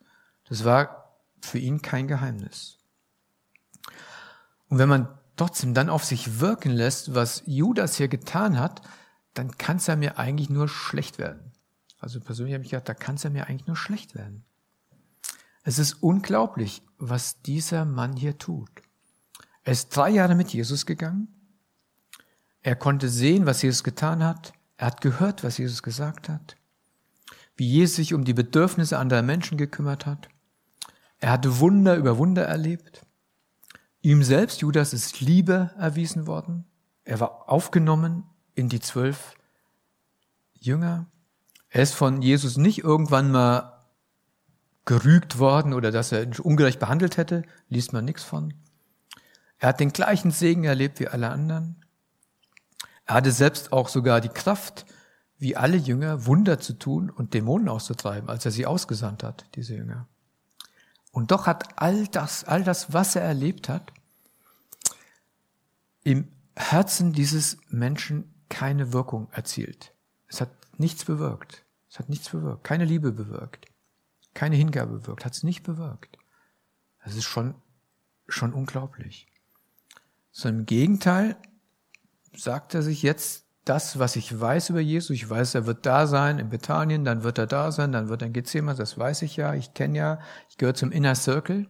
Das 0.50 0.66
war 0.66 1.20
für 1.40 1.60
ihn 1.60 1.82
kein 1.84 2.08
Geheimnis. 2.08 2.80
Und 4.70 4.80
wenn 4.80 4.90
man 4.90 5.08
trotzdem 5.36 5.76
dann 5.76 5.90
auf 5.90 6.04
sich 6.04 6.40
wirken 6.40 6.72
lässt, 6.72 7.14
was 7.14 7.44
Judas 7.46 7.96
hier 7.98 8.08
getan 8.08 8.60
hat, 8.60 8.82
dann 9.36 9.56
kann 9.58 9.78
es 9.78 9.88
ja 9.88 9.96
mir 9.96 10.18
eigentlich 10.18 10.50
nur 10.50 10.68
schlecht 10.68 11.20
werden. 11.20 11.52
Also 12.00 12.20
persönlich 12.20 12.56
habe 12.56 12.64
ich 12.64 12.72
gedacht, 12.72 12.90
da 12.90 12.96
kann 12.96 13.16
es 13.16 13.24
ja 13.24 13.30
mir 13.30 13.48
eigentlich 13.48 13.68
nur 13.68 13.78
schlecht 13.78 14.16
werden. 14.16 14.44
Es 15.64 15.78
ist 15.78 16.02
unglaublich, 16.02 16.82
was 16.98 17.42
dieser 17.42 17.86
Mann 17.86 18.16
hier 18.16 18.38
tut. 18.38 18.70
Er 19.64 19.74
ist 19.74 19.96
drei 19.96 20.10
Jahre 20.10 20.36
mit 20.36 20.52
Jesus 20.52 20.86
gegangen. 20.86 21.28
Er 22.62 22.76
konnte 22.76 23.10
sehen, 23.10 23.46
was 23.46 23.62
Jesus 23.62 23.84
getan 23.84 24.24
hat. 24.24 24.54
Er 24.78 24.88
hat 24.88 25.02
gehört, 25.02 25.44
was 25.44 25.58
Jesus 25.58 25.84
gesagt 25.84 26.30
hat 26.30 26.58
wie 27.56 27.68
Jesus 27.68 27.96
sich 27.96 28.14
um 28.14 28.24
die 28.24 28.34
Bedürfnisse 28.34 28.98
anderer 28.98 29.22
Menschen 29.22 29.58
gekümmert 29.58 30.06
hat. 30.06 30.30
Er 31.20 31.32
hatte 31.32 31.60
Wunder 31.60 31.96
über 31.96 32.18
Wunder 32.18 32.44
erlebt. 32.44 33.06
Ihm 34.02 34.24
selbst, 34.24 34.62
Judas, 34.62 34.94
ist 34.94 35.22
Liebe 35.22 35.72
erwiesen 35.78 36.28
worden. 36.28 36.66
Er 37.06 37.20
war 37.20 37.50
aufgenommen 37.50 38.24
in 38.56 38.70
die 38.70 38.80
zwölf 38.80 39.36
Jünger. 40.54 41.08
Er 41.70 41.84
ist 41.84 41.94
von 41.94 42.22
Jesus 42.22 42.58
nicht 42.58 42.84
irgendwann 42.84 43.32
mal 43.32 43.86
gerügt 44.86 45.40
worden 45.40 45.74
oder 45.74 45.92
dass 45.92 46.12
er 46.12 46.28
ungerecht 46.44 46.80
behandelt 46.80 47.18
hätte, 47.18 47.44
liest 47.70 47.94
man 47.94 48.06
nichts 48.06 48.24
von. 48.24 48.54
Er 49.58 49.70
hat 49.70 49.80
den 49.80 49.94
gleichen 49.94 50.32
Segen 50.32 50.66
erlebt 50.66 51.00
wie 51.00 51.08
alle 51.08 51.30
anderen. 51.30 51.86
Er 53.06 53.16
hatte 53.16 53.32
selbst 53.32 53.72
auch 53.72 53.88
sogar 53.88 54.20
die 54.22 54.30
Kraft, 54.30 54.86
wie 55.44 55.58
alle 55.58 55.76
Jünger 55.76 56.26
Wunder 56.26 56.58
zu 56.62 56.72
tun 56.72 57.10
und 57.10 57.34
Dämonen 57.34 57.68
auszutreiben, 57.68 58.30
als 58.30 58.46
er 58.46 58.52
sie 58.52 58.66
ausgesandt 58.66 59.24
hat, 59.24 59.46
diese 59.56 59.76
Jünger. 59.76 60.08
Und 61.12 61.32
doch 61.32 61.48
hat 61.48 61.82
all 61.82 62.08
das, 62.08 62.46
all 62.46 62.64
das, 62.64 62.94
was 62.94 63.18
er 63.18 63.24
erlebt 63.24 63.68
hat, 63.68 63.92
im 66.06 66.30
Herzen 66.56 67.12
dieses 67.12 67.58
Menschen 67.68 68.34
keine 68.48 68.94
Wirkung 68.94 69.28
erzielt. 69.32 69.94
Es 70.28 70.40
hat 70.40 70.50
nichts 70.78 71.04
bewirkt. 71.04 71.66
Es 71.90 72.00
hat 72.00 72.08
nichts 72.08 72.30
bewirkt. 72.30 72.64
Keine 72.64 72.86
Liebe 72.86 73.12
bewirkt. 73.12 73.66
Keine 74.34 74.56
Hingabe 74.56 75.00
bewirkt. 75.00 75.26
Hat 75.26 75.34
es 75.34 75.44
nicht 75.44 75.64
bewirkt. 75.64 76.18
Das 77.04 77.16
ist 77.16 77.26
schon, 77.26 77.54
schon 78.30 78.54
unglaublich. 78.54 79.28
So 80.32 80.48
im 80.48 80.66
Gegenteil 80.66 81.36
sagt 82.34 82.76
er 82.76 82.82
sich 82.82 83.04
jetzt 83.04 83.43
das, 83.66 83.98
was 83.98 84.16
ich 84.16 84.40
weiß 84.40 84.70
über 84.70 84.82
Jesus, 84.82 85.12
ich 85.12 85.30
weiß, 85.30 85.56
er 85.56 85.66
wird 85.66 85.86
da 85.86 86.06
sein 86.06 86.40
in 86.40 86.50
Bethanien, 86.50 87.06
dann 87.06 87.24
wird 87.24 87.38
er 87.38 87.48
da 87.48 87.72
sein, 87.72 87.92
dann 87.92 88.10
wird 88.10 88.22
er 88.22 88.28
in 88.28 88.34
Gethsemane, 88.34 88.78
das 88.78 88.98
weiß 88.98 89.22
ich 89.22 89.38
ja, 89.38 89.54
ich 89.54 89.74
kenne 89.74 89.98
ja, 89.98 90.20
ich 90.50 90.58
gehöre 90.58 90.74
zum 90.74 90.92
Inner 90.92 91.16
Circle, 91.16 91.68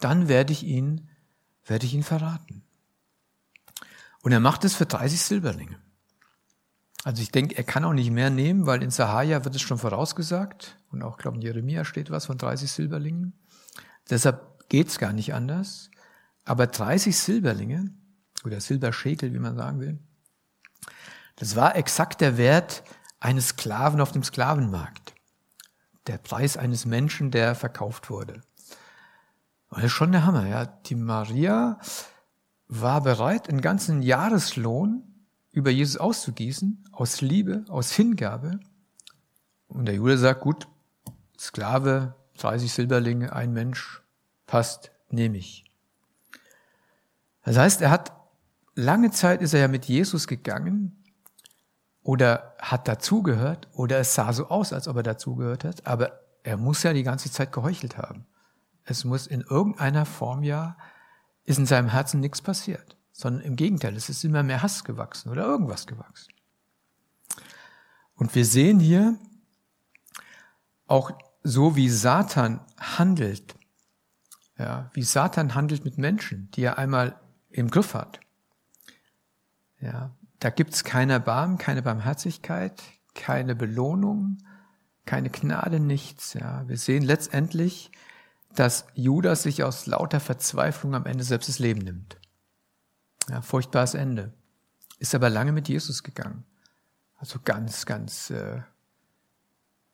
dann 0.00 0.28
werde 0.28 0.52
ich 0.52 0.64
ihn, 0.64 1.08
werde 1.64 1.86
ich 1.86 1.94
ihn 1.94 2.02
verraten. 2.02 2.62
Und 4.22 4.32
er 4.32 4.40
macht 4.40 4.64
es 4.64 4.74
für 4.74 4.86
30 4.86 5.20
Silberlinge. 5.20 5.78
Also 7.04 7.22
ich 7.22 7.30
denke, 7.30 7.56
er 7.56 7.64
kann 7.64 7.84
auch 7.84 7.92
nicht 7.92 8.10
mehr 8.10 8.28
nehmen, 8.28 8.66
weil 8.66 8.82
in 8.82 8.90
Sahaja 8.90 9.44
wird 9.44 9.54
es 9.54 9.62
schon 9.62 9.78
vorausgesagt 9.78 10.76
und 10.90 11.02
auch, 11.02 11.16
glaube 11.16 11.36
ich, 11.36 11.44
in 11.44 11.46
Jeremia 11.46 11.84
steht 11.84 12.10
was 12.10 12.26
von 12.26 12.36
30 12.36 12.70
Silberlingen. 12.70 13.32
Deshalb 14.10 14.68
geht's 14.68 14.98
gar 14.98 15.12
nicht 15.12 15.32
anders. 15.32 15.90
Aber 16.44 16.66
30 16.66 17.16
Silberlinge 17.16 17.94
oder 18.44 18.60
Silberschäkel, 18.60 19.32
wie 19.32 19.38
man 19.38 19.56
sagen 19.56 19.80
will, 19.80 19.98
das 21.38 21.54
war 21.54 21.76
exakt 21.76 22.20
der 22.20 22.36
Wert 22.36 22.82
eines 23.20 23.48
Sklaven 23.48 24.00
auf 24.00 24.12
dem 24.12 24.24
Sklavenmarkt. 24.24 25.14
Der 26.08 26.18
Preis 26.18 26.56
eines 26.56 26.84
Menschen, 26.84 27.30
der 27.30 27.54
verkauft 27.54 28.10
wurde. 28.10 28.40
Und 29.68 29.78
das 29.78 29.86
ist 29.86 29.92
schon 29.92 30.12
der 30.12 30.24
Hammer, 30.24 30.46
ja. 30.46 30.66
Die 30.66 30.94
Maria 30.96 31.78
war 32.66 33.02
bereit, 33.02 33.48
einen 33.48 33.60
ganzen 33.60 34.02
Jahreslohn 34.02 35.02
über 35.52 35.70
Jesus 35.70 35.96
auszugießen, 35.96 36.84
aus 36.92 37.20
Liebe, 37.20 37.64
aus 37.68 37.92
Hingabe. 37.92 38.58
Und 39.68 39.86
der 39.86 39.94
Jude 39.94 40.18
sagt, 40.18 40.40
gut, 40.40 40.66
Sklave, 41.38 42.14
30 42.38 42.72
Silberlinge, 42.72 43.32
ein 43.32 43.52
Mensch, 43.52 44.02
passt, 44.46 44.90
nehme 45.10 45.38
ich. 45.38 45.64
Das 47.44 47.56
heißt, 47.56 47.80
er 47.80 47.90
hat, 47.90 48.12
lange 48.74 49.10
Zeit 49.10 49.40
ist 49.40 49.54
er 49.54 49.60
ja 49.60 49.68
mit 49.68 49.84
Jesus 49.84 50.26
gegangen, 50.26 50.97
oder 52.08 52.54
hat 52.58 52.88
dazugehört 52.88 53.68
oder 53.74 53.98
es 53.98 54.14
sah 54.14 54.32
so 54.32 54.48
aus, 54.48 54.72
als 54.72 54.88
ob 54.88 54.96
er 54.96 55.02
dazugehört 55.02 55.62
hat, 55.62 55.86
aber 55.86 56.18
er 56.42 56.56
muss 56.56 56.82
ja 56.82 56.94
die 56.94 57.02
ganze 57.02 57.30
Zeit 57.30 57.52
geheuchelt 57.52 57.98
haben. 57.98 58.24
Es 58.84 59.04
muss 59.04 59.26
in 59.26 59.42
irgendeiner 59.42 60.06
Form 60.06 60.42
ja, 60.42 60.78
ist 61.44 61.58
in 61.58 61.66
seinem 61.66 61.90
Herzen 61.90 62.20
nichts 62.20 62.40
passiert, 62.40 62.96
sondern 63.12 63.42
im 63.42 63.56
Gegenteil, 63.56 63.94
es 63.94 64.08
ist 64.08 64.24
immer 64.24 64.42
mehr 64.42 64.62
Hass 64.62 64.84
gewachsen 64.84 65.28
oder 65.28 65.44
irgendwas 65.44 65.86
gewachsen. 65.86 66.32
Und 68.14 68.34
wir 68.34 68.46
sehen 68.46 68.80
hier 68.80 69.18
auch 70.86 71.10
so, 71.42 71.76
wie 71.76 71.90
Satan 71.90 72.60
handelt, 72.78 73.54
ja, 74.56 74.90
wie 74.94 75.02
Satan 75.02 75.54
handelt 75.54 75.84
mit 75.84 75.98
Menschen, 75.98 76.50
die 76.52 76.62
er 76.62 76.78
einmal 76.78 77.20
im 77.50 77.70
Griff 77.70 77.92
hat. 77.92 78.18
Ja, 79.78 80.14
da 80.40 80.50
gibt's 80.50 80.84
keine 80.84 81.14
Erbarmen, 81.14 81.58
keine 81.58 81.82
Barmherzigkeit, 81.82 82.82
keine 83.14 83.54
Belohnung, 83.54 84.38
keine 85.04 85.30
Gnade, 85.30 85.80
nichts. 85.80 86.34
Ja. 86.34 86.68
Wir 86.68 86.76
sehen 86.76 87.02
letztendlich, 87.02 87.90
dass 88.54 88.86
Judas 88.94 89.42
sich 89.42 89.64
aus 89.64 89.86
lauter 89.86 90.20
Verzweiflung 90.20 90.94
am 90.94 91.06
Ende 91.06 91.24
selbst 91.24 91.48
das 91.48 91.58
Leben 91.58 91.80
nimmt. 91.80 92.18
Ja, 93.28 93.42
furchtbares 93.42 93.94
Ende. 93.94 94.32
Ist 94.98 95.14
aber 95.14 95.30
lange 95.30 95.52
mit 95.52 95.68
Jesus 95.68 96.02
gegangen. 96.02 96.44
Also 97.16 97.40
ganz, 97.44 97.84
ganz, 97.84 98.30
äh, 98.30 98.62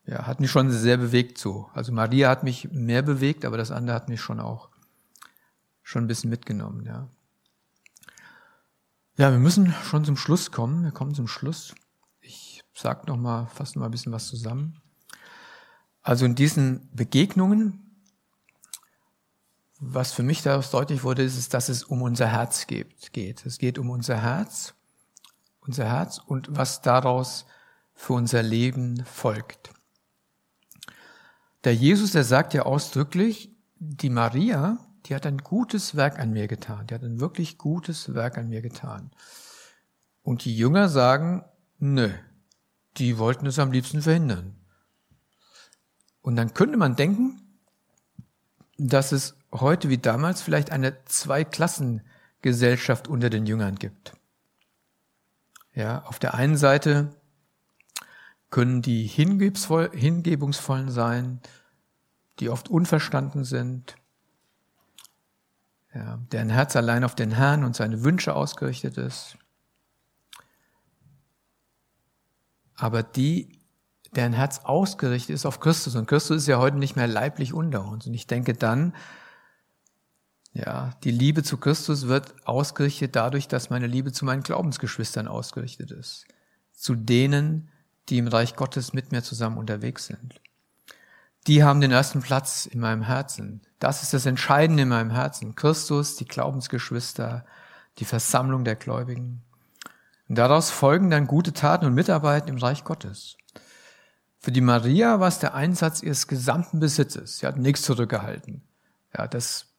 ja, 0.06 0.26
hat 0.26 0.40
mich 0.40 0.50
schon 0.50 0.70
sehr 0.70 0.98
bewegt 0.98 1.38
so. 1.38 1.70
Also 1.72 1.92
Maria 1.92 2.28
hat 2.28 2.44
mich 2.44 2.70
mehr 2.70 3.02
bewegt, 3.02 3.44
aber 3.44 3.56
das 3.56 3.70
andere 3.70 3.96
hat 3.96 4.08
mich 4.08 4.20
schon 4.20 4.40
auch 4.40 4.68
schon 5.82 6.04
ein 6.04 6.08
bisschen 6.08 6.30
mitgenommen, 6.30 6.84
ja. 6.86 7.08
Ja, 9.16 9.30
wir 9.30 9.38
müssen 9.38 9.72
schon 9.84 10.04
zum 10.04 10.16
Schluss 10.16 10.50
kommen. 10.50 10.82
Wir 10.82 10.90
kommen 10.90 11.14
zum 11.14 11.28
Schluss. 11.28 11.72
Ich 12.20 12.64
sag 12.74 13.06
noch 13.06 13.16
mal, 13.16 13.46
fasse 13.46 13.78
mal 13.78 13.84
ein 13.84 13.92
bisschen 13.92 14.10
was 14.10 14.26
zusammen. 14.26 14.80
Also 16.02 16.24
in 16.24 16.34
diesen 16.34 16.90
Begegnungen, 16.92 18.00
was 19.78 20.12
für 20.12 20.24
mich 20.24 20.42
daraus 20.42 20.72
deutlich 20.72 21.04
wurde, 21.04 21.22
ist, 21.22 21.38
ist, 21.38 21.54
dass 21.54 21.68
es 21.68 21.84
um 21.84 22.02
unser 22.02 22.26
Herz 22.26 22.66
geht. 22.66 23.46
Es 23.46 23.58
geht 23.58 23.78
um 23.78 23.90
unser 23.90 24.20
Herz, 24.20 24.74
unser 25.60 25.84
Herz 25.84 26.18
und 26.18 26.48
was 26.50 26.82
daraus 26.82 27.46
für 27.94 28.14
unser 28.14 28.42
Leben 28.42 29.04
folgt. 29.04 29.70
Der 31.62 31.74
Jesus, 31.74 32.10
der 32.10 32.24
sagt 32.24 32.52
ja 32.52 32.62
ausdrücklich, 32.62 33.54
die 33.78 34.10
Maria, 34.10 34.78
die 35.06 35.14
hat 35.14 35.26
ein 35.26 35.38
gutes 35.38 35.96
Werk 35.96 36.18
an 36.18 36.32
mir 36.32 36.48
getan. 36.48 36.86
Die 36.86 36.94
hat 36.94 37.02
ein 37.02 37.20
wirklich 37.20 37.58
gutes 37.58 38.14
Werk 38.14 38.38
an 38.38 38.48
mir 38.48 38.62
getan. 38.62 39.10
Und 40.22 40.44
die 40.44 40.56
Jünger 40.56 40.88
sagen, 40.88 41.44
nö, 41.78 42.10
die 42.96 43.18
wollten 43.18 43.46
es 43.46 43.58
am 43.58 43.72
liebsten 43.72 44.00
verhindern. 44.00 44.56
Und 46.22 46.36
dann 46.36 46.54
könnte 46.54 46.78
man 46.78 46.96
denken, 46.96 47.40
dass 48.78 49.12
es 49.12 49.36
heute 49.52 49.90
wie 49.90 49.98
damals 49.98 50.40
vielleicht 50.40 50.72
eine 50.72 51.04
Zweiklassengesellschaft 51.04 53.08
unter 53.08 53.28
den 53.28 53.44
Jüngern 53.46 53.74
gibt. 53.76 54.14
Ja, 55.74 56.02
auf 56.04 56.18
der 56.18 56.32
einen 56.34 56.56
Seite 56.56 57.14
können 58.48 58.80
die 58.80 59.06
hingebungsvollen 59.06 60.90
sein, 60.90 61.40
die 62.40 62.48
oft 62.48 62.68
unverstanden 62.68 63.44
sind, 63.44 63.96
ja, 65.94 66.18
deren 66.32 66.50
Herz 66.50 66.74
allein 66.76 67.04
auf 67.04 67.14
den 67.14 67.30
Herrn 67.30 67.64
und 67.64 67.76
seine 67.76 68.02
Wünsche 68.02 68.34
ausgerichtet 68.34 68.98
ist. 68.98 69.36
Aber 72.76 73.02
die, 73.02 73.60
deren 74.16 74.32
Herz 74.32 74.60
ausgerichtet 74.64 75.34
ist 75.34 75.46
auf 75.46 75.60
Christus, 75.60 75.94
und 75.94 76.06
Christus 76.06 76.38
ist 76.38 76.48
ja 76.48 76.58
heute 76.58 76.78
nicht 76.78 76.96
mehr 76.96 77.06
leiblich 77.06 77.52
unter 77.52 77.86
uns. 77.86 78.06
Und 78.06 78.14
ich 78.14 78.26
denke 78.26 78.54
dann, 78.54 78.94
ja, 80.52 80.92
die 81.02 81.10
Liebe 81.10 81.42
zu 81.42 81.58
Christus 81.58 82.06
wird 82.06 82.34
ausgerichtet 82.46 83.16
dadurch, 83.16 83.48
dass 83.48 83.70
meine 83.70 83.88
Liebe 83.88 84.12
zu 84.12 84.24
meinen 84.24 84.42
Glaubensgeschwistern 84.42 85.28
ausgerichtet 85.28 85.90
ist. 85.90 86.26
Zu 86.72 86.94
denen, 86.94 87.70
die 88.08 88.18
im 88.18 88.28
Reich 88.28 88.54
Gottes 88.56 88.92
mit 88.92 89.12
mir 89.12 89.22
zusammen 89.22 89.58
unterwegs 89.58 90.06
sind. 90.06 90.40
Die 91.46 91.62
haben 91.62 91.80
den 91.80 91.90
ersten 91.90 92.22
Platz 92.22 92.66
in 92.66 92.80
meinem 92.80 93.02
Herzen. 93.02 93.60
Das 93.78 94.02
ist 94.02 94.14
das 94.14 94.24
Entscheidende 94.24 94.84
in 94.84 94.88
meinem 94.88 95.10
Herzen. 95.10 95.54
Christus, 95.54 96.16
die 96.16 96.24
Glaubensgeschwister, 96.24 97.44
die 97.98 98.06
Versammlung 98.06 98.64
der 98.64 98.76
Gläubigen. 98.76 99.42
Und 100.28 100.38
daraus 100.38 100.70
folgen 100.70 101.10
dann 101.10 101.26
gute 101.26 101.52
Taten 101.52 101.84
und 101.84 101.94
Mitarbeiten 101.94 102.48
im 102.48 102.56
Reich 102.56 102.84
Gottes. 102.84 103.36
Für 104.38 104.52
die 104.52 104.62
Maria 104.62 105.20
war 105.20 105.28
es 105.28 105.38
der 105.38 105.54
Einsatz 105.54 106.02
ihres 106.02 106.26
gesamten 106.26 106.80
Besitzes. 106.80 107.38
Sie 107.38 107.46
hat 107.46 107.58
nichts 107.58 107.82
zurückgehalten. 107.82 108.62
Ja, 109.16 109.26
das 109.26 109.74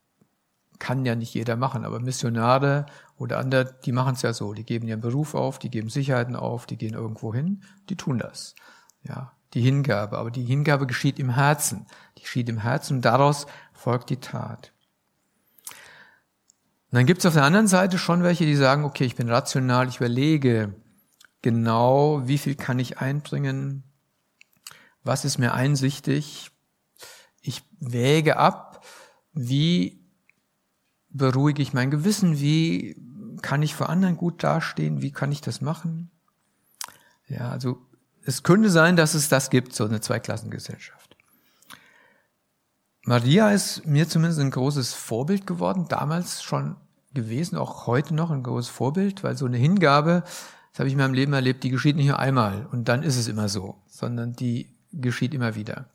kann 0.80 1.06
ja 1.06 1.16
nicht 1.16 1.34
jeder 1.34 1.56
machen, 1.56 1.86
aber 1.86 2.00
Missionare 2.00 2.86
oder 3.18 3.40
andere, 3.40 3.76
die 3.86 3.92
machen 3.92 4.16
es 4.16 4.22
ja 4.22 4.34
so. 4.34 4.54
Die 4.54 4.66
geben 4.66 4.88
ihren 4.88 5.02
Beruf 5.02 5.36
auf, 5.36 5.58
die 5.58 5.70
geben 5.70 5.90
Sicherheiten 5.90 6.36
auf, 6.36 6.66
die 6.66 6.78
gehen 6.78 6.94
irgendwo 6.94 7.34
hin, 7.34 7.64
die 7.90 7.96
tun 7.96 8.20
das. 8.20 8.56
Ja, 9.04 9.32
die 9.56 9.62
Hingabe. 9.62 10.18
Aber 10.18 10.30
die 10.30 10.44
Hingabe 10.44 10.86
geschieht 10.86 11.18
im 11.18 11.32
Herzen. 11.32 11.88
Die 12.18 12.22
geschieht 12.22 12.50
im 12.50 12.60
Herzen 12.60 12.98
und 12.98 13.06
daraus 13.06 13.48
folgt 13.74 14.12
die 14.12 14.20
Tat. 14.20 14.74
Und 16.92 17.00
dann 17.00 17.06
gibt 17.06 17.20
es 17.20 17.26
auf 17.26 17.34
der 17.34 17.44
anderen 17.44 17.68
Seite 17.68 17.98
schon 17.98 18.22
welche, 18.22 18.46
die 18.46 18.56
sagen, 18.56 18.84
okay, 18.84 19.06
ich 19.06 19.16
bin 19.16 19.30
rational, 19.30 19.88
ich 19.88 19.98
überlege 19.98 20.76
genau, 21.42 22.28
wie 22.28 22.38
viel 22.38 22.56
kann 22.56 22.80
ich 22.80 23.00
einbringen, 23.00 23.84
was 25.04 25.26
ist 25.26 25.38
mir 25.38 25.54
einsichtig. 25.54 26.52
Ich 27.42 27.64
wäge 27.80 28.38
ab, 28.38 28.86
wie 29.34 30.00
beruhige 31.10 31.62
ich 31.62 31.74
mein 31.74 31.92
Gewissen, 31.92 32.40
wie 32.40 32.96
kann 33.42 33.62
ich 33.62 33.76
vor 33.76 33.90
anderen 33.90 34.18
gut 34.18 34.44
dastehen, 34.44 35.02
wie 35.02 35.12
kann 35.12 35.32
ich 35.32 35.42
das 35.42 35.62
machen. 35.62 36.10
Ja, 37.28 37.50
also 37.50 37.86
es 38.26 38.44
könnte 38.44 38.70
sein, 38.70 38.96
dass 38.96 39.14
es 39.14 39.30
das 39.30 39.50
gibt, 39.50 39.76
so 39.76 39.86
eine 39.86 40.02
Zweiklassengesellschaft. 40.02 41.16
Maria 43.04 43.52
ist 43.52 43.86
mir 43.86 44.08
zumindest 44.10 44.40
ein 44.40 44.50
großes 44.50 44.94
Vorbild 44.94 45.46
geworden, 45.46 45.86
damals 45.88 46.42
schon 46.42 46.76
gewesen, 47.14 47.56
auch 47.56 47.86
heute 47.86 48.16
noch 48.16 48.32
ein 48.32 48.42
großes 48.42 48.70
Vorbild, 48.70 49.24
weil 49.24 49.38
so 49.38 49.46
eine 49.46 49.58
Hingabe, 49.58 50.24
das 50.72 50.80
habe 50.80 50.88
ich 50.88 50.94
in 50.94 51.00
meinem 51.00 51.14
Leben 51.14 51.34
erlebt, 51.34 51.64
die 51.64 51.70
geschieht 51.70 51.96
nicht 51.96 52.08
nur 52.08 52.20
einmal 52.20 52.66
und 52.72 52.90
dann 52.90 53.04
ist 53.04 53.16
es 53.16 53.28
immer 53.28 53.48
so, 53.48 53.76
sondern 53.88 54.34
die 54.34 54.76
geschieht 54.92 55.36
immer 55.36 55.54
wieder. 55.54 55.90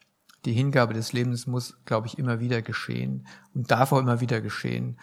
Die 0.44 0.52
Hingabe 0.52 0.94
des 0.94 1.12
Lebens 1.12 1.48
muss, 1.48 1.76
glaube 1.84 2.06
ich, 2.06 2.16
immer 2.16 2.38
wieder 2.38 2.62
geschehen 2.62 3.26
und 3.54 3.72
darf 3.72 3.92
auch 3.92 3.98
immer 3.98 4.20
wieder 4.20 4.40
geschehen, 4.40 4.96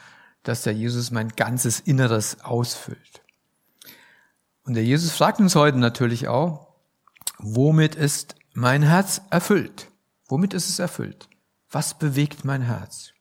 dass 0.43 0.63
der 0.63 0.73
Jesus 0.73 1.11
mein 1.11 1.29
ganzes 1.29 1.81
Inneres 1.81 2.39
ausfüllt. 2.41 3.21
Und 4.63 4.75
der 4.75 4.83
Jesus 4.83 5.11
fragt 5.11 5.39
uns 5.39 5.55
heute 5.55 5.77
natürlich 5.77 6.29
auch, 6.29 6.66
womit 7.39 7.95
ist 7.95 8.35
mein 8.53 8.83
Herz 8.83 9.21
erfüllt? 9.29 9.91
Womit 10.27 10.53
ist 10.53 10.69
es 10.69 10.79
erfüllt? 10.79 11.29
Was 11.69 11.97
bewegt 11.97 12.45
mein 12.45 12.61
Herz? 12.61 13.13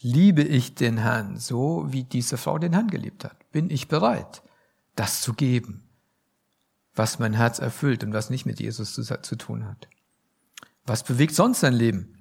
Liebe 0.00 0.42
ich 0.42 0.74
den 0.74 0.98
Herrn 0.98 1.36
so, 1.36 1.86
wie 1.90 2.04
diese 2.04 2.38
Frau 2.38 2.58
den 2.58 2.72
Herrn 2.72 2.88
geliebt 2.88 3.24
hat? 3.24 3.50
Bin 3.52 3.70
ich 3.70 3.88
bereit, 3.88 4.42
das 4.96 5.20
zu 5.20 5.34
geben, 5.34 5.82
was 6.94 7.18
mein 7.18 7.34
Herz 7.34 7.58
erfüllt 7.58 8.02
und 8.02 8.12
was 8.12 8.30
nicht 8.30 8.46
mit 8.46 8.60
Jesus 8.60 8.94
zu, 8.94 9.02
zu 9.02 9.36
tun 9.36 9.66
hat? 9.66 9.88
Was 10.86 11.04
bewegt 11.04 11.34
sonst 11.34 11.62
dein 11.62 11.74
Leben? 11.74 12.16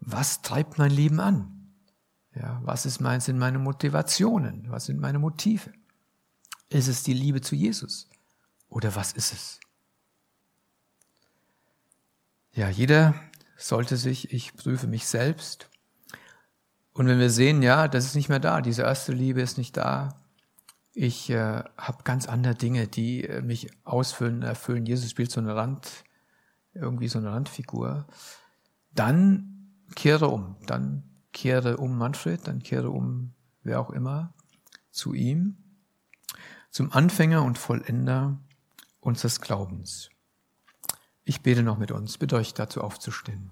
Was 0.00 0.42
treibt 0.42 0.78
mein 0.78 0.90
Leben 0.90 1.20
an? 1.20 1.72
Ja, 2.34 2.60
was 2.64 2.86
ist 2.86 3.00
mein, 3.00 3.20
sind 3.20 3.38
meine 3.38 3.58
Motivationen? 3.58 4.66
Was 4.70 4.86
sind 4.86 5.00
meine 5.00 5.18
Motive? 5.18 5.72
Ist 6.68 6.88
es 6.88 7.02
die 7.02 7.14
Liebe 7.14 7.40
zu 7.40 7.54
Jesus? 7.54 8.08
Oder 8.68 8.94
was 8.94 9.12
ist 9.12 9.32
es? 9.32 9.60
Ja, 12.56 12.70
jeder 12.70 13.14
sollte 13.58 13.98
sich, 13.98 14.32
ich 14.32 14.56
prüfe 14.56 14.86
mich 14.86 15.06
selbst. 15.06 15.68
Und 16.94 17.06
wenn 17.06 17.18
wir 17.18 17.28
sehen, 17.28 17.62
ja, 17.62 17.86
das 17.86 18.06
ist 18.06 18.14
nicht 18.14 18.30
mehr 18.30 18.40
da, 18.40 18.62
diese 18.62 18.80
erste 18.80 19.12
Liebe 19.12 19.42
ist 19.42 19.58
nicht 19.58 19.76
da, 19.76 20.22
ich 20.94 21.28
äh, 21.28 21.62
habe 21.76 22.04
ganz 22.04 22.26
andere 22.26 22.54
Dinge, 22.54 22.88
die 22.88 23.24
äh, 23.24 23.42
mich 23.42 23.68
ausfüllen, 23.84 24.40
erfüllen. 24.40 24.86
Jesus 24.86 25.10
spielt 25.10 25.30
so 25.30 25.38
eine 25.38 25.54
Rand, 25.54 26.04
irgendwie 26.72 27.08
so 27.08 27.18
eine 27.18 27.30
Randfigur. 27.30 28.06
Dann 28.94 29.74
kehre 29.94 30.28
um, 30.28 30.56
dann 30.64 31.02
kehre 31.34 31.76
um 31.76 31.98
Manfred, 31.98 32.48
dann 32.48 32.62
kehre 32.62 32.88
um 32.88 33.34
wer 33.64 33.80
auch 33.80 33.90
immer 33.90 34.32
zu 34.90 35.12
ihm, 35.12 35.58
zum 36.70 36.90
Anfänger 36.90 37.42
und 37.42 37.58
Vollender 37.58 38.38
unseres 39.00 39.42
Glaubens. 39.42 40.08
Ich 41.28 41.42
bete 41.42 41.64
noch 41.64 41.76
mit 41.76 41.90
uns, 41.90 42.18
bitte 42.18 42.36
euch 42.36 42.54
dazu 42.54 42.80
aufzustehen. 42.80 43.50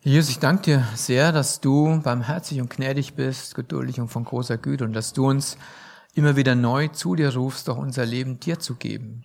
Jesus, 0.00 0.30
ich 0.30 0.40
danke 0.40 0.62
dir 0.62 0.88
sehr, 0.96 1.30
dass 1.30 1.60
du 1.60 2.00
barmherzig 2.02 2.60
und 2.60 2.68
gnädig 2.68 3.14
bist, 3.14 3.54
geduldig 3.54 4.00
und 4.00 4.08
von 4.08 4.24
großer 4.24 4.58
Güte 4.58 4.82
und 4.82 4.92
dass 4.92 5.12
du 5.12 5.28
uns 5.28 5.56
immer 6.14 6.34
wieder 6.34 6.56
neu 6.56 6.88
zu 6.88 7.14
dir 7.14 7.32
rufst, 7.32 7.68
doch 7.68 7.76
unser 7.76 8.04
Leben 8.04 8.40
dir 8.40 8.58
zu 8.58 8.74
geben. 8.74 9.22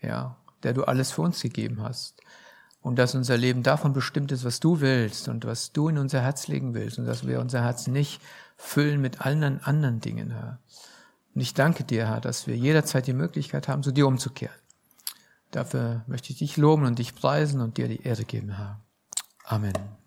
Ja, 0.00 0.36
der 0.62 0.72
du 0.72 0.84
alles 0.84 1.10
für 1.10 1.22
uns 1.22 1.42
gegeben 1.42 1.82
hast. 1.82 2.20
Und 2.80 2.96
dass 2.96 3.16
unser 3.16 3.36
Leben 3.36 3.64
davon 3.64 3.92
bestimmt 3.92 4.30
ist, 4.30 4.44
was 4.44 4.60
du 4.60 4.80
willst 4.80 5.26
und 5.26 5.44
was 5.44 5.72
du 5.72 5.88
in 5.88 5.98
unser 5.98 6.20
Herz 6.20 6.46
legen 6.46 6.74
willst 6.74 7.00
und 7.00 7.06
dass 7.06 7.26
wir 7.26 7.40
unser 7.40 7.60
Herz 7.60 7.88
nicht 7.88 8.20
füllen 8.56 9.00
mit 9.00 9.20
allen 9.20 9.60
anderen 9.64 10.00
Dingen, 10.00 10.30
Herr. 10.30 10.60
Und 11.34 11.40
ich 11.40 11.54
danke 11.54 11.82
dir, 11.82 12.06
Herr, 12.06 12.20
dass 12.20 12.46
wir 12.46 12.56
jederzeit 12.56 13.08
die 13.08 13.14
Möglichkeit 13.14 13.66
haben, 13.66 13.82
zu 13.82 13.90
dir 13.90 14.06
umzukehren. 14.06 14.61
Dafür 15.52 16.02
möchte 16.06 16.32
ich 16.32 16.38
dich 16.38 16.56
loben 16.56 16.86
und 16.86 16.98
dich 16.98 17.14
preisen 17.14 17.60
und 17.60 17.76
dir 17.76 17.86
die 17.86 18.02
Ehre 18.02 18.24
geben, 18.24 18.56
Herr. 18.56 18.80
Amen. 19.44 20.01